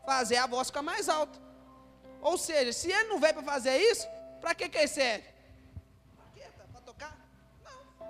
Fazer 0.05 0.37
a 0.37 0.47
voz 0.47 0.69
ficar 0.69 0.83
mais 0.83 1.09
alta. 1.09 1.39
Ou 2.21 2.37
seja, 2.39 2.73
se 2.73 2.91
ele 2.91 3.09
não 3.09 3.21
veio 3.21 3.35
para 3.35 3.43
fazer 3.43 3.77
isso, 3.79 4.07
para 4.41 4.55
que, 4.55 4.69
que 4.69 4.79
ele 4.79 4.89
serve? 4.89 5.27
Para 6.73 6.81
tocar? 6.81 7.19
Não. 7.63 8.09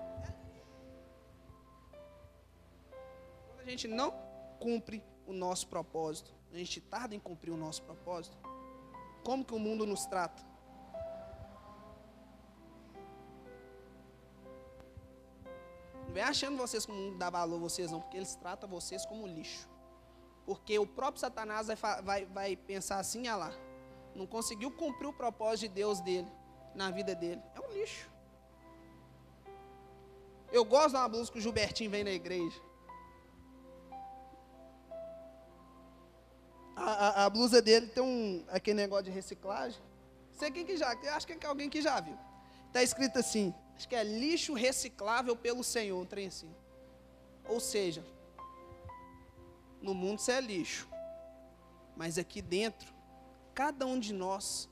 Quando 3.49 3.61
a 3.61 3.71
gente 3.71 3.89
não 3.89 4.13
cumpre 4.59 5.03
o 5.27 5.33
nosso 5.33 5.67
propósito, 5.69 6.33
a 6.53 6.57
gente 6.57 6.81
tarda 6.81 7.15
em 7.15 7.21
cumprir 7.21 7.51
o 7.53 7.57
nosso 7.57 7.83
propósito, 7.83 8.37
como 9.25 9.45
que 9.45 9.55
o 9.55 9.59
mundo 9.59 9.85
nos 9.87 10.07
trata? 10.07 10.55
vem 16.15 16.23
achando 16.23 16.57
vocês 16.57 16.87
como 16.87 17.11
não 17.11 17.19
dá 17.19 17.29
valor 17.29 17.59
vocês 17.59 17.91
não, 17.91 18.01
porque 18.01 18.17
eles 18.17 18.37
tratam 18.37 18.69
vocês 18.69 19.05
como 19.05 19.27
lixo. 19.27 19.69
Porque 20.45 20.79
o 20.79 20.87
próprio 20.87 21.21
Satanás 21.21 21.69
vai, 21.69 22.03
vai, 22.03 22.25
vai 22.27 22.57
pensar 22.57 22.99
assim, 22.99 23.27
ah 23.29 23.37
lá, 23.37 23.53
não 24.15 24.27
conseguiu 24.27 24.71
cumprir 24.71 25.09
o 25.09 25.13
propósito 25.13 25.69
de 25.69 25.75
Deus 25.75 26.01
dele, 26.01 26.29
na 26.75 26.91
vida 26.91 27.15
dele. 27.15 27.41
É 27.55 27.61
um 27.61 27.73
lixo. 27.73 28.11
Eu 30.53 30.65
gosto 30.65 30.91
de 30.91 30.97
uma 30.97 31.09
blusa 31.09 31.33
que 31.33 31.39
o 31.39 31.41
Gilbertinho 31.41 31.91
vem 31.91 32.05
na 32.05 32.13
igreja. 32.13 32.61
A, 36.77 36.83
a, 36.83 37.25
a, 37.25 37.31
blusa 37.31 37.63
dele 37.63 37.87
tem 37.87 38.03
um 38.03 38.45
aquele 38.49 38.77
negócio 38.77 39.05
de 39.05 39.11
reciclagem. 39.11 39.81
Sei 40.33 40.51
quem 40.51 40.67
que 40.67 40.77
já, 40.77 40.91
acho 41.15 41.27
que 41.27 41.33
é 41.33 41.47
alguém 41.47 41.71
que 41.71 41.81
já 41.81 42.01
viu. 42.01 42.19
Está 42.67 42.83
escrito 42.83 43.19
assim: 43.19 43.55
Acho 43.77 43.89
que 43.89 43.95
é 43.95 44.05
lixo 44.05 44.55
reciclável 44.55 45.37
pelo 45.37 45.65
Senhor, 45.65 46.01
um 46.01 46.07
trem 46.07 46.29
assim. 46.29 46.53
Ou 47.49 47.61
seja, 47.61 48.05
no 49.85 49.95
mundo 49.95 50.19
você 50.19 50.33
é 50.33 50.41
lixo. 50.41 50.89
Mas 51.95 52.19
aqui 52.19 52.41
dentro, 52.41 52.93
cada 53.55 53.87
um 53.87 54.01
de 54.01 54.13
nós 54.13 54.69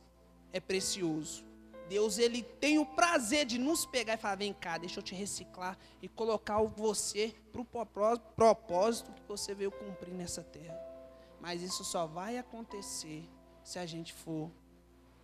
é 0.52 0.58
precioso. 0.58 1.44
Deus 1.88 2.16
ele 2.16 2.42
tem 2.42 2.78
o 2.78 2.86
prazer 2.86 3.44
de 3.44 3.58
nos 3.58 3.84
pegar 3.84 4.14
e 4.14 4.16
falar: 4.16 4.36
vem 4.36 4.54
cá, 4.54 4.78
deixa 4.78 4.98
eu 4.98 5.02
te 5.02 5.14
reciclar 5.14 5.78
e 6.00 6.08
colocar 6.08 6.60
você 6.62 7.34
para 7.52 7.60
o 7.60 8.18
propósito 8.34 9.12
que 9.12 9.22
você 9.28 9.54
veio 9.54 9.70
cumprir 9.70 10.14
nessa 10.14 10.42
terra. 10.42 10.80
Mas 11.40 11.60
isso 11.60 11.84
só 11.84 12.06
vai 12.06 12.38
acontecer 12.38 13.28
se 13.62 13.78
a 13.78 13.84
gente 13.84 14.12
for 14.14 14.50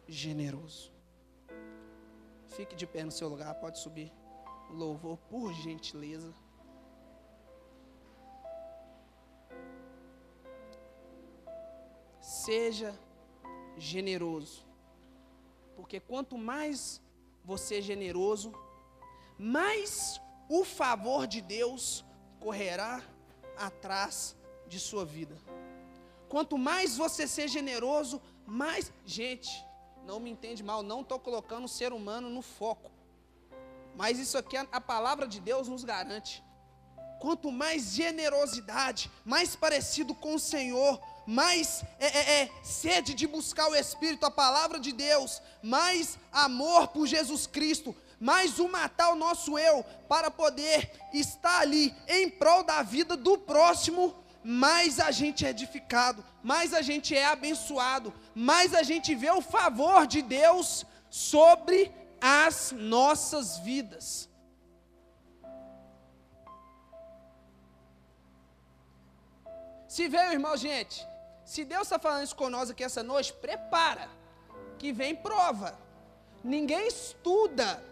generoso. 0.06 0.92
Fique 2.48 2.76
de 2.76 2.86
pé 2.86 3.04
no 3.04 3.12
seu 3.12 3.28
lugar, 3.28 3.54
pode 3.54 3.78
subir. 3.78 4.12
louvor, 4.70 5.16
por 5.30 5.52
gentileza. 5.54 6.34
Seja 12.28 12.94
generoso. 13.78 14.66
Porque 15.74 15.98
quanto 15.98 16.36
mais 16.36 17.00
você 17.42 17.78
é 17.78 17.80
generoso, 17.80 18.52
mais 19.38 20.20
o 20.46 20.62
favor 20.62 21.26
de 21.26 21.40
Deus 21.40 22.04
correrá 22.38 23.02
atrás 23.56 24.36
de 24.66 24.78
sua 24.78 25.06
vida. 25.06 25.38
Quanto 26.28 26.58
mais 26.58 26.98
você 26.98 27.26
ser 27.26 27.48
generoso, 27.48 28.20
mais. 28.44 28.92
Gente, 29.06 29.64
não 30.04 30.20
me 30.20 30.28
entende 30.28 30.62
mal, 30.62 30.82
não 30.82 31.00
estou 31.00 31.18
colocando 31.18 31.64
o 31.64 31.74
ser 31.78 31.94
humano 31.94 32.28
no 32.28 32.42
foco. 32.42 32.90
Mas 33.96 34.18
isso 34.18 34.36
aqui 34.36 34.54
a, 34.58 34.80
palavra 34.82 35.26
de 35.26 35.40
Deus 35.40 35.66
nos 35.66 35.82
garante. 35.82 36.44
Quanto 37.20 37.50
mais 37.50 37.94
generosidade, 37.94 39.10
mais 39.24 39.56
parecido 39.56 40.14
com 40.14 40.34
o 40.34 40.38
Senhor, 40.38 41.00
mais 41.28 41.84
é, 42.00 42.06
é, 42.06 42.40
é, 42.40 42.50
sede 42.62 43.12
de 43.12 43.26
buscar 43.26 43.68
o 43.68 43.74
Espírito, 43.74 44.24
a 44.24 44.30
palavra 44.30 44.80
de 44.80 44.92
Deus, 44.92 45.42
mais 45.62 46.18
amor 46.32 46.88
por 46.88 47.06
Jesus 47.06 47.46
Cristo, 47.46 47.94
mais 48.18 48.58
o 48.58 48.66
matar 48.66 49.12
o 49.12 49.14
nosso 49.14 49.58
eu 49.58 49.84
para 50.08 50.30
poder 50.30 50.90
estar 51.12 51.60
ali 51.60 51.94
em 52.08 52.30
prol 52.30 52.64
da 52.64 52.82
vida 52.82 53.14
do 53.14 53.36
próximo, 53.36 54.16
mais 54.42 54.98
a 54.98 55.10
gente 55.10 55.44
é 55.44 55.50
edificado, 55.50 56.24
mais 56.42 56.72
a 56.72 56.80
gente 56.80 57.14
é 57.14 57.26
abençoado, 57.26 58.10
mais 58.34 58.72
a 58.74 58.82
gente 58.82 59.14
vê 59.14 59.30
o 59.30 59.42
favor 59.42 60.06
de 60.06 60.22
Deus 60.22 60.86
sobre 61.10 61.92
as 62.22 62.72
nossas 62.72 63.58
vidas. 63.58 64.30
Se 69.86 70.08
veio, 70.08 70.32
irmão, 70.32 70.56
gente, 70.56 71.06
se 71.48 71.64
Deus 71.64 71.84
está 71.84 71.98
falando 71.98 72.24
isso 72.24 72.50
nós 72.50 72.68
aqui 72.68 72.84
essa 72.84 73.02
noite, 73.02 73.32
prepara, 73.32 74.06
que 74.78 74.92
vem 74.92 75.16
prova. 75.16 75.78
Ninguém 76.44 76.86
estuda, 76.86 77.82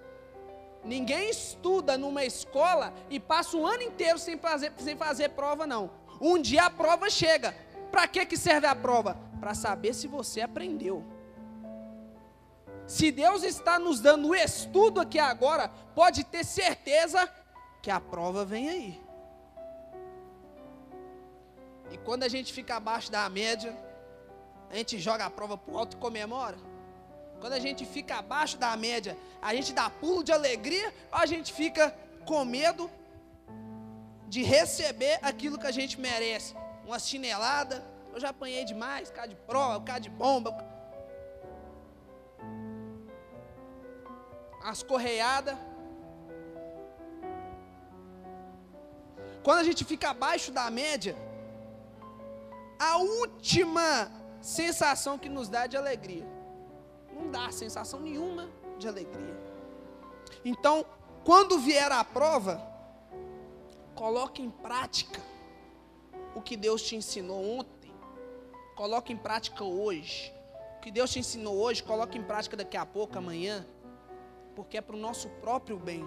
ninguém 0.85 1.31
estuda 1.31 1.97
numa 1.97 2.23
escola 2.23 2.93
e 3.09 3.19
passa 3.19 3.57
o 3.57 3.67
ano 3.67 3.83
inteiro 3.83 4.19
sem 4.19 4.37
fazer, 4.37 4.75
sem 4.77 4.95
fazer 4.95 5.31
prova, 5.31 5.67
não. 5.67 5.91
Um 6.21 6.39
dia 6.39 6.65
a 6.67 6.71
prova 6.71 7.09
chega. 7.09 7.57
Para 7.91 8.07
que, 8.07 8.27
que 8.27 8.37
serve 8.37 8.67
a 8.67 8.77
prova? 8.77 9.17
Para 9.41 9.55
saber 9.55 9.95
se 9.95 10.07
você 10.07 10.43
aprendeu. 10.43 11.03
Se 12.87 13.11
Deus 13.11 13.43
está 13.43 13.79
nos 13.79 14.01
dando 14.01 14.29
o 14.29 14.35
estudo 14.35 15.01
aqui 15.01 15.19
agora, 15.19 15.71
pode 15.95 16.25
ter 16.25 16.45
certeza 16.45 17.27
que 17.81 17.91
a 17.91 17.99
prova 17.99 18.45
vem 18.45 18.69
aí. 18.69 19.06
E 21.91 21.97
quando 21.99 22.23
a 22.25 22.29
gente 22.29 22.53
fica 22.53 22.77
abaixo 22.77 23.11
da 23.11 23.29
média, 23.29 23.77
a 24.71 24.77
gente 24.77 24.99
joga 24.99 25.25
a 25.27 25.31
prova 25.31 25.57
para 25.57 25.73
o 25.73 25.79
alto 25.79 25.97
e 25.97 26.01
comemora. 26.01 26.57
Quando 27.41 27.53
a 27.53 27.59
gente 27.59 27.85
fica 27.85 28.17
abaixo 28.17 28.57
da 28.57 28.77
média, 28.77 29.17
a 29.41 29.55
gente 29.55 29.73
dá 29.73 29.89
pulo 29.89 30.25
de 30.25 30.33
alegria 30.33 30.93
ou 31.13 31.19
a 31.19 31.27
gente 31.27 31.53
fica 31.53 31.95
com 32.25 32.45
medo 32.45 32.91
de 34.29 34.43
receber 34.43 35.19
aquilo 35.23 35.59
que 35.59 35.67
a 35.67 35.71
gente 35.71 36.01
merece? 36.01 36.55
Uma 36.85 36.99
chinelada, 36.99 37.85
eu 38.13 38.21
já 38.21 38.31
apanhei 38.31 38.65
demais, 38.65 39.11
cara 39.11 39.29
de 39.29 39.37
prova, 39.37 39.85
cara 39.85 40.01
de 40.01 40.11
bomba. 40.11 40.51
As 44.65 44.83
correiadas. 44.83 45.57
Quando 49.45 49.61
a 49.61 49.65
gente 49.65 49.85
fica 49.85 50.11
abaixo 50.11 50.51
da 50.51 50.69
média, 50.71 51.15
a 52.79 52.99
última 52.99 54.11
sensação 54.41 55.19
que 55.19 55.29
nos 55.29 55.49
dá 55.49 55.67
de 55.67 55.77
alegria. 55.77 56.27
Não 57.13 57.31
dá 57.31 57.51
sensação 57.51 58.01
nenhuma 58.01 58.49
de 58.79 58.87
alegria. 58.87 59.37
Então, 60.45 60.85
quando 61.25 61.59
vier 61.59 61.91
a 61.91 62.05
prova, 62.05 62.61
coloque 63.95 64.43
em 64.43 64.51
prática 64.51 65.21
o 66.35 66.43
que 66.43 66.57
Deus 66.57 66.83
te 66.83 66.95
ensinou 66.95 67.59
ontem. 67.59 67.93
Coloque 68.77 69.13
em 69.13 69.17
prática 69.17 69.65
hoje. 69.65 70.33
O 70.77 70.81
que 70.81 70.91
Deus 70.91 71.11
te 71.11 71.19
ensinou 71.19 71.57
hoje, 71.57 71.83
coloque 71.83 72.19
em 72.19 72.23
prática 72.23 72.57
daqui 72.57 72.77
a 72.77 72.85
pouco, 72.87 73.17
amanhã. 73.19 73.67
Porque 74.55 74.77
é 74.77 74.81
para 74.81 74.95
o 74.95 74.99
nosso 74.99 75.29
próprio 75.41 75.79
bem. 75.79 76.07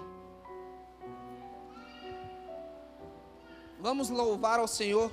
Vamos 3.80 4.10
louvar 4.10 4.60
ao 4.60 4.68
Senhor 4.68 5.12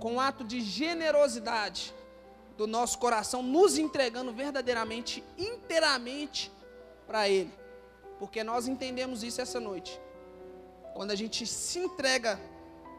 com 0.00 0.14
um 0.14 0.20
ato 0.20 0.44
de 0.44 0.60
generosidade 0.60 1.94
do 2.56 2.66
nosso 2.66 2.98
coração, 2.98 3.42
nos 3.42 3.76
entregando 3.76 4.32
verdadeiramente, 4.32 5.22
inteiramente 5.36 6.50
para 7.06 7.28
Ele. 7.28 7.52
Porque 8.18 8.42
nós 8.42 8.66
entendemos 8.66 9.22
isso 9.22 9.40
essa 9.40 9.60
noite. 9.60 10.00
Quando 10.94 11.10
a 11.10 11.14
gente 11.14 11.46
se 11.46 11.78
entrega 11.78 12.40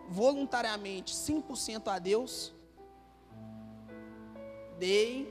voluntariamente, 0.09 1.13
100% 1.13 1.87
a 1.87 1.99
Deus, 1.99 2.53
dei 4.77 5.27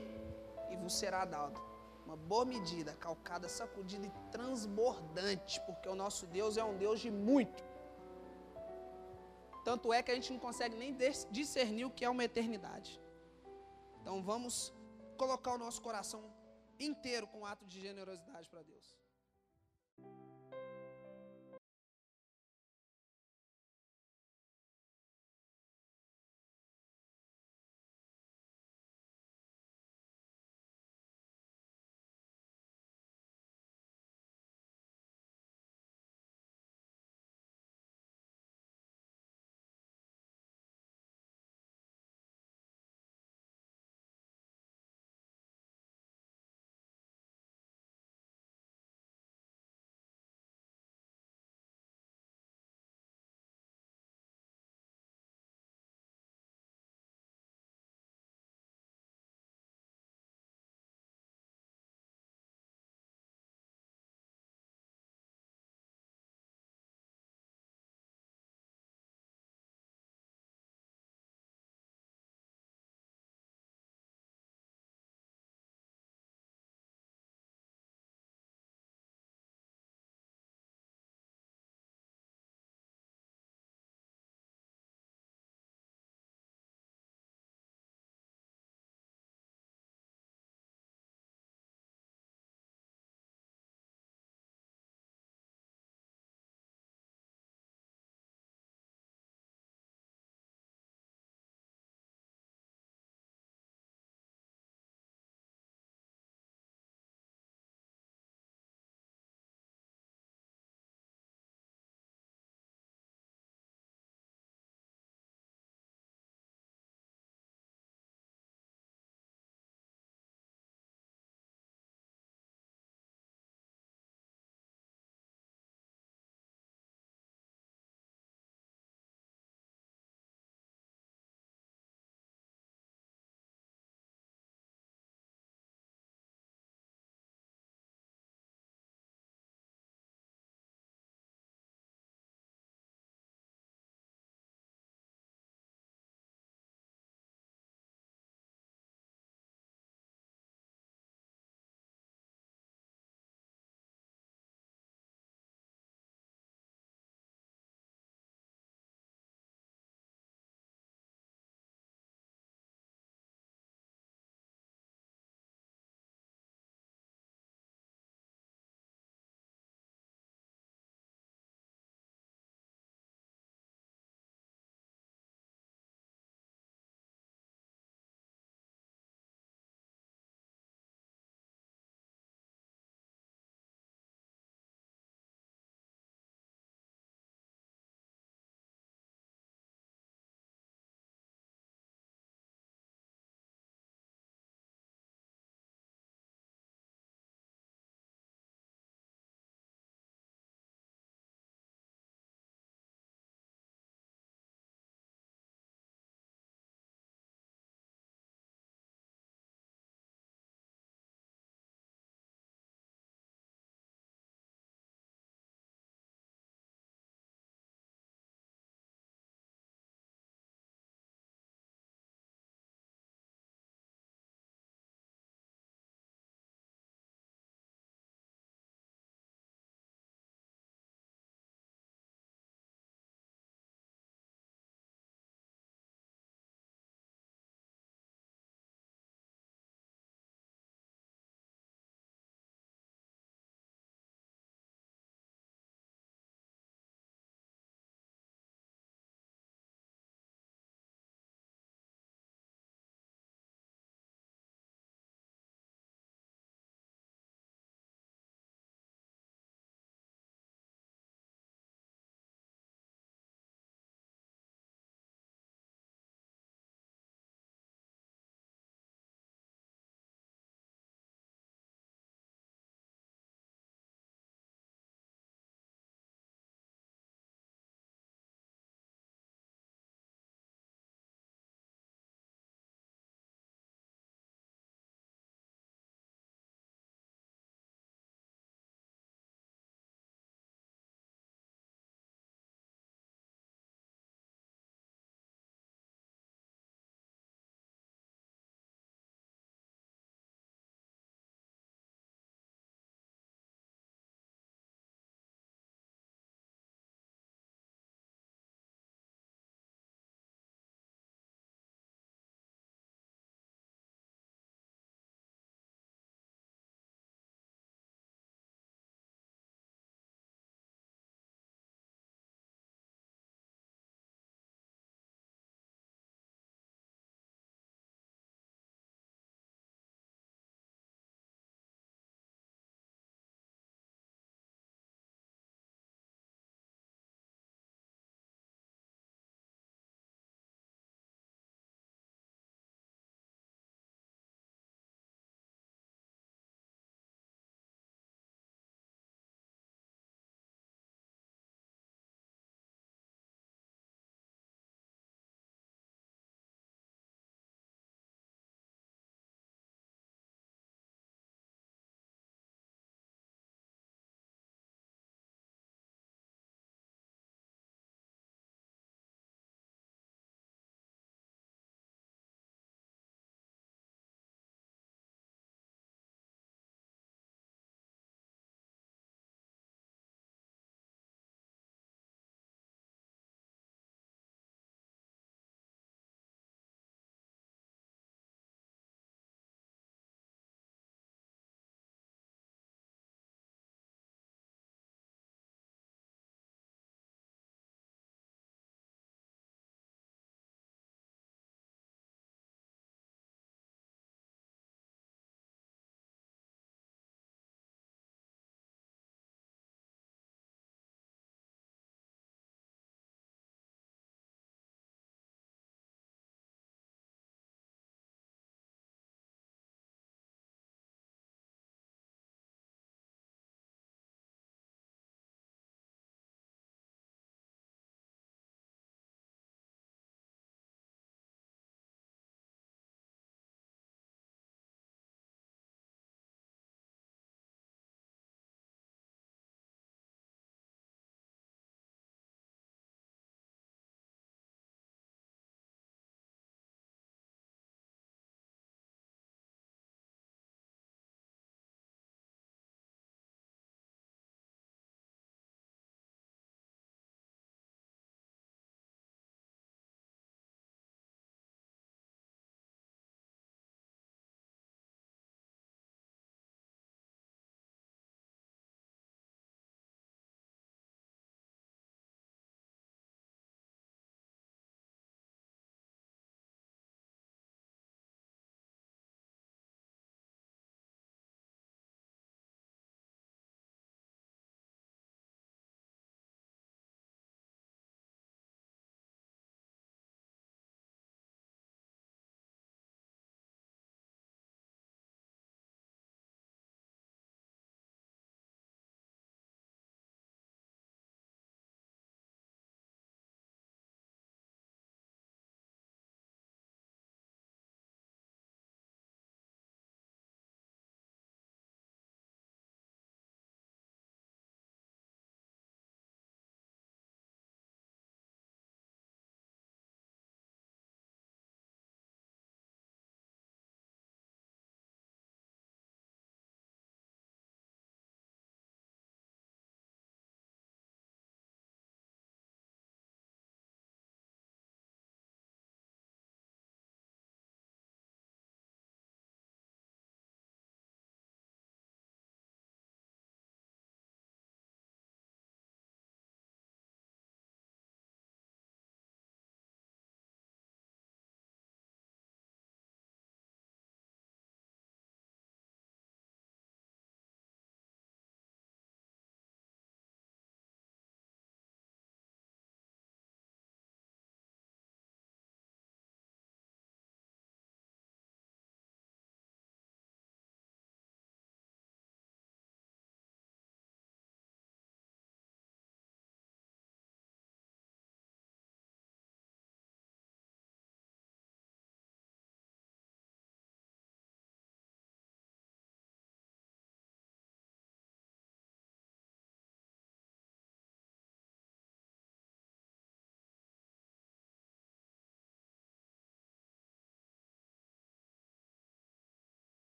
e 0.71 0.77
vos 0.77 0.95
será 0.95 1.25
dado. 1.25 1.61
Uma 2.05 2.17
boa 2.17 2.45
medida, 2.45 2.93
calcada, 2.95 3.49
sacudida 3.49 4.07
e 4.07 4.13
transbordante, 4.31 5.61
porque 5.67 5.89
o 5.89 5.95
nosso 5.95 6.27
Deus 6.27 6.57
é 6.57 6.65
um 6.65 6.77
Deus 6.77 7.01
de 7.01 7.11
muito. 7.11 7.65
Tanto 9.69 9.93
é 9.93 10.01
que 10.01 10.13
a 10.13 10.15
gente 10.15 10.33
não 10.33 10.39
consegue 10.39 10.77
nem 10.77 10.97
discernir 11.29 11.85
o 11.87 11.91
que 11.91 12.05
é 12.05 12.09
uma 12.09 12.23
eternidade. 12.23 13.03
Então 14.01 14.23
vamos 14.23 14.73
colocar 15.19 15.55
o 15.55 15.59
nosso 15.59 15.83
coração 15.83 16.33
inteiro 16.79 17.27
com 17.27 17.41
um 17.41 17.47
ato 17.47 17.67
de 17.67 17.81
generosidade 17.81 18.49
para 18.49 18.63
Deus. 18.63 18.96